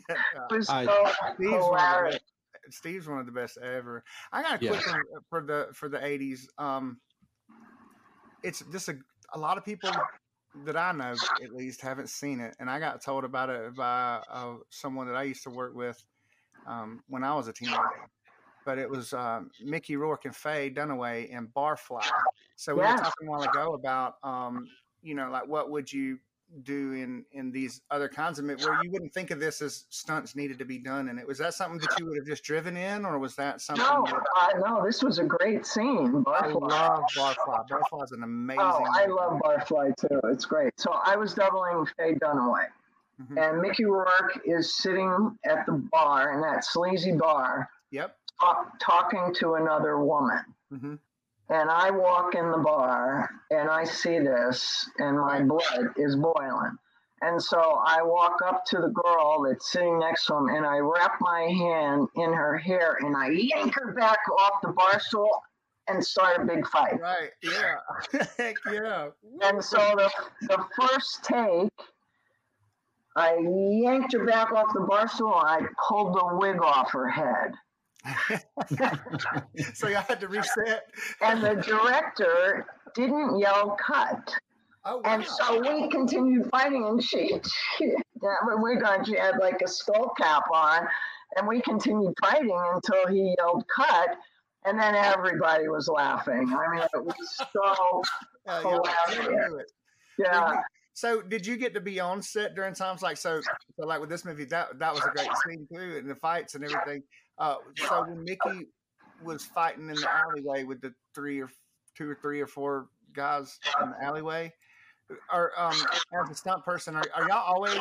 It 0.08 0.18
was 0.50 0.66
so 0.68 0.74
Steve's 0.74 0.88
one, 0.88 1.44
of 1.44 1.44
the 1.44 1.48
hilarious. 1.48 2.14
best, 2.14 2.78
Steve's 2.78 3.08
one 3.08 3.18
of 3.18 3.26
the 3.26 3.32
best 3.32 3.58
ever. 3.58 4.04
I 4.32 4.42
got 4.42 4.60
a 4.60 4.64
Yeah. 4.64 4.70
quick 4.72 4.86
one 4.86 5.02
for 5.28 5.42
the 5.42 5.68
for 5.74 5.88
the 5.88 6.04
eighties. 6.04 6.48
Um, 6.58 7.00
it's 8.42 8.60
just 8.70 8.88
a, 8.88 8.98
a 9.32 9.38
lot 9.38 9.58
of 9.58 9.64
people 9.64 9.90
that 10.54 10.76
I 10.76 10.92
know 10.92 11.18
at 11.42 11.52
least 11.52 11.80
haven't 11.82 12.08
seen 12.08 12.40
it, 12.40 12.56
and 12.58 12.70
I 12.70 12.78
got 12.78 13.02
told 13.02 13.24
about 13.24 13.50
it 13.50 13.74
by 13.74 14.22
uh, 14.28 14.58
someone 14.70 15.06
that 15.08 15.16
I 15.16 15.22
used 15.24 15.44
to 15.44 15.50
work 15.50 15.74
with 15.74 16.04
um, 16.66 17.04
when 17.08 17.24
I 17.24 17.34
was 17.34 17.48
a 17.48 17.52
teenager. 17.52 18.10
But 18.64 18.78
it 18.78 18.90
was 18.90 19.12
um, 19.12 19.52
Mickey 19.58 19.96
Rourke 19.96 20.24
and 20.26 20.36
Faye 20.36 20.70
Dunaway 20.70 21.28
in 21.28 21.48
Barfly. 21.48 22.24
So 22.56 22.76
we 22.76 22.84
Yes. 22.84 22.86
were 22.86 22.94
talking 22.94 23.26
a 23.26 23.30
while 23.30 23.42
ago 23.44 23.74
about 23.74 24.22
um, 24.24 24.76
you 25.02 25.14
know 25.14 25.30
like 25.30 25.46
what 25.48 25.70
would 25.70 25.92
you 25.92 26.20
do 26.64 26.92
in 26.92 27.24
in 27.32 27.50
these 27.50 27.80
other 27.90 28.08
kinds 28.08 28.38
of 28.38 28.44
where 28.44 28.78
you 28.82 28.90
wouldn't 28.90 29.12
think 29.14 29.30
of 29.30 29.40
this 29.40 29.62
as 29.62 29.84
stunts 29.90 30.36
needed 30.36 30.58
to 30.58 30.64
be 30.64 30.78
done 30.78 31.08
and 31.08 31.18
it. 31.18 31.26
Was 31.26 31.38
that 31.38 31.54
something 31.54 31.78
that 31.80 31.98
you 31.98 32.06
would 32.06 32.16
have 32.16 32.26
just 32.26 32.44
driven 32.44 32.76
in, 32.76 33.04
or 33.06 33.18
was 33.18 33.34
that 33.36 33.60
something? 33.60 33.84
No, 33.84 34.04
that- 34.06 34.22
I 34.36 34.52
no, 34.58 34.84
this 34.84 35.02
was 35.02 35.18
a 35.18 35.24
great 35.24 35.64
scene. 35.66 36.24
I 36.26 36.42
Barfly. 36.48 36.70
love 36.70 37.04
Barfly. 37.16 37.68
Barfly 37.68 38.04
is 38.04 38.12
an 38.12 38.22
amazing. 38.22 38.62
Oh, 38.62 38.84
I 38.92 39.06
movie. 39.06 39.12
love 39.18 39.40
Barfly 39.42 39.96
too. 39.96 40.20
It's 40.24 40.44
great. 40.44 40.78
So 40.78 40.92
I 41.04 41.16
was 41.16 41.34
doubling 41.34 41.86
Faye 41.96 42.14
Dunaway. 42.14 42.66
Mhm. 43.22 43.38
And 43.50 43.60
Mickey 43.62 43.84
Rourke 43.84 44.40
is 44.44 44.76
sitting 44.82 45.38
at 45.44 45.64
the 45.66 45.72
bar 45.72 46.32
in 46.32 46.40
that 46.42 46.64
sleazy 46.64 47.12
bar, 47.12 47.68
Yep. 47.90 48.16
talk, 48.40 48.72
talking 48.80 49.34
to 49.34 49.54
another 49.54 49.98
woman. 49.98 50.44
hmm 50.70 50.94
And 51.48 51.70
I 51.70 51.90
walk 51.90 52.34
in 52.34 52.50
the 52.50 52.58
bar 52.58 53.28
and 53.50 53.68
I 53.68 53.84
see 53.84 54.18
this, 54.18 54.88
and 54.98 55.18
my 55.18 55.42
blood 55.42 55.88
is 55.96 56.16
boiling. 56.16 56.78
And 57.20 57.40
so 57.40 57.80
I 57.84 58.02
walk 58.02 58.40
up 58.44 58.64
to 58.66 58.78
the 58.78 58.88
girl 58.88 59.44
that's 59.44 59.70
sitting 59.70 59.98
next 60.00 60.26
to 60.26 60.34
him, 60.34 60.48
and 60.48 60.66
I 60.66 60.78
wrap 60.78 61.18
my 61.20 61.42
hand 61.42 62.08
in 62.16 62.32
her 62.32 62.58
hair, 62.58 62.96
and 63.00 63.16
I 63.16 63.28
yank 63.28 63.74
her 63.74 63.92
back 63.92 64.18
off 64.40 64.60
the 64.62 64.72
bar 64.72 64.98
stool 64.98 65.30
and 65.88 66.04
start 66.04 66.40
a 66.40 66.44
big 66.44 66.66
fight. 66.66 67.00
Right. 67.00 67.30
Yeah. 67.42 68.24
Heck 68.36 68.56
yeah. 68.72 69.08
And 69.42 69.62
so 69.62 69.78
the, 69.96 70.10
the 70.48 70.64
first 70.80 71.22
take, 71.22 71.70
I 73.16 73.36
yanked 73.36 74.12
her 74.14 74.24
back 74.24 74.52
off 74.52 74.72
the 74.74 74.80
bar 74.80 75.06
stool 75.08 75.38
and 75.38 75.66
I 75.66 75.68
pulled 75.88 76.14
the 76.14 76.36
wig 76.38 76.60
off 76.62 76.90
her 76.92 77.08
head. 77.08 77.52
so 79.74 79.88
you 79.88 79.96
had 79.96 80.20
to 80.20 80.28
reset. 80.28 80.90
And 81.20 81.42
the 81.42 81.54
director 81.54 82.66
didn't 82.94 83.38
yell 83.38 83.76
cut. 83.80 84.34
Oh, 84.84 84.96
wow. 84.96 85.02
And 85.04 85.24
so 85.24 85.60
we 85.60 85.88
continued 85.88 86.48
fighting, 86.50 86.84
and 86.84 87.02
she, 87.02 87.40
wig 88.20 88.82
on, 88.82 89.04
she 89.04 89.16
had 89.16 89.38
like 89.38 89.60
a 89.64 89.68
skull 89.68 90.12
cap 90.18 90.44
on, 90.52 90.86
and 91.36 91.46
we 91.46 91.60
continued 91.62 92.14
fighting 92.20 92.58
until 92.74 93.06
he 93.08 93.34
yelled 93.38 93.64
cut, 93.74 94.16
and 94.64 94.78
then 94.78 94.96
everybody 94.96 95.68
was 95.68 95.88
laughing. 95.88 96.52
I 96.52 96.74
mean, 96.74 96.82
it 96.82 97.04
was 97.04 97.14
so, 97.52 98.02
hilarious. 98.60 99.70
yeah. 100.18 100.60
So 100.94 101.22
did 101.22 101.46
you 101.46 101.56
get 101.56 101.74
to 101.74 101.80
be 101.80 102.00
on 102.00 102.20
set 102.20 102.54
during 102.54 102.74
times 102.74 103.02
like 103.02 103.16
so? 103.16 103.40
So 103.40 103.86
like 103.86 104.00
with 104.00 104.10
this 104.10 104.24
movie, 104.24 104.44
that 104.46 104.78
that 104.78 104.92
was 104.92 105.02
a 105.02 105.10
great 105.10 105.30
scene 105.46 105.66
too, 105.72 105.96
and 105.98 106.10
the 106.10 106.16
fights 106.16 106.54
and 106.54 106.64
everything. 106.64 107.02
Uh, 107.38 107.56
so 107.76 108.02
when 108.02 108.24
Mickey 108.24 108.66
was 109.22 109.44
fighting 109.44 109.88
in 109.88 109.94
the 109.94 110.08
alleyway 110.10 110.64
with 110.64 110.80
the 110.80 110.92
three 111.14 111.40
or 111.40 111.50
two 111.96 112.10
or 112.10 112.18
three 112.20 112.40
or 112.40 112.46
four 112.46 112.88
guys 113.12 113.58
in 113.82 113.90
the 113.90 114.02
alleyway. 114.02 114.52
Are 115.30 115.52
um 115.58 115.74
as 116.22 116.30
a 116.30 116.34
stunt 116.34 116.64
person, 116.64 116.96
are, 116.96 117.04
are 117.14 117.28
y'all 117.28 117.44
always 117.44 117.78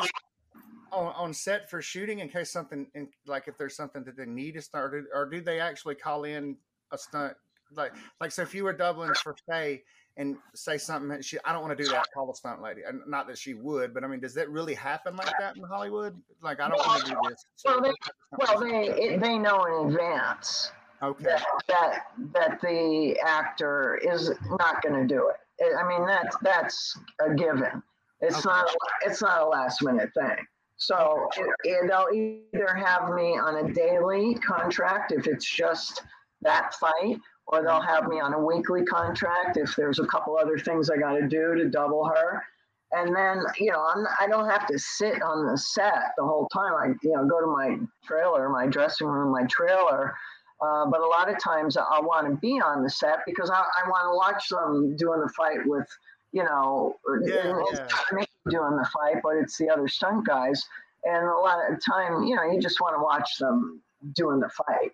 on, 0.92 1.14
on 1.14 1.32
set 1.32 1.70
for 1.70 1.80
shooting 1.80 2.18
in 2.18 2.28
case 2.28 2.50
something 2.50 2.86
in, 2.94 3.08
like 3.26 3.48
if 3.48 3.56
there's 3.56 3.74
something 3.74 4.04
that 4.04 4.16
they 4.16 4.26
need 4.26 4.52
to 4.52 4.60
start, 4.60 4.94
or, 4.94 5.06
or 5.14 5.30
do 5.30 5.40
they 5.40 5.58
actually 5.58 5.94
call 5.94 6.24
in 6.24 6.56
a 6.90 6.98
stunt 6.98 7.34
like 7.74 7.92
like 8.20 8.32
so 8.32 8.42
if 8.42 8.54
you 8.54 8.64
were 8.64 8.72
doubling 8.74 9.14
for 9.14 9.34
Faye 9.48 9.82
and 10.16 10.36
say 10.54 10.76
something 10.78 11.20
she 11.22 11.38
I 11.44 11.52
don't 11.52 11.62
want 11.62 11.76
to 11.76 11.82
do 11.82 11.90
that, 11.90 12.06
call 12.12 12.26
the 12.26 12.34
stunt 12.34 12.62
lady. 12.62 12.82
And 12.86 13.00
not 13.06 13.26
that 13.28 13.38
she 13.38 13.54
would, 13.54 13.94
but 13.94 14.04
I 14.04 14.06
mean, 14.06 14.20
does 14.20 14.34
that 14.34 14.50
really 14.50 14.74
happen 14.74 15.16
like 15.16 15.32
that 15.38 15.56
in 15.56 15.62
Hollywood? 15.62 16.20
Like 16.42 16.60
I 16.60 16.68
don't 16.68 16.78
want 16.78 17.04
to 17.06 17.10
do 17.12 17.18
this. 17.28 17.44
So 17.56 17.80
Well, 17.80 17.82
they, 17.82 17.92
well, 18.38 18.60
they 18.60 18.88
it, 19.14 19.20
they 19.20 19.38
know 19.38 19.64
in 19.64 19.88
advance 19.90 20.72
okay. 21.02 21.24
that 21.24 21.44
that, 21.68 21.98
that 22.34 22.60
the 22.60 23.16
actor 23.24 23.98
is 24.02 24.30
not 24.58 24.82
going 24.82 25.06
to 25.06 25.06
do 25.14 25.28
it. 25.30 25.36
I- 25.78 25.88
mean, 25.88 26.06
that's 26.06 26.36
that's 26.42 26.98
a 27.20 27.34
given. 27.34 27.82
It's 28.20 28.36
Okay. 28.38 28.48
not 28.48 28.66
it's 29.02 29.22
not 29.22 29.42
a 29.42 29.46
last 29.46 29.82
minute 29.82 30.10
thing. 30.14 30.36
So 30.76 31.28
it, 31.36 31.46
it, 31.64 31.88
they'll 31.88 32.08
either 32.12 32.74
have 32.74 33.10
me 33.14 33.38
on 33.38 33.64
a 33.64 33.72
daily 33.72 34.34
contract 34.36 35.12
if 35.12 35.28
it's 35.28 35.48
just 35.48 36.02
that 36.40 36.74
fight, 36.74 37.18
or 37.46 37.62
they'll 37.62 37.80
have 37.80 38.08
me 38.08 38.20
on 38.20 38.32
a 38.34 38.38
weekly 38.38 38.84
contract 38.84 39.56
if 39.56 39.74
there's 39.76 39.98
a 39.98 40.06
couple 40.06 40.36
other 40.36 40.58
things 40.58 40.90
I 40.90 40.96
got 40.96 41.14
to 41.14 41.26
do 41.28 41.54
to 41.56 41.68
double 41.68 42.04
her. 42.06 42.42
And 42.92 43.14
then 43.14 43.42
you 43.58 43.70
know 43.70 43.82
I'm, 43.82 44.06
I 44.20 44.26
don't 44.26 44.48
have 44.48 44.66
to 44.68 44.78
sit 44.78 45.22
on 45.22 45.46
the 45.46 45.56
set 45.56 46.12
the 46.16 46.24
whole 46.24 46.46
time. 46.48 46.74
I 46.74 46.86
you 47.02 47.12
know 47.12 47.26
go 47.26 47.40
to 47.40 47.46
my 47.46 47.78
trailer, 48.04 48.48
my 48.48 48.66
dressing 48.66 49.06
room, 49.06 49.32
my 49.32 49.44
trailer. 49.46 50.14
Uh, 50.62 50.86
but 50.86 51.00
a 51.00 51.06
lot 51.06 51.28
of 51.28 51.38
times 51.42 51.76
I 51.76 51.98
want 52.00 52.28
to 52.28 52.36
be 52.36 52.60
on 52.60 52.84
the 52.84 52.90
set 52.90 53.18
because 53.26 53.50
I, 53.50 53.56
I 53.56 53.88
want 53.88 54.04
to 54.04 54.16
watch 54.16 54.48
them 54.48 54.96
doing 54.96 55.20
the 55.20 55.28
fight 55.30 55.58
with, 55.66 55.88
you 56.30 56.44
know, 56.44 56.94
Yeah, 57.26 57.42
yeah. 57.72 58.24
doing 58.48 58.76
the 58.76 58.88
fight, 58.92 59.16
but 59.24 59.36
it's 59.36 59.58
the 59.58 59.68
other 59.68 59.88
stunt 59.88 60.24
guys. 60.24 60.64
And 61.02 61.26
a 61.26 61.34
lot 61.34 61.58
of 61.68 61.84
time, 61.84 62.22
you 62.22 62.36
know, 62.36 62.44
you 62.44 62.60
just 62.60 62.80
want 62.80 62.94
to 62.94 63.02
watch 63.02 63.38
them 63.38 63.82
doing 64.14 64.38
the 64.38 64.48
fight. 64.50 64.92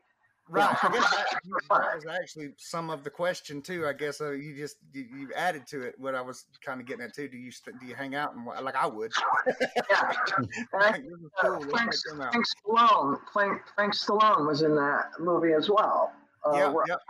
Right. 0.50 0.76
I 0.82 0.88
guess 0.92 1.10
that, 1.10 1.40
that 1.68 1.94
was 1.96 2.06
actually 2.06 2.52
some 2.56 2.88
of 2.90 3.04
the 3.04 3.10
question 3.10 3.60
too. 3.60 3.86
I 3.86 3.92
guess 3.92 4.20
uh, 4.20 4.30
you 4.30 4.54
just 4.56 4.76
you, 4.92 5.04
you 5.14 5.28
added 5.36 5.66
to 5.68 5.82
it 5.82 5.94
what 5.98 6.14
I 6.14 6.22
was 6.22 6.46
kind 6.64 6.80
of 6.80 6.86
getting 6.86 7.04
at 7.04 7.14
too. 7.14 7.28
Do 7.28 7.36
you 7.36 7.50
do 7.80 7.86
you 7.86 7.94
hang 7.94 8.14
out 8.14 8.34
and 8.34 8.46
like 8.64 8.76
I 8.76 8.86
would? 8.86 9.12
Yeah. 9.90 10.12
Like, 10.72 11.02
cool. 11.40 11.60
Let's 11.60 11.70
Frank, 11.70 12.44
Stallone, 12.66 13.18
Frank, 13.32 13.62
Frank 13.74 13.94
Stallone 13.94 14.46
was 14.46 14.62
in 14.62 14.74
that 14.76 15.10
movie 15.18 15.52
as 15.52 15.68
well. 15.68 16.12
Uh, 16.44 16.72
yep. 16.86 17.00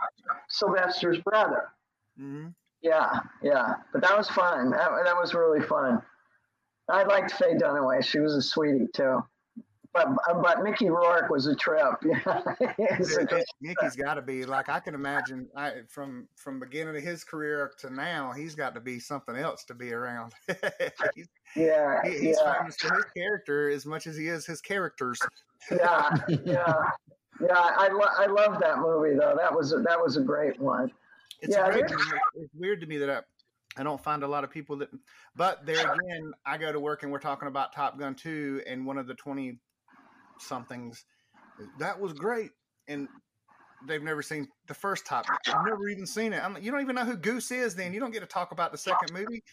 Sylvester's 0.49 1.19
brother. 1.19 1.69
hmm 2.17 2.47
Yeah, 2.81 3.19
yeah. 3.41 3.75
But 3.91 4.01
that 4.01 4.17
was 4.17 4.29
fun. 4.29 4.71
That, 4.71 4.89
that 5.05 5.15
was 5.15 5.33
really 5.33 5.61
fun. 5.61 6.01
I 6.89 7.03
liked 7.03 7.31
Faye 7.31 7.55
Dunaway. 7.55 8.03
She 8.03 8.19
was 8.19 8.33
a 8.33 8.41
sweetie 8.41 8.87
too. 8.93 9.23
But 9.91 10.07
uh, 10.29 10.35
but 10.41 10.61
Mickey 10.63 10.89
Rourke 10.89 11.29
was 11.31 11.47
a 11.47 11.55
trip. 11.55 11.95
Yeah, 12.03 12.43
It's 12.77 13.15
a 13.17 13.25
good- 13.25 13.43
Mickey's 13.59 13.95
got 13.95 14.15
to 14.15 14.21
be 14.21 14.45
like 14.45 14.69
I 14.69 14.79
can 14.79 14.93
imagine. 14.93 15.47
I 15.55 15.81
from 15.89 16.27
from 16.35 16.59
beginning 16.59 16.95
of 16.95 17.01
his 17.01 17.23
career 17.23 17.71
to 17.79 17.89
now, 17.89 18.31
he's 18.31 18.53
got 18.55 18.75
to 18.75 18.79
be 18.81 18.99
something 18.99 19.35
else 19.35 19.63
to 19.65 19.73
be 19.73 19.91
around. 19.93 20.33
yeah, 21.55 22.01
he, 22.03 22.11
he's 22.11 22.37
yeah, 22.41 22.59
famous 22.59 22.75
for 22.79 22.93
his 22.95 23.05
character 23.15 23.69
as 23.69 23.85
much 23.85 24.05
as 24.07 24.15
he 24.15 24.27
is 24.27 24.45
his 24.45 24.61
characters. 24.61 25.19
yeah, 25.71 26.09
yeah, 26.29 26.73
yeah. 27.41 27.53
I 27.53 27.89
lo- 27.91 28.13
I 28.17 28.27
love 28.27 28.59
that 28.59 28.77
movie 28.79 29.15
though. 29.17 29.35
That 29.37 29.53
was 29.53 29.73
a, 29.73 29.79
that 29.79 29.99
was 29.99 30.17
a 30.17 30.21
great 30.21 30.59
one. 30.59 30.91
It's 31.41 31.55
Yeah, 31.55 31.67
weird. 31.73 31.87
To 31.87 31.95
me, 31.97 32.03
it's 32.35 32.53
weird 32.53 32.81
to 32.81 32.87
me 32.87 32.97
that 32.97 33.09
I, 33.09 33.21
I 33.81 33.83
don't 33.83 34.01
find 34.03 34.23
a 34.23 34.27
lot 34.27 34.43
of 34.43 34.51
people 34.51 34.77
that. 34.77 34.89
But 35.35 35.65
there 35.65 35.79
again, 35.93 36.31
I 36.45 36.57
go 36.57 36.71
to 36.71 36.79
work 36.79 37.03
and 37.03 37.11
we're 37.11 37.19
talking 37.19 37.47
about 37.47 37.73
Top 37.73 37.97
Gun 37.97 38.13
two, 38.13 38.61
and 38.67 38.85
one 38.85 38.97
of 38.97 39.07
the 39.07 39.15
twenty 39.15 39.57
somethings 40.39 41.05
that 41.77 41.99
was 41.99 42.13
great, 42.13 42.51
and 42.87 43.07
they've 43.87 44.03
never 44.03 44.21
seen 44.21 44.47
the 44.67 44.73
first 44.73 45.05
Top. 45.05 45.25
Gun. 45.27 45.37
I've 45.47 45.65
never 45.65 45.87
even 45.89 46.05
seen 46.05 46.33
it. 46.33 46.43
I'm, 46.43 46.57
you 46.61 46.71
don't 46.71 46.81
even 46.81 46.95
know 46.95 47.05
who 47.05 47.17
Goose 47.17 47.51
is. 47.51 47.75
Then 47.75 47.93
you 47.93 47.99
don't 47.99 48.11
get 48.11 48.21
to 48.21 48.25
talk 48.25 48.51
about 48.51 48.71
the 48.71 48.77
second 48.77 49.13
movie. 49.13 49.43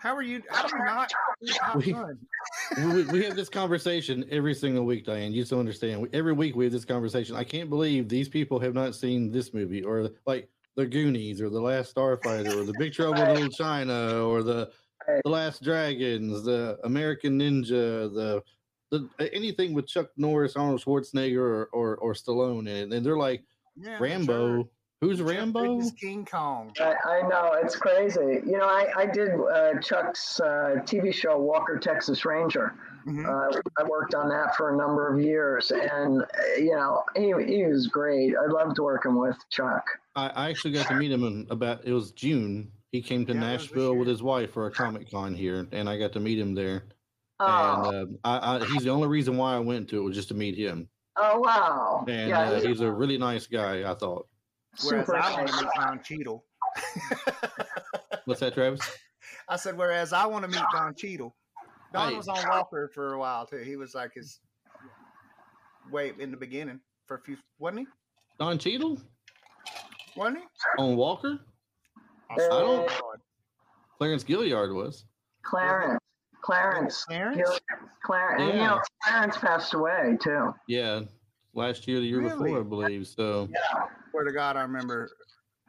How 0.00 0.14
are 0.14 0.22
you? 0.22 0.42
How 0.50 0.66
do 0.68 0.76
you 0.76 0.84
not? 0.84 1.12
see 1.42 1.52
Top 1.54 1.76
We- 1.76 2.86
we, 2.86 3.04
we 3.04 3.24
have 3.24 3.34
this 3.34 3.48
conversation 3.48 4.24
every 4.30 4.54
single 4.54 4.84
week, 4.84 5.04
Diane. 5.06 5.32
You 5.32 5.42
just 5.42 5.50
don't 5.50 5.60
understand. 5.60 6.02
We, 6.02 6.08
every 6.12 6.32
week 6.32 6.54
we 6.54 6.64
have 6.64 6.72
this 6.72 6.84
conversation. 6.84 7.34
I 7.34 7.44
can't 7.44 7.68
believe 7.70 8.08
these 8.08 8.28
people 8.28 8.60
have 8.60 8.74
not 8.74 8.94
seen 8.94 9.32
this 9.32 9.52
movie 9.54 9.82
or 9.82 10.10
like 10.26 10.48
the 10.76 10.86
Goonies 10.86 11.40
or 11.40 11.50
the 11.50 11.60
Last 11.60 11.94
Starfighter 11.94 12.54
or 12.56 12.64
the 12.64 12.74
Big 12.78 12.92
Trouble 12.92 13.20
in 13.22 13.34
Little 13.34 13.48
China 13.50 14.24
or 14.24 14.42
the 14.42 14.70
the 15.24 15.30
Last 15.30 15.62
Dragons, 15.62 16.44
the 16.44 16.78
American 16.84 17.38
Ninja, 17.40 18.12
the 18.12 18.42
the 18.90 19.08
anything 19.32 19.74
with 19.74 19.86
Chuck 19.86 20.08
Norris, 20.16 20.56
Arnold 20.56 20.82
Schwarzenegger, 20.82 21.38
or 21.40 21.68
or, 21.72 21.96
or 21.96 22.14
Stallone 22.14 22.60
in 22.60 22.68
it, 22.68 22.92
and 22.92 23.04
they're 23.04 23.16
like 23.16 23.42
Yeah, 23.76 23.98
Rambo. 24.00 24.56
sure. 24.62 24.68
Who's 25.00 25.22
Rambo? 25.22 25.76
Bridges' 25.76 25.92
King 25.92 26.24
Kong. 26.26 26.72
I, 26.80 26.94
I 27.06 27.28
know 27.28 27.52
it's 27.62 27.76
crazy. 27.76 28.40
You 28.44 28.58
know, 28.58 28.64
I 28.66 28.88
I 28.96 29.06
did 29.06 29.30
uh, 29.30 29.78
Chuck's 29.80 30.40
uh, 30.40 30.76
TV 30.84 31.14
show 31.14 31.38
Walker 31.38 31.78
Texas 31.78 32.24
Ranger. 32.24 32.74
Mhm. 33.06 33.24
Uh, 33.24 33.60
I 33.78 33.84
worked 33.84 34.14
on 34.16 34.28
that 34.28 34.56
for 34.56 34.74
a 34.74 34.76
number 34.76 35.06
of 35.14 35.20
years, 35.24 35.70
and 35.70 36.22
uh, 36.22 36.26
you 36.58 36.72
know, 36.72 37.04
he 37.14 37.32
he 37.46 37.64
was 37.64 37.86
great. 37.86 38.34
I 38.36 38.46
loved 38.50 38.78
working 38.80 39.16
with 39.16 39.36
Chuck. 39.50 39.84
I, 40.16 40.28
I 40.34 40.50
actually 40.50 40.72
got 40.72 40.88
to 40.88 40.94
meet 40.96 41.12
him 41.12 41.22
in 41.22 41.46
about 41.50 41.84
it 41.84 41.92
was 41.92 42.10
June. 42.10 42.72
He 42.90 43.00
came 43.00 43.24
to 43.26 43.34
Yeah, 43.34 43.38
it 43.38 43.52
was 43.52 43.60
this 43.62 43.70
Nashville 43.70 43.94
with 43.96 44.08
his 44.08 44.22
wife 44.22 44.52
for 44.52 44.66
a 44.66 44.70
Comic 44.72 45.10
Con 45.12 45.32
here, 45.32 45.68
and 45.70 45.88
I 45.88 45.96
got 45.96 46.12
to 46.14 46.20
meet 46.20 46.40
him 46.40 46.54
there. 46.56 46.82
Oh, 47.40 47.90
And 47.90 48.18
uh, 48.24 48.28
I, 48.28 48.56
I, 48.56 48.64
he's 48.66 48.82
the 48.84 48.90
only 48.90 49.08
reason 49.08 49.36
why 49.36 49.54
I 49.54 49.58
went 49.58 49.88
to 49.90 49.98
it 49.98 50.02
was 50.02 50.16
just 50.16 50.28
to 50.28 50.34
meet 50.34 50.56
him. 50.56 50.88
oh 51.16 51.40
wow! 51.40 52.04
And 52.08 52.28
yeah, 52.30 52.40
uh, 52.40 52.54
he's 52.56 52.64
he's 52.64 52.80
a 52.80 52.90
really 52.90 53.18
nice 53.18 53.46
guy. 53.46 53.88
I 53.90 53.94
thought. 53.94 54.26
Whereas 54.84 55.06
super 55.06 55.16
I 55.18 55.32
want 55.34 55.48
to 55.48 55.56
meet 55.56 55.66
Don 55.76 56.02
Cheadle. 56.02 56.44
What's 58.24 58.40
that, 58.40 58.54
Travis? 58.54 58.80
I 59.48 59.56
said, 59.56 59.76
whereas 59.76 60.12
I 60.12 60.26
want 60.26 60.44
to 60.44 60.50
meet 60.50 60.62
Don 60.72 60.94
Cheadle. 60.94 61.34
Don 61.92 62.10
Hey. 62.10 62.16
was 62.16 62.28
on 62.28 62.38
Walker 62.48 62.90
for 62.94 63.14
a 63.14 63.18
while 63.18 63.46
too. 63.46 63.58
He 63.58 63.76
was 63.76 63.94
like 63.94 64.12
his 64.14 64.40
way 65.90 66.12
in 66.18 66.30
the 66.30 66.36
beginning 66.36 66.80
for 67.06 67.16
a 67.16 67.20
few, 67.22 67.36
wasn't 67.58 67.80
he? 67.80 67.86
Don 68.38 68.58
Cheadle 68.58 69.00
Wasn't 70.16 70.38
he? 70.38 70.44
on 70.78 70.96
Walker. 70.96 71.38
I 72.30 72.36
don't- 72.36 72.90
Clarence 73.96 74.22
Gilyard 74.22 74.74
was. 74.74 75.06
Clarence. 75.42 75.98
Clarence. 76.42 77.04
Oh, 77.08 77.12
Clarence? 77.14 77.36
Gil- 77.36 77.58
Clarence. 78.04 78.42
And, 78.42 78.52
you 78.52 78.64
know, 78.64 78.80
Clarence 79.04 79.36
passed 79.38 79.74
away 79.74 80.16
too. 80.22 80.54
Yeah, 80.66 81.00
last 81.54 81.86
year, 81.88 82.00
the 82.00 82.06
year 82.06 82.20
Really? 82.20 82.52
before, 82.52 82.60
I 82.60 82.62
believe. 82.62 83.06
So 83.06 83.48
Swear 84.10 84.24
to 84.24 84.32
God, 84.32 84.56
I 84.56 84.62
remember 84.62 85.10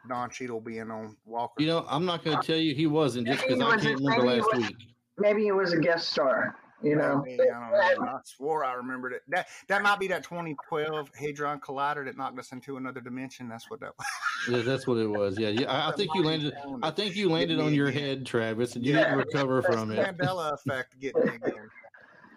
Don 0.08 0.30
Cheadle 0.30 0.62
being 0.62 0.90
on 0.92 1.16
Walker. 1.26 1.62
you 1.62 1.68
know, 1.68 1.86
I'm 1.90 2.06
not 2.06 2.24
going 2.24 2.36
to 2.36 2.40
uh, 2.40 2.44
tell 2.44 2.58
you 2.58 2.74
he 2.74 2.88
wasn't 2.88 3.28
just 3.28 3.42
because 3.42 3.58
Maybe 3.60 3.72
I 3.72 3.76
was- 3.76 3.84
can't 3.84 4.00
remember 4.00 4.26
last 4.26 4.48
was- 4.54 4.68
week. 4.68 4.76
Maybe 5.18 5.44
he 5.44 5.52
was 5.52 5.74
a 5.74 5.78
guest 5.80 6.10
star. 6.10 6.56
You 6.82 6.96
know. 6.96 7.24
Maybe, 7.26 7.42
I 7.42 7.94
don't 7.96 8.06
know. 8.06 8.12
I 8.12 8.20
swore 8.24 8.64
I 8.64 8.74
remembered 8.74 9.14
it. 9.14 9.24
That 9.28 9.48
that 9.68 9.82
might 9.84 10.00
be 10.00 10.08
that 10.08 10.24
2012 10.24 11.12
Hadron 11.16 11.60
Collider 11.60 12.06
that 12.06 12.18
knocked 12.18 12.40
us 12.40 12.52
into 12.52 12.78
another 12.78 13.02
dimension. 13.02 13.50
That's 13.50 13.70
what 13.70 13.80
that 13.82 13.92
was. 13.98 14.08
Yeah, 14.50 14.62
that's 14.62 14.88
what 14.88 14.98
it 14.98 15.08
was. 15.08 15.38
Yeah, 15.38 15.50
yeah. 15.50 15.70
I, 15.72 15.90
I 15.90 15.92
think 15.96 16.12
you 16.16 16.24
landed. 16.24 16.54
I 16.82 16.92
think 16.92 17.16
you 17.16 17.30
landed 17.30 17.60
on 17.60 17.74
your 17.74 17.92
head, 17.92 18.26
Travis, 18.26 18.76
and 18.76 18.86
you 18.86 18.94
Yeah. 18.94 19.04
didn't 19.04 19.18
recover 19.18 19.62
That's 19.62 19.76
from 19.76 19.92
it. 19.92 20.18
Mandela 20.18 20.54
effect 20.54 20.98
getting 21.00 21.26
me 21.26 21.36
again. 21.36 21.70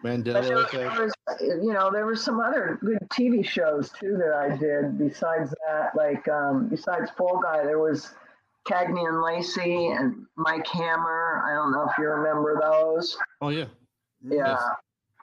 Mandela 0.04 0.42
there, 0.42 0.56
effect. 0.58 0.72
there 0.96 1.04
was, 1.04 1.12
you 1.40 1.72
know, 1.72 1.88
there 1.92 2.04
were 2.04 2.16
some 2.16 2.40
other 2.40 2.78
good 2.84 2.98
TV 3.12 3.46
shows 3.46 3.90
too 3.90 4.16
that 4.18 4.32
I 4.34 4.56
did 4.56 4.98
besides 4.98 5.54
that. 5.68 5.94
Like 5.96 6.26
um, 6.28 6.68
besides 6.68 7.10
Fall 7.16 7.40
Guy, 7.40 7.62
there 7.64 7.78
was 7.78 8.12
Cagney 8.66 9.06
and 9.08 9.22
Lacey 9.22 9.86
and 9.88 10.26
Mike 10.36 10.66
Hammer. 10.66 11.44
I 11.46 11.54
don't 11.54 11.70
know 11.70 11.84
if 11.88 11.96
you 11.98 12.06
remember 12.08 12.58
those. 12.60 13.16
Oh 13.40 13.50
yeah. 13.50 13.66
Yeah, 14.22 14.48
Yes. 14.48 14.62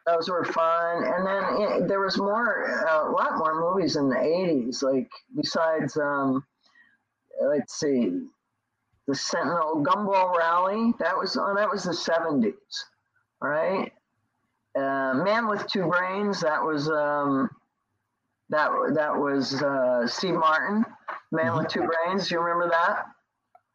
those 0.05 0.29
were 0.29 0.45
fun. 0.45 1.03
And 1.03 1.25
then 1.27 1.43
eh, 1.83 1.87
there 1.87 1.99
was 2.01 2.17
more, 2.17 2.83
a 2.89 3.11
lot 3.11 3.37
more 3.37 3.59
movies 3.59 3.95
in 3.95 4.09
the 4.09 4.15
'80s. 4.15 4.83
Like 4.83 5.09
besides, 5.35 5.97
um, 5.97 6.43
let's 7.41 7.79
see, 7.79 8.27
the 9.07 9.15
Sentinel 9.15 9.83
Gumball 9.85 10.37
Rally. 10.37 10.93
That 10.99 11.17
was 11.17 11.37
oh, 11.37 11.53
that 11.55 11.69
was 11.69 11.83
the 11.83 11.91
'70s, 11.91 12.53
right? 13.41 13.91
Uh, 14.77 15.13
Man 15.23 15.47
with 15.47 15.67
Two 15.67 15.87
Brains. 15.87 16.41
That 16.41 16.63
was 16.63 16.89
um, 16.89 17.49
that 18.49 18.69
that 18.95 19.15
was 19.17 19.61
uh, 19.61 20.07
Steve 20.07 20.35
Martin. 20.35 20.85
Man 21.31 21.55
with 21.55 21.67
Two 21.69 21.87
Brains. 21.87 22.29
You 22.31 22.39
remember 22.39 22.69
that? 22.69 23.05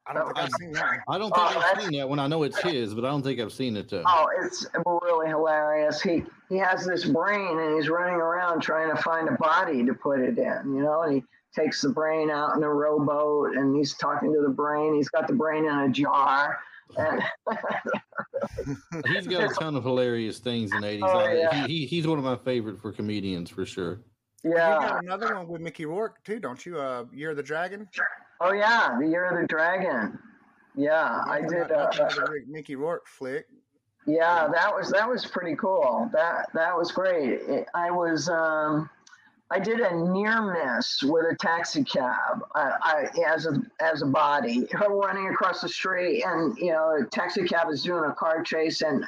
I 0.07 0.13
don't 0.13 0.27
think 0.27 0.39
I've 0.39 0.51
seen 0.59 0.73
that. 0.73 0.85
One. 0.85 1.01
I 1.09 1.19
don't 1.19 1.35
think 1.35 1.57
oh, 1.57 1.73
I've 1.73 1.83
seen 1.83 1.93
that 1.99 2.09
one. 2.09 2.19
I 2.19 2.27
know 2.27 2.43
it's 2.43 2.61
his, 2.61 2.95
but 2.95 3.05
I 3.05 3.09
don't 3.09 3.23
think 3.23 3.41
I've 3.41 3.53
seen 3.53 3.77
it. 3.77 3.89
Though. 3.89 4.03
Oh, 4.07 4.27
it's 4.43 4.67
really 4.85 5.29
hilarious. 5.29 6.03
He 6.03 6.25
he 6.51 6.57
has 6.59 6.85
this 6.85 7.05
brain, 7.05 7.59
and 7.59 7.77
he's 7.77 7.89
running 7.89 8.17
around 8.17 8.61
trying 8.61 8.95
to 8.95 9.03
find 9.03 9.29
a 9.29 9.33
body 9.33 9.85
to 9.85 9.95
put 9.95 10.21
it 10.21 10.39
in. 10.39 10.75
You 10.75 10.83
know, 10.83 11.03
and 11.03 11.15
he 11.15 11.25
takes 11.55 11.81
the 11.81 11.89
brain 11.89 12.31
out 12.31 12.57
in 12.57 12.63
a 12.63 12.69
rowboat, 12.69 13.57
and 13.57 13.75
he's 13.75 13.95
talking 13.95 14.33
to 14.35 14.43
the 14.43 14.49
brain. 14.49 14.95
He's 14.95 15.09
got 15.09 15.27
the 15.27 15.35
brain 15.35 15.65
in 15.65 15.79
a 15.79 15.89
jar. 15.89 16.59
He's 19.07 19.27
got 19.27 19.51
a 19.51 19.55
ton 19.59 19.75
of 19.75 19.83
hilarious 19.83 20.39
things 20.39 20.73
in 20.73 20.83
the 20.83 20.87
80s. 20.87 21.01
Oh, 21.03 21.33
yeah. 21.33 21.67
he, 21.67 21.79
he, 21.79 21.87
he's 21.87 22.07
one 22.07 22.19
of 22.19 22.25
my 22.25 22.37
favorite 22.37 22.81
for 22.81 22.93
comedians 22.93 23.51
for 23.51 23.67
sure. 23.67 24.01
Yeah. 24.45 24.51
You 24.53 24.89
got 24.89 25.05
another 25.05 25.35
one 25.35 25.49
with 25.49 25.61
Mickey 25.61 25.87
Rourke 25.87 26.23
too, 26.25 26.39
don't 26.39 26.65
you? 26.65 26.79
Uh, 26.79 27.07
Year 27.13 27.31
of 27.31 27.37
the 27.37 27.43
Dragon. 27.43 27.89
Oh 28.47 28.53
yeah, 28.53 28.99
the 29.01 29.07
Year 29.07 29.25
of 29.25 29.41
the 29.41 29.47
Dragon. 29.47 30.19
Yeah, 30.77 31.23
I 31.27 31.41
did. 31.41 31.73
Uh, 31.73 31.91
Mickey 32.47 32.77
Rourke 32.77 33.07
flick. 33.07 33.47
Yeah, 34.07 34.49
that 34.53 34.75
was 34.75 34.91
that 34.91 35.09
was 35.09 35.25
pretty 35.25 35.57
cool. 35.57 36.11
That 36.13 36.51
that 36.53 36.77
was 36.77 36.93
great. 36.93 37.41
It, 37.41 37.67
I 37.75 37.91
was 37.91 38.29
um, 38.29 38.91
I 39.51 39.59
did 39.61 39.81
a 39.81 39.97
near 39.97 40.43
miss 40.43 41.03
with 41.03 41.25
a 41.25 41.37
taxi 41.37 41.85
cab. 41.85 42.45
I, 42.55 42.73
I, 42.83 43.09
as 43.27 43.47
a 43.47 43.63
as 43.81 44.03
a 44.03 44.07
body, 44.07 44.67
her 44.73 44.91
running 44.91 45.29
across 45.29 45.63
the 45.63 45.69
street, 45.71 46.23
and 46.23 46.55
you 46.59 46.73
know, 46.73 46.99
a 47.01 47.07
taxi 47.07 47.45
cab 47.45 47.71
is 47.71 47.83
doing 47.83 48.05
a 48.05 48.13
car 48.13 48.43
chase, 48.43 48.83
and 48.83 49.07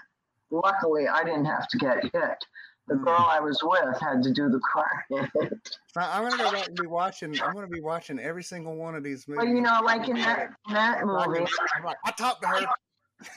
luckily 0.50 1.08
I 1.08 1.24
didn't 1.24 1.44
have 1.44 1.68
to 1.68 1.76
get 1.76 2.04
hit 2.04 2.46
the 2.88 2.94
mm. 2.94 3.04
girl 3.04 3.26
I 3.28 3.40
was 3.40 3.60
with 3.62 4.00
had 4.00 4.22
to 4.22 4.32
do 4.32 4.48
the 4.48 4.60
car 4.60 5.04
I'm 5.96 6.28
gonna 6.28 6.42
go 6.42 6.52
back 6.52 6.68
and 6.68 6.76
be 6.76 6.86
watching. 6.86 7.40
I'm 7.40 7.54
gonna 7.54 7.66
be 7.66 7.80
watching 7.80 8.18
every 8.18 8.42
single 8.42 8.76
one 8.76 8.94
of 8.94 9.02
these 9.02 9.26
movies. 9.26 9.44
Well, 9.44 9.54
you 9.54 9.62
know, 9.62 9.80
like 9.82 10.08
in 10.08 10.16
that 10.16 10.50
in 10.68 10.74
that 10.74 11.04
movie, 11.04 11.46
I'm 11.76 11.84
like, 11.84 11.96
I 12.04 12.10
talked 12.12 12.42
to 12.42 12.48
her. 12.48 12.66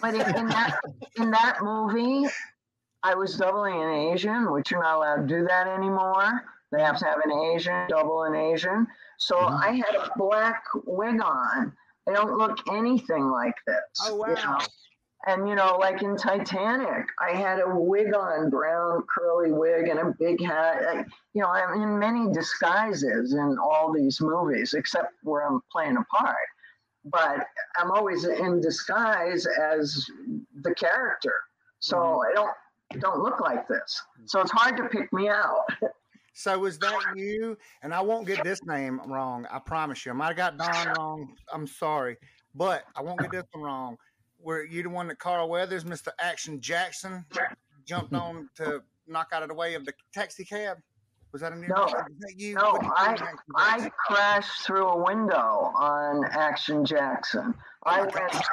But 0.02 0.16
in, 0.16 0.36
in 0.36 0.48
that 0.50 0.80
in 1.16 1.32
that 1.32 1.60
movie, 1.62 2.28
I 3.04 3.16
was 3.16 3.38
doubling 3.38 3.82
an 3.82 4.14
Asian, 4.14 4.52
which 4.52 4.72
you're 4.72 4.84
not 4.84 4.98
allowed 4.98 5.28
to 5.28 5.28
do 5.28 5.46
that 5.48 5.68
anymore. 5.68 6.44
They 6.72 6.82
have 6.82 6.98
to 7.00 7.06
have 7.06 7.20
an 7.24 7.32
Asian, 7.56 7.88
double 7.88 8.24
an 8.24 8.36
Asian. 8.36 8.86
So 9.18 9.38
mm-hmm. 9.38 9.56
I 9.56 9.72
had 9.72 9.96
a 9.96 10.12
black 10.18 10.64
wig 10.86 11.22
on. 11.22 11.74
I 12.08 12.14
don't 12.14 12.38
look 12.38 12.58
anything 12.72 13.30
like 13.30 13.56
this. 13.66 13.78
Oh 14.06 14.16
wow! 14.16 14.28
You 14.28 14.36
know? 14.36 14.58
And 15.28 15.50
you 15.50 15.56
know, 15.56 15.78
like 15.78 16.02
in 16.02 16.16
Titanic, 16.16 17.08
I 17.20 17.32
had 17.32 17.60
a 17.60 17.68
wig 17.68 18.14
on, 18.14 18.50
brown 18.50 19.04
curly 19.14 19.52
wig, 19.52 19.90
and 19.90 20.00
a 20.00 20.16
big 20.18 20.42
hat. 20.42 20.82
I, 20.88 21.06
you 21.34 21.42
know, 21.42 21.50
I'm 21.50 21.82
in 21.82 22.00
many 22.00 22.32
disguises 22.32 23.34
in 23.34 23.58
all 23.62 23.92
these 23.92 24.22
movies, 24.22 24.74
except 24.74 25.14
where 25.24 25.46
I'm 25.46 25.62
playing 25.72 25.98
a 25.98 26.04
part. 26.06 26.36
But 27.04 27.46
I'm 27.78 27.92
always 27.92 28.24
in 28.26 28.62
disguise 28.62 29.46
as 29.46 30.06
the 30.62 30.74
character, 30.74 31.34
so 31.80 31.98
mm-hmm. 31.98 32.32
I 32.32 32.34
don't 32.34 33.02
don't 33.02 33.22
look 33.22 33.42
like 33.42 33.68
this. 33.68 34.02
So 34.26 34.40
it's 34.40 34.52
hard 34.52 34.78
to 34.78 34.84
pick 34.86 35.12
me 35.12 35.28
out. 35.30 35.66
So 36.32 36.58
was 36.58 36.80
that 36.80 37.16
you? 37.18 37.58
And 37.82 37.94
I 37.94 38.00
won't 38.00 38.26
get 38.26 38.46
this 38.46 38.64
name 38.64 39.02
wrong. 39.08 39.46
I 39.52 39.60
promise 39.60 40.06
you. 40.06 40.14
I 40.14 40.16
might 40.16 40.28
have 40.28 40.38
got 40.38 40.58
Don 40.58 40.94
wrong. 40.96 41.36
I'm 41.52 41.68
sorry, 41.68 42.16
but 42.56 42.86
I 42.96 43.02
won't 43.02 43.20
get 43.20 43.32
this 43.32 43.44
one 43.52 43.64
wrong 43.66 43.98
were 44.42 44.64
you 44.64 44.84
the 44.84 44.90
one 44.90 45.08
that 45.08 45.20
Carl 45.20 45.50
Weathers, 45.50 45.84
Mr. 45.84 46.10
Action 46.20 46.62
Jackson, 46.62 47.26
jumped 47.86 48.14
on 48.14 48.50
to 48.56 48.82
knock 49.08 49.30
out 49.34 49.44
of 49.44 49.50
the 49.50 49.56
way 49.56 49.74
of 49.76 49.86
the 49.86 49.94
taxi 50.14 50.46
cab? 50.46 50.78
Was 51.32 51.42
that 51.42 51.54
a 51.54 51.56
new 51.56 51.68
no, 51.68 51.88
you? 52.36 52.56
No, 52.56 52.80
I 52.96 53.16
I 53.56 53.92
crashed 54.08 54.66
through 54.66 54.88
a 54.88 55.04
window 55.04 55.72
on 55.76 56.26
Action 56.32 56.84
Jackson. 56.84 57.54
Oh 57.86 57.92
I 57.92 58.02
went 58.02 58.44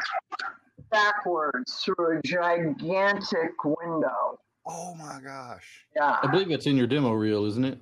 backwards 0.91 1.82
through 1.82 2.18
a 2.18 2.22
gigantic 2.22 3.64
window. 3.64 4.39
Oh 4.68 4.95
my 4.97 5.20
gosh! 5.24 5.87
Yeah, 5.95 6.18
I 6.22 6.26
believe 6.26 6.51
it's 6.51 6.66
in 6.66 6.76
your 6.76 6.87
demo 6.87 7.12
reel, 7.12 7.47
isn't 7.47 7.64
it? 7.64 7.78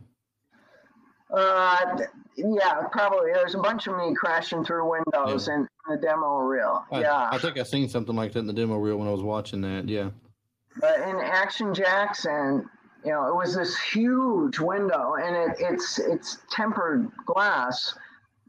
Uh, 1.34 1.98
yeah, 2.36 2.82
probably. 2.92 3.32
There's 3.32 3.54
a 3.54 3.58
bunch 3.58 3.86
of 3.86 3.96
me 3.96 4.14
crashing 4.14 4.64
through 4.64 4.90
windows 4.90 5.48
yeah. 5.48 5.54
in 5.54 5.68
the 5.88 5.96
demo 5.96 6.38
reel. 6.38 6.84
I, 6.90 7.00
yeah, 7.00 7.28
I 7.30 7.38
think 7.38 7.58
I 7.58 7.62
seen 7.62 7.88
something 7.88 8.14
like 8.14 8.32
that 8.32 8.40
in 8.40 8.46
the 8.46 8.52
demo 8.52 8.76
reel 8.76 8.96
when 8.96 9.08
I 9.08 9.12
was 9.12 9.22
watching 9.22 9.60
that. 9.62 9.88
Yeah. 9.88 10.10
But 10.80 11.00
in 11.00 11.16
Action 11.16 11.72
Jackson, 11.74 12.68
you 13.04 13.12
know, 13.12 13.28
it 13.28 13.34
was 13.34 13.54
this 13.54 13.78
huge 13.78 14.58
window, 14.58 15.14
and 15.14 15.36
it, 15.36 15.56
it's 15.60 15.98
it's 15.98 16.38
tempered 16.50 17.10
glass. 17.26 17.94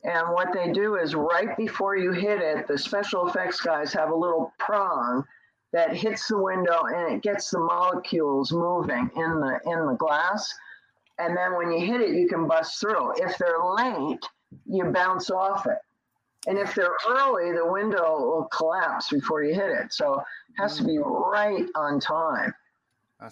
And 0.03 0.29
what 0.33 0.53
they 0.53 0.71
do 0.71 0.95
is 0.95 1.15
right 1.15 1.57
before 1.57 1.97
you 1.97 2.11
hit 2.11 2.39
it, 2.39 2.67
the 2.67 2.77
special 2.77 3.27
effects 3.27 3.59
guys 3.59 3.91
have 3.93 4.11
a 4.11 4.15
little 4.15 4.53
prong 4.59 5.25
that 5.73 5.95
hits 5.95 6.27
the 6.27 6.37
window 6.37 6.83
and 6.85 7.13
it 7.13 7.23
gets 7.23 7.49
the 7.49 7.59
molecules 7.59 8.51
moving 8.51 9.09
in 9.15 9.39
the 9.39 9.59
in 9.65 9.85
the 9.87 9.95
glass 9.97 10.53
and 11.19 11.35
then 11.35 11.55
when 11.55 11.71
you 11.71 11.85
hit 11.85 12.01
it, 12.01 12.15
you 12.15 12.27
can 12.27 12.47
bust 12.47 12.79
through. 12.79 13.13
If 13.17 13.37
they're 13.37 13.63
late, 13.63 14.23
you 14.65 14.85
bounce 14.85 15.29
off 15.29 15.65
it. 15.65 15.77
And 16.47 16.57
if 16.57 16.75
they're 16.75 16.95
early, 17.07 17.53
the 17.53 17.65
window 17.65 18.19
will 18.19 18.47
collapse 18.55 19.09
before 19.09 19.43
you 19.43 19.53
hit 19.55 19.71
it. 19.71 19.93
So 19.93 20.19
it 20.19 20.61
has 20.61 20.77
to 20.77 20.83
be 20.83 20.99
right 20.99 21.65
on 21.75 21.99
time. 21.99 22.53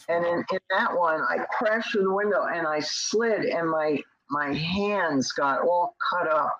and 0.09 0.25
in, 0.25 0.43
in, 0.51 0.59
that 0.71 0.97
one, 0.97 1.21
I 1.21 1.45
crashed 1.57 1.91
through 1.91 2.03
the 2.03 2.13
window 2.13 2.45
and 2.45 2.65
I 2.65 2.79
slid, 2.79 3.45
and 3.45 3.69
my 3.69 3.99
my 4.29 4.53
hands 4.53 5.31
got 5.33 5.61
all 5.61 5.95
cut 6.09 6.27
up 6.27 6.57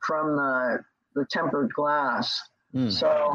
from 0.00 0.36
the 0.36 0.84
the 1.14 1.24
tempered 1.30 1.72
glass. 1.72 2.42
Mm. 2.74 2.90
So 2.90 3.34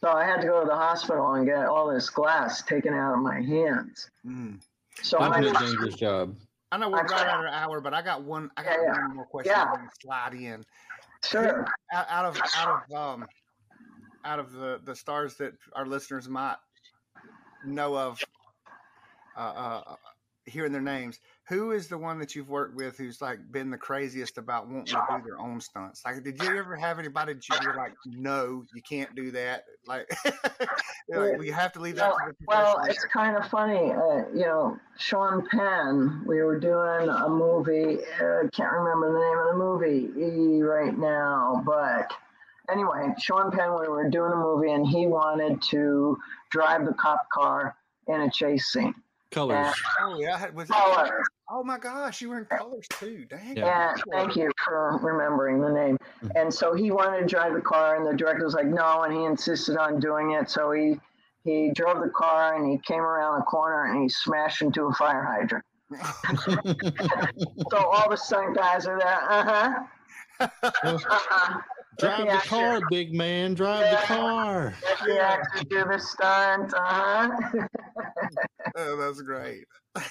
so 0.00 0.10
I 0.10 0.24
had 0.24 0.40
to 0.42 0.46
go 0.46 0.60
to 0.60 0.66
the 0.66 0.76
hospital 0.76 1.32
and 1.34 1.46
get 1.46 1.66
all 1.66 1.90
this 1.92 2.10
glass 2.10 2.62
taken 2.62 2.92
out 2.92 3.14
of 3.14 3.20
my 3.20 3.40
hands. 3.40 4.10
Mm. 4.26 4.60
So 5.02 5.18
that's 5.18 5.46
a 5.46 5.64
dangerous 5.64 5.94
job. 5.94 6.34
I 6.70 6.76
know 6.76 6.90
we're 6.90 7.02
right 7.02 7.26
at 7.26 7.40
an 7.40 7.46
hour, 7.46 7.80
but 7.80 7.94
I 7.94 8.02
got 8.02 8.22
one. 8.22 8.50
I 8.56 8.62
got 8.62 8.72
yeah, 8.72 8.92
one 8.92 9.16
more 9.16 9.26
question. 9.26 9.52
Yeah. 9.56 9.64
to 9.64 9.88
slide 10.02 10.34
in. 10.34 10.64
Sure. 11.24 11.66
Out, 11.92 12.06
out 12.10 12.24
of 12.26 12.40
out 12.56 12.82
of 12.90 12.96
um 12.96 13.26
out 14.24 14.38
of 14.38 14.52
the 14.52 14.80
the 14.84 14.94
stars 14.94 15.34
that 15.36 15.54
our 15.74 15.86
listeners 15.86 16.28
might 16.28 16.56
know 17.64 17.96
of, 17.96 18.22
uh, 19.36 19.40
uh, 19.40 19.96
hearing 20.48 20.72
their 20.72 20.82
names, 20.82 21.20
who 21.48 21.70
is 21.72 21.88
the 21.88 21.96
one 21.96 22.18
that 22.18 22.34
you've 22.34 22.48
worked 22.48 22.76
with 22.76 22.96
who's 22.98 23.22
like 23.22 23.38
been 23.50 23.70
the 23.70 23.78
craziest 23.78 24.36
about 24.36 24.68
wanting 24.68 24.86
to 24.86 25.06
do 25.10 25.22
their 25.24 25.40
own 25.40 25.60
stunts? 25.60 26.02
Like, 26.04 26.22
did 26.22 26.42
you 26.42 26.58
ever 26.58 26.76
have 26.76 26.98
anybody 26.98 27.34
that 27.34 27.48
you 27.48 27.56
were 27.66 27.74
like, 27.74 27.92
no, 28.04 28.64
you 28.74 28.82
can't 28.82 29.14
do 29.14 29.30
that? 29.30 29.64
Like, 29.86 30.10
like 31.08 31.38
we 31.38 31.48
have 31.48 31.72
to 31.72 31.80
leave 31.80 31.96
that. 31.96 32.12
Well, 32.46 32.76
well 32.76 32.84
it's 32.86 33.04
kind 33.06 33.36
of 33.36 33.48
funny, 33.48 33.92
uh, 33.92 34.28
you 34.34 34.44
know. 34.46 34.78
Sean 34.98 35.46
Penn, 35.48 36.24
we 36.26 36.42
were 36.42 36.58
doing 36.58 37.08
a 37.08 37.28
movie. 37.28 37.98
I 38.20 38.24
uh, 38.24 38.48
can't 38.50 38.72
remember 38.72 39.12
the 39.12 39.18
name 39.18 39.38
of 39.38 39.46
the 39.46 39.58
movie 39.58 40.62
right 40.62 40.98
now, 40.98 41.62
but 41.64 42.12
anyway, 42.70 43.14
Sean 43.18 43.50
Penn, 43.50 43.76
we 43.80 43.88
were 43.88 44.08
doing 44.10 44.32
a 44.32 44.36
movie, 44.36 44.72
and 44.72 44.86
he 44.86 45.06
wanted 45.06 45.62
to 45.70 46.18
drive 46.50 46.84
the 46.84 46.94
cop 46.94 47.28
car 47.32 47.76
in 48.06 48.22
a 48.22 48.30
chase 48.30 48.66
scene. 48.72 48.94
Colors. 49.30 49.74
oh 50.00 50.18
yeah, 50.18 50.48
was 50.50 50.68
colors. 50.68 51.26
Oh 51.50 51.62
my 51.62 51.78
gosh, 51.78 52.20
you 52.20 52.30
were 52.30 52.38
in 52.38 52.44
colors 52.46 52.86
too. 52.90 53.26
Dang. 53.28 53.56
Yeah, 53.56 53.94
thank 54.10 54.36
you 54.36 54.50
for 54.64 54.98
remembering 55.02 55.60
the 55.60 55.70
name. 55.70 55.98
Mm-hmm. 56.22 56.28
And 56.36 56.52
so 56.52 56.74
he 56.74 56.90
wanted 56.90 57.20
to 57.20 57.26
drive 57.26 57.54
the 57.54 57.60
car, 57.60 57.96
and 57.96 58.06
the 58.06 58.16
director 58.16 58.44
was 58.44 58.54
like, 58.54 58.66
no, 58.66 59.02
and 59.02 59.14
he 59.14 59.24
insisted 59.24 59.76
on 59.76 60.00
doing 60.00 60.32
it. 60.32 60.50
So 60.50 60.72
he 60.72 60.98
he 61.44 61.70
drove 61.74 62.02
the 62.02 62.10
car, 62.10 62.56
and 62.56 62.70
he 62.70 62.78
came 62.78 63.00
around 63.00 63.38
the 63.38 63.44
corner, 63.44 63.92
and 63.92 64.02
he 64.02 64.08
smashed 64.08 64.62
into 64.62 64.84
a 64.84 64.92
fire 64.94 65.22
hydrant. 65.22 65.64
so 67.70 67.78
all 67.78 68.10
the 68.10 68.16
stunt 68.16 68.56
guys 68.56 68.86
are 68.86 68.98
there. 68.98 69.30
Uh 69.30 69.44
huh. 69.44 70.48
uh-huh. 70.62 71.60
Drive 71.98 72.26
the 72.26 72.48
car, 72.48 72.80
big 72.90 73.12
man. 73.12 73.54
Drive 73.54 73.80
yeah. 73.80 74.00
the 74.00 74.06
car. 74.06 74.74
Yeah, 75.06 75.42
to 75.56 75.64
do 75.64 75.84
the 75.84 75.98
stunt. 75.98 76.72
Uh-huh. 76.72 77.30
oh, 78.76 78.96
that's 78.96 79.20
great. 79.22 79.64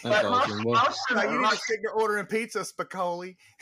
That's 0.03 0.25
awesome. 0.25 0.63
Most, 0.63 0.83
most 0.83 1.11
of 1.11 1.31
you 1.31 1.41
need 1.41 1.49
to 1.49 1.55
stick 1.55 1.81
to 1.83 1.89
ordering 1.91 2.25
pizza, 2.25 2.59
Spicoli. 2.59 3.37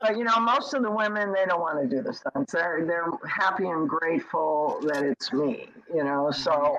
but 0.00 0.16
you 0.16 0.24
know, 0.24 0.40
most 0.40 0.72
of 0.72 0.82
the 0.82 0.90
women 0.90 1.30
they 1.32 1.44
don't 1.44 1.60
want 1.60 1.78
to 1.82 1.94
do 1.94 2.02
the 2.02 2.14
stunts. 2.14 2.52
They're 2.52 2.84
they're 2.86 3.10
happy 3.28 3.66
and 3.66 3.86
grateful 3.86 4.80
that 4.86 5.02
it's 5.02 5.30
me. 5.32 5.68
You 5.94 6.04
know, 6.04 6.30
so 6.30 6.78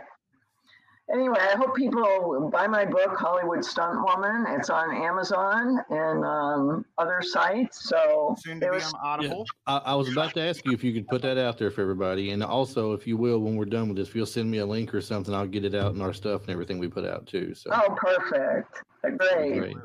anyway, 1.14 1.40
I 1.40 1.56
hope 1.56 1.76
people 1.76 2.50
buy 2.52 2.68
my 2.68 2.86
book, 2.86 3.16
Hollywood 3.18 3.64
Stunt 3.64 4.00
Woman. 4.04 4.46
It's 4.50 4.70
on 4.70 4.96
Amazon 4.96 5.80
and 5.90 6.26
um, 6.26 6.86
other 6.98 7.22
sites. 7.22 7.90
So 7.90 8.36
soon 8.40 8.60
to 8.60 8.72
be 8.72 8.78
on 8.78 8.94
Audible. 9.04 9.46
Yeah, 9.68 9.76
I, 9.76 9.92
I, 9.92 9.96
was 9.96 10.12
about 10.12 10.34
to 10.36 10.42
ask 10.42 10.66
you 10.66 10.72
if 10.74 10.84
you 10.84 10.94
could 10.94 11.08
put 11.08 11.22
that 11.22 11.38
out 11.38 11.58
there 11.58 11.72
for 11.72 11.82
everybody, 11.82 12.32
and 12.32 12.44
also 12.44 12.94
if 12.94 13.08
you 13.08 13.18
will, 13.18 13.40
when 13.40 13.56
we're 13.56 13.66
done 13.66 13.88
with 13.88 13.98
this, 13.98 14.10
if 14.10 14.16
you'll 14.16 14.26
send 14.26 14.50
me 14.50 14.60
a 14.60 14.66
link 14.66 14.94
or 14.94 15.02
something, 15.02 15.34
I'll 15.34 15.48
get 15.48 15.66
it 15.66 15.76
out 15.76 15.96
in 15.96 16.02
our 16.02 16.14
stuff 16.14 16.42
and 16.42 16.50
everything 16.50 16.80
we 16.80 16.88
put 16.88 17.06
out 17.06 17.26
too. 17.28 17.54
So 17.54 17.70
oh, 17.74 17.96
perfect, 17.96 18.84
great. 19.02 19.60
great. 19.60 19.76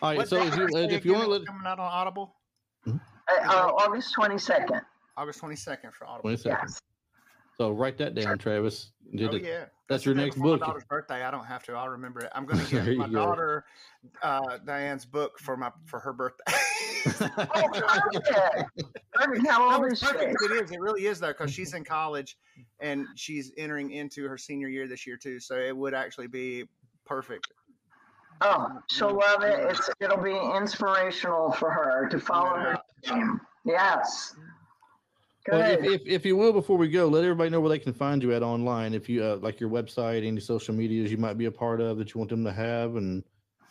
All 0.00 0.10
right, 0.10 0.18
what 0.18 0.28
so 0.28 0.42
if 0.42 0.56
you, 0.56 0.68
if 0.74 1.04
you 1.04 1.12
want 1.12 1.24
to 1.24 1.30
let 1.30 1.46
coming 1.46 1.66
out 1.66 1.78
on 1.78 1.90
Audible. 1.90 2.34
Hmm? 2.84 2.96
Uh, 3.28 3.52
uh, 3.52 3.72
August 3.78 4.14
22nd. 4.16 4.80
August 5.16 5.40
22nd 5.42 5.92
for 5.92 6.06
Audible. 6.06 6.30
22nd. 6.30 6.44
Yes. 6.44 6.80
So 7.58 7.70
write 7.72 7.98
that 7.98 8.14
down, 8.14 8.38
Travis. 8.38 8.92
Did 9.16 9.32
Oh 9.32 9.36
it- 9.36 9.42
yeah, 9.42 9.64
That's 9.88 10.04
your 10.04 10.14
next 10.14 10.36
before 10.36 10.52
book. 10.52 10.60
My 10.60 10.66
daughter's 10.68 10.84
birthday. 10.84 11.24
I 11.24 11.30
don't 11.32 11.44
have 11.44 11.64
to. 11.64 11.72
I'll 11.72 11.88
remember 11.88 12.20
it. 12.20 12.30
I'm 12.34 12.46
going 12.46 12.64
to 12.64 12.70
There 12.74 12.84
get 12.84 12.96
my 12.96 13.06
go. 13.08 13.12
daughter 13.26 13.64
uh, 14.22 14.58
Diane's 14.64 15.04
book 15.04 15.38
for 15.40 15.56
my 15.56 15.72
for 15.86 15.98
her 15.98 16.12
birthday. 16.12 16.44
Oh, 17.20 17.68
perfect. 17.72 18.70
Perfect. 19.14 19.46
How 19.48 19.72
old 19.80 19.86
it's 19.90 20.02
is 20.02 20.08
she? 20.08 20.14
perfect. 20.14 20.36
It 20.42 20.50
is. 20.64 20.70
It 20.72 20.80
really 20.80 21.06
is 21.06 21.18
though, 21.20 21.28
because 21.28 21.50
she's 21.52 21.72
in 21.74 21.84
college 21.84 22.36
and 22.80 23.06
she's 23.16 23.52
entering 23.56 23.90
into 23.92 24.26
her 24.28 24.36
senior 24.38 24.68
year 24.68 24.86
this 24.86 25.06
year 25.06 25.16
too. 25.16 25.40
So 25.40 25.56
it 25.56 25.76
would 25.76 25.94
actually 25.94 26.26
be 26.28 26.64
perfect. 27.06 27.48
Oh, 28.40 28.68
she'll 28.90 29.14
love 29.14 29.42
it. 29.42 29.58
It's 29.70 29.90
it'll 30.00 30.22
be 30.22 30.36
inspirational 30.56 31.50
for 31.52 31.70
her 31.70 32.08
to 32.08 32.20
follow 32.20 32.50
No 32.56 32.62
her 32.62 32.78
dream. 33.04 33.40
Yes. 33.64 34.34
Well, 35.50 35.70
if, 35.72 35.84
if, 35.84 36.02
if 36.06 36.26
you 36.26 36.36
will, 36.36 36.52
before 36.52 36.76
we 36.76 36.88
go, 36.88 37.06
let 37.06 37.24
everybody 37.24 37.50
know 37.50 37.60
where 37.60 37.70
they 37.70 37.78
can 37.78 37.92
find 37.92 38.22
you 38.22 38.34
at 38.34 38.42
online. 38.42 38.94
If 38.94 39.08
you 39.08 39.24
uh, 39.24 39.36
like 39.36 39.60
your 39.60 39.70
website, 39.70 40.26
any 40.26 40.40
social 40.40 40.74
medias 40.74 41.10
you 41.10 41.16
might 41.16 41.38
be 41.38 41.46
a 41.46 41.50
part 41.50 41.80
of 41.80 41.98
that 41.98 42.14
you 42.14 42.18
want 42.18 42.30
them 42.30 42.44
to 42.44 42.52
have, 42.52 42.96
and 42.96 43.22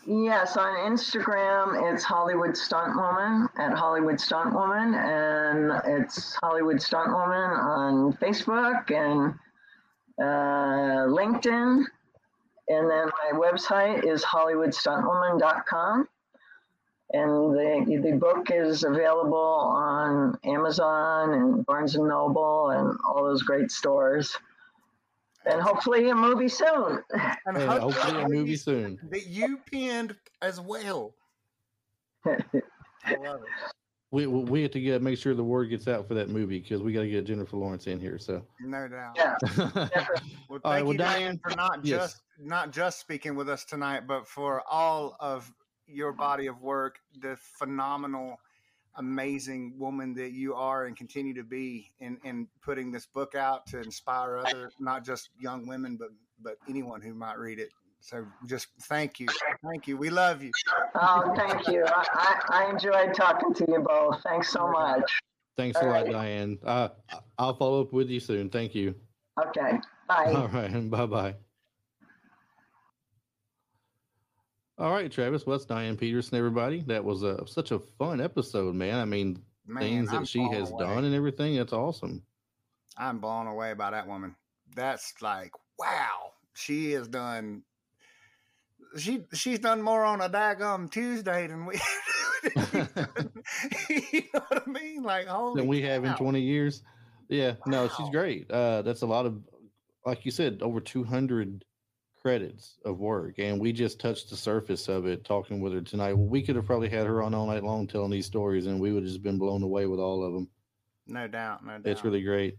Yes, 0.10 0.56
on 0.56 0.74
Instagram 0.90 1.94
it's 1.94 2.02
Hollywood 2.02 2.56
Stunt 2.56 2.96
Woman 2.96 3.50
at 3.58 3.74
Hollywood 3.74 4.22
Stunt 4.22 4.54
Woman, 4.54 4.94
and 4.94 5.82
it's 5.86 6.34
Hollywood 6.42 6.82
Stunt 6.82 7.10
Woman 7.10 7.52
on 7.52 8.14
Facebook 8.14 8.90
and 8.90 9.34
uh, 10.22 11.08
LinkedIn, 11.12 11.84
and 12.70 12.90
then 12.90 13.10
my 13.10 13.34
website 13.34 14.06
is 14.06 14.24
HollywoodStuntWoman.com. 14.24 16.08
And 17.14 17.30
the 17.54 18.00
the 18.04 18.18
book 18.18 18.52
is 18.52 18.84
available 18.84 19.38
on 19.38 20.38
Amazon 20.44 21.34
and 21.34 21.66
Barnes 21.66 21.96
and 21.96 22.08
Noble 22.08 22.72
and 22.72 22.98
all 23.08 23.24
those 23.24 23.44
great 23.44 23.72
stores. 23.72 24.36
And 25.46 25.62
hopefully 25.62 26.10
a 26.10 26.16
movie 26.16 26.50
soon. 26.50 27.02
And 27.46 27.58
hopefully 27.58 28.22
a 28.24 28.28
movie 28.28 28.58
soon. 28.58 29.00
that 29.10 29.28
you 29.28 29.58
pinned 29.72 30.16
as 30.42 30.60
well. 30.60 31.14
I 32.26 33.16
love 33.22 33.42
it. 33.42 33.74
We 34.12 34.26
we 34.28 34.44
we 34.44 34.62
have 34.64 34.72
to 34.72 34.80
get 34.82 35.02
make 35.02 35.18
sure 35.18 35.34
the 35.34 35.44
word 35.44 35.66
gets 35.70 35.88
out 35.88 36.08
for 36.08 36.14
that 36.14 36.30
movie 36.30 36.60
because 36.60 36.82
we 36.82 36.92
got 36.94 37.02
to 37.02 37.10
get 37.10 37.26
Jennifer 37.26 37.58
Lawrence 37.58 37.88
in 37.88 38.00
here. 38.00 38.18
So, 38.18 38.42
No 38.62 38.88
doubt. 38.88 39.14
yeah. 39.18 39.36
Well, 39.42 39.50
All 39.80 39.86
thank 39.90 40.64
right, 40.64 40.84
well, 40.84 40.94
you, 40.94 40.98
Diane, 40.98 41.22
Diane, 41.22 41.40
for 41.44 41.56
not 41.56 41.86
yes. 41.86 42.00
just 42.00 42.22
not 42.40 42.72
just 42.72 43.00
speaking 43.00 43.36
with 43.36 43.50
us 43.50 43.66
tonight, 43.66 44.08
but 44.08 44.28
for 44.28 44.64
all 44.70 45.16
of 45.20 45.52
your 45.88 46.12
body 46.12 46.48
of 46.48 46.62
work, 46.62 47.00
the 47.22 47.38
phenomenal, 47.38 48.40
amazing 48.96 49.74
woman 49.78 50.14
that 50.16 50.32
you 50.32 50.54
are 50.56 50.86
and 50.86 50.96
continue 50.96 51.34
to 51.34 51.44
be 51.44 51.92
in, 52.00 52.18
in 52.24 52.48
putting 52.62 52.92
this 52.92 53.06
book 53.06 53.36
out 53.36 53.66
to 53.68 53.82
inspire 53.82 54.38
other, 54.38 54.72
not 54.80 55.06
just 55.06 55.30
young 55.40 55.68
women, 55.68 55.98
but 55.98 56.10
but 56.44 56.58
anyone 56.70 57.02
who 57.02 57.14
might 57.14 57.38
read 57.38 57.60
it. 57.60 57.70
So 58.00 58.26
just 58.46 58.68
thank 58.84 59.20
you, 59.20 59.28
thank 59.68 59.88
you. 59.88 59.98
We 59.98 60.10
love 60.10 60.44
you. 60.44 60.52
Oh, 60.96 61.34
thank 61.36 61.68
you. 61.68 61.84
I, 61.88 62.06
I, 62.14 62.66
I 62.66 62.70
enjoyed 62.70 63.14
talking 63.14 63.54
to 63.56 63.66
you 63.68 63.80
both. 63.80 64.22
Thanks 64.24 64.50
so 64.50 64.70
much. 64.70 65.02
thanks 65.56 65.78
a 65.78 65.82
All 65.82 65.88
lot, 65.88 66.04
right. 66.04 66.12
Diane. 66.12 66.60
Uh, 66.64 66.90
I'll 67.38 67.56
follow 67.56 67.82
up 67.82 67.94
with 67.94 68.10
you 68.10 68.20
soon. 68.20 68.50
Thank 68.50 68.76
you. 68.76 68.94
Okay. 69.48 69.80
Bye. 70.08 70.34
All 70.34 70.48
right, 70.48 70.90
bye 70.90 71.06
bye. 71.06 71.36
All 74.80 74.92
right, 74.92 75.12
Travis. 75.12 75.46
Well, 75.46 75.58
that's 75.58 75.66
Diane 75.66 75.98
Peterson, 75.98 76.38
everybody. 76.38 76.82
That 76.82 77.04
was 77.04 77.24
a, 77.24 77.46
such 77.48 77.72
a 77.72 77.80
fun 77.80 78.22
episode, 78.22 78.76
man. 78.76 79.00
I 79.00 79.06
mean, 79.06 79.42
Man, 79.66 79.82
things 79.82 80.12
that 80.12 80.18
I'm 80.18 80.26
she 80.26 80.42
has 80.52 80.70
away. 80.70 80.86
done 80.86 81.04
and 81.04 81.16
everything. 81.16 81.56
That's 81.56 81.74
awesome. 81.74 82.22
I'm 82.96 83.18
blown 83.20 83.48
away 83.48 83.74
by 83.74 83.92
that 83.92 84.08
woman. 84.08 84.36
That's 84.76 85.14
like 85.22 85.52
wow. 85.80 86.34
She 86.54 86.92
has 86.92 87.08
done. 87.08 87.64
She 88.98 89.24
she's 89.34 89.60
done 89.60 89.82
more 89.82 90.06
on 90.06 90.22
a 90.22 90.30
daggum 90.30 90.92
Tuesday 90.92 91.48
than 91.48 91.66
we. 91.66 91.76
you 93.90 94.24
know 94.34 94.42
what 94.48 94.64
I 94.68 94.70
mean? 94.70 95.04
Like 95.04 95.28
holy. 95.28 95.62
than 95.62 95.68
we 95.68 95.82
have 95.82 96.06
in 96.06 96.16
20 96.16 96.40
years. 96.40 96.84
Yeah, 97.30 97.54
no, 97.66 97.90
she's 97.90 98.10
great. 98.10 98.50
Uh, 98.50 98.84
that's 98.84 99.02
a 99.02 99.06
lot 99.06 99.26
of, 99.26 99.42
like 100.06 100.24
you 100.24 100.32
said, 100.32 100.60
over 100.62 100.80
200 100.80 101.66
credits 102.28 102.78
of 102.84 103.00
work, 103.00 103.40
and 103.40 103.58
we 103.58 103.72
just 103.72 104.02
touched 104.02 104.30
the 104.30 104.36
surface 104.36 104.90
of 104.90 105.06
it 105.06 105.24
talking 105.24 105.62
with 105.62 105.72
her 105.72 105.80
tonight. 105.80 106.12
Well, 106.12 106.28
we 106.28 106.42
could 106.42 106.58
have 106.58 106.66
probably 106.66 106.90
had 106.90 107.08
her 107.08 107.24
on 107.24 107.34
all 107.34 107.48
night 107.48 107.64
long 107.64 107.88
telling 107.88 108.12
these 108.12 108.26
stories, 108.26 108.66
and 108.66 108.82
we 108.82 108.92
would 108.92 109.04
have 109.04 109.10
just 109.10 109.24
been 109.24 109.38
blown 109.38 109.64
away 109.64 109.86
with 109.86 110.02
all 110.02 110.26
of 110.26 110.34
them. 110.34 110.50
No 111.06 111.26
doubt. 111.30 111.66
No 111.66 111.78
doubt. 111.78 111.86
It's 111.86 112.04
really 112.04 112.22
great. 112.22 112.58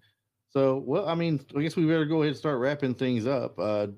So, 0.48 0.82
well, 0.86 1.06
I 1.06 1.14
mean, 1.14 1.44
I 1.54 1.60
guess 1.60 1.76
we 1.76 1.84
better 1.84 2.06
go 2.06 2.22
ahead 2.22 2.28
and 2.28 2.36
start 2.38 2.60
wrapping 2.60 2.94
things 2.94 3.26
up. 3.26 3.58
Uh, 3.58 3.88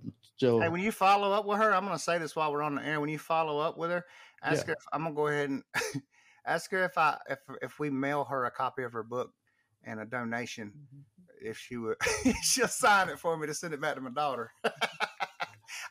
Joe, 0.40 0.58
Hey, 0.58 0.68
when 0.70 0.80
you 0.80 0.90
follow 0.90 1.30
up 1.30 1.46
with 1.46 1.58
her, 1.58 1.72
I'm 1.72 1.84
going 1.84 1.96
to 1.96 2.02
say 2.02 2.18
this 2.18 2.34
while 2.34 2.50
we're 2.50 2.62
on 2.62 2.74
the 2.74 2.84
air. 2.84 3.00
When 3.00 3.08
you 3.08 3.20
follow 3.20 3.60
up 3.60 3.78
with 3.78 3.90
her, 3.90 4.04
ask 4.42 4.66
Yeah. 4.66 4.72
her. 4.72 4.72
If, 4.72 4.84
I'm 4.92 5.02
going 5.02 5.14
to 5.14 5.16
go 5.16 5.26
ahead 5.28 5.50
and 5.50 5.62
ask 6.46 6.68
her 6.72 6.82
if 6.82 6.98
I 6.98 7.16
if 7.28 7.38
if 7.62 7.78
we 7.78 7.90
mail 7.90 8.24
her 8.24 8.44
a 8.46 8.50
copy 8.50 8.82
of 8.82 8.92
her 8.92 9.04
book 9.04 9.30
and 9.84 10.00
a 10.00 10.04
donation, 10.04 10.72
Mm-hmm. 10.74 11.48
if 11.48 11.58
she 11.58 11.76
would, 11.76 11.96
she'll 12.42 12.66
sign 12.66 13.08
it 13.08 13.20
for 13.20 13.36
me 13.36 13.46
to 13.46 13.54
send 13.54 13.72
it 13.72 13.80
back 13.80 13.94
to 13.94 14.00
my 14.00 14.10
daughter. 14.10 14.50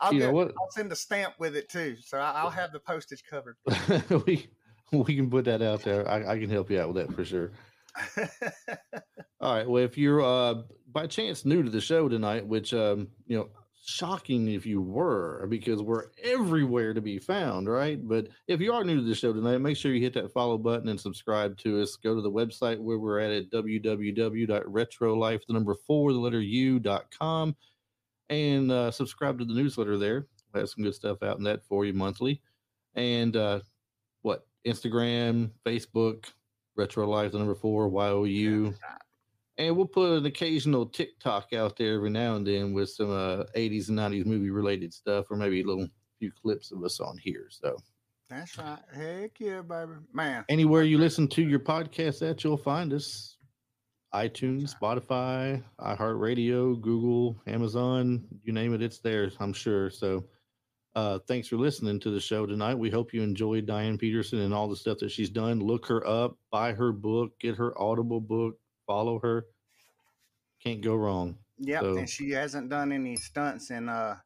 I'll 0.02 0.14
you 0.14 0.20
get, 0.20 0.28
know 0.28 0.34
what? 0.34 0.50
I'll 0.50 0.72
send 0.72 0.92
a 0.92 0.96
stamp 0.96 1.36
with 1.40 1.56
it 1.56 1.70
too, 1.70 1.96
so 2.02 2.18
I'll 2.18 2.50
have 2.52 2.72
the 2.72 2.80
postage 2.80 3.24
covered. 3.30 3.58
we 4.26 4.48
we 4.92 5.16
can 5.16 5.30
put 5.30 5.46
that 5.46 5.62
out 5.62 5.84
there. 5.84 6.08
I, 6.08 6.34
I 6.34 6.40
can 6.40 6.50
help 6.50 6.72
you 6.72 6.80
out 6.80 6.94
with 6.94 7.08
that 7.08 7.16
for 7.16 7.24
sure. 7.26 7.52
All 9.42 9.56
right. 9.56 9.70
Well, 9.70 9.84
if 9.84 9.98
you're 9.98 10.22
uh, 10.22 10.62
by 10.92 11.08
chance 11.08 11.46
new 11.46 11.64
to 11.64 11.70
the 11.70 11.82
show 11.82 12.08
tonight, 12.10 12.46
which 12.46 12.74
um, 12.74 13.08
you 13.28 13.38
know, 13.38 13.50
shocking 13.86 14.50
if 14.50 14.66
you 14.66 14.82
were, 14.82 15.46
because 15.50 15.82
we're 15.82 16.06
everywhere 16.24 16.94
to 16.94 17.02
be 17.02 17.18
found, 17.20 17.68
right? 17.68 18.00
But 18.08 18.28
if 18.48 18.62
you 18.62 18.72
are 18.74 18.84
new 18.84 18.98
to 18.98 19.02
the 19.02 19.16
show 19.16 19.34
tonight, 19.34 19.60
make 19.60 19.78
sure 19.78 19.94
you 19.94 20.02
hit 20.02 20.14
that 20.14 20.32
follow 20.32 20.58
button 20.58 20.90
and 20.90 21.00
subscribe 21.00 21.58
to 21.60 21.82
us. 21.82 21.96
Go 21.96 22.16
to 22.16 22.22
the 22.22 22.32
website 22.32 22.80
where 22.80 23.00
we're 23.00 23.20
at 23.20 23.32
at 23.32 23.50
www.retrolife, 23.50 25.42
the 25.48 25.54
number 25.54 25.76
four, 25.88 26.14
the 26.14 26.20
letter 26.20 26.42
u 26.42 26.80
dot 26.80 27.06
com, 27.18 27.56
and 28.30 28.72
uh, 28.72 28.92
subscribe 28.92 29.40
to 29.40 29.46
the 29.46 29.54
newsletter 29.54 29.98
there. 29.98 30.28
We 30.54 30.60
have 30.60 30.70
some 30.70 30.84
good 30.84 30.96
stuff 30.96 31.24
out 31.24 31.38
in 31.38 31.44
that 31.44 31.64
for 31.66 31.86
you 31.86 31.94
monthly. 31.94 32.42
And 32.96 33.36
uh, 33.36 33.60
what 34.22 34.48
Instagram, 34.66 35.52
Facebook, 35.66 36.26
Retro 36.76 37.08
Life, 37.08 37.32
the 37.32 37.38
number 37.38 37.56
four, 37.56 37.88
YOU. 38.26 38.74
And 39.58 39.76
we'll 39.76 39.88
put 39.88 40.20
an 40.20 40.26
occasional 40.26 40.86
TikTok 40.86 41.52
out 41.54 41.76
there 41.76 41.96
every 41.96 42.10
now 42.10 42.36
and 42.36 42.48
then 42.48 42.72
with 42.74 42.90
some 42.90 43.12
uh, 43.12 43.44
80s 43.58 43.90
and 43.90 44.00
90s 44.00 44.26
movie 44.26 44.52
related 44.52 44.94
stuff, 44.94 45.26
or 45.30 45.36
maybe 45.36 45.62
a 45.62 45.66
little 45.66 45.88
few 46.18 46.32
clips 46.32 46.72
of 46.72 46.84
us 46.84 47.02
on 47.02 47.18
here. 47.18 47.48
So 47.50 47.76
That's 48.30 48.58
right. 48.58 48.80
Heck 48.94 49.40
yeah, 49.40 49.62
baby, 49.62 49.94
man. 50.14 50.46
anywhere 50.48 50.84
you 50.84 50.98
listen 50.98 51.28
to 51.30 51.42
your 51.42 51.60
podcast 51.60 52.28
at, 52.28 52.44
you'll 52.44 52.58
find 52.58 52.94
us. 52.94 53.38
iTunes, 54.14 54.74
Spotify, 54.76 55.64
iHeartRadio, 55.80 56.82
Google, 56.82 57.40
Amazon, 57.46 58.26
you 58.44 58.54
name 58.54 58.74
it, 58.74 58.82
it's 58.82 59.00
there, 59.00 59.32
I'm 59.40 59.54
sure. 59.54 59.90
So 59.92 60.26
uh, 60.96 61.20
thanks 61.28 61.48
for 61.48 61.58
listening 61.58 62.00
to 62.00 62.10
the 62.10 62.20
show 62.20 62.46
tonight. 62.46 62.76
We 62.76 62.90
hope 62.90 63.14
you 63.14 63.22
enjoyed 63.22 63.68
Diane 63.68 63.98
Peterson 63.98 64.40
and 64.40 64.54
all 64.54 64.68
the 64.68 64.76
stuff 64.76 64.98
that 65.00 65.12
she's 65.12 65.30
done. 65.30 65.60
Look 65.60 65.86
her 65.88 66.06
up, 66.08 66.38
buy 66.52 66.74
her 66.74 66.92
book, 66.92 67.40
get 67.40 67.56
her 67.56 67.80
Audible 67.80 68.22
book, 68.22 68.58
follow 68.88 69.20
her. 69.20 69.46
Can't 70.64 70.82
go 70.82 70.96
wrong. 70.96 71.38
Yep, 71.60 71.82
So- 71.82 71.98
and 71.98 72.10
she 72.10 72.32
hasn't 72.32 72.70
done 72.70 72.92
any 72.92 73.16
stunts 73.16 73.70
in 73.70 73.90
uh, 73.90 74.18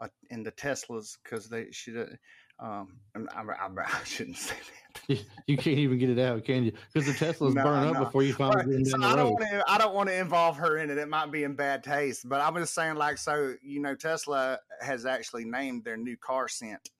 uh 0.00 0.08
in 0.30 0.42
the 0.42 0.52
Teslas 0.52 1.16
because 1.22 1.48
they 1.48 1.70
should. 1.70 2.18
Um, 2.60 3.00
I, 3.14 3.42
I, 3.42 3.68
I 3.86 4.04
shouldn't 4.04 4.36
say 4.36 4.54
that. 4.54 5.24
You 5.46 5.56
can't 5.56 5.78
even 5.78 5.98
get 5.98 6.10
it 6.10 6.18
out, 6.18 6.44
can 6.44 6.64
you? 6.64 6.72
Because 6.92 7.06
the 7.06 7.24
Teslas 7.24 7.54
No, 7.54 7.62
burn 7.62 7.88
up 7.88 7.98
before 7.98 8.22
you 8.22 8.32
finally 8.32 8.56
Right, 8.56 8.84
get 8.84 8.90
them 8.90 9.02
so 9.02 9.08
I 9.08 9.16
don't 9.16 9.32
want 9.32 9.44
to. 9.50 9.64
I 9.66 9.78
don't 9.78 9.94
want 9.94 10.08
to 10.08 10.14
involve 10.16 10.56
her 10.58 10.78
in 10.78 10.90
it. 10.90 10.98
It 10.98 11.08
might 11.08 11.32
be 11.32 11.44
in 11.44 11.54
bad 11.54 11.82
taste. 11.82 12.28
But 12.28 12.40
I'm 12.40 12.54
just 12.56 12.74
saying, 12.74 12.96
like, 12.96 13.18
so 13.18 13.54
you 13.62 13.80
know, 13.80 13.94
Tesla 13.94 14.58
has 14.80 15.06
actually 15.06 15.44
named 15.44 15.84
their 15.84 15.96
new 15.96 16.16
car 16.16 16.48
scent. 16.48 16.90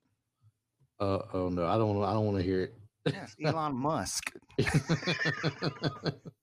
Uh, 0.99 1.19
oh 1.33 1.49
no, 1.49 1.65
I 1.65 1.77
don't. 1.77 2.03
I 2.03 2.13
don't 2.13 2.25
want 2.25 2.37
to 2.37 2.43
hear 2.43 2.61
it. 2.63 2.75
Yes, 3.05 3.35
Elon 3.43 3.75
Musk. 3.75 4.31
it. 4.57 6.13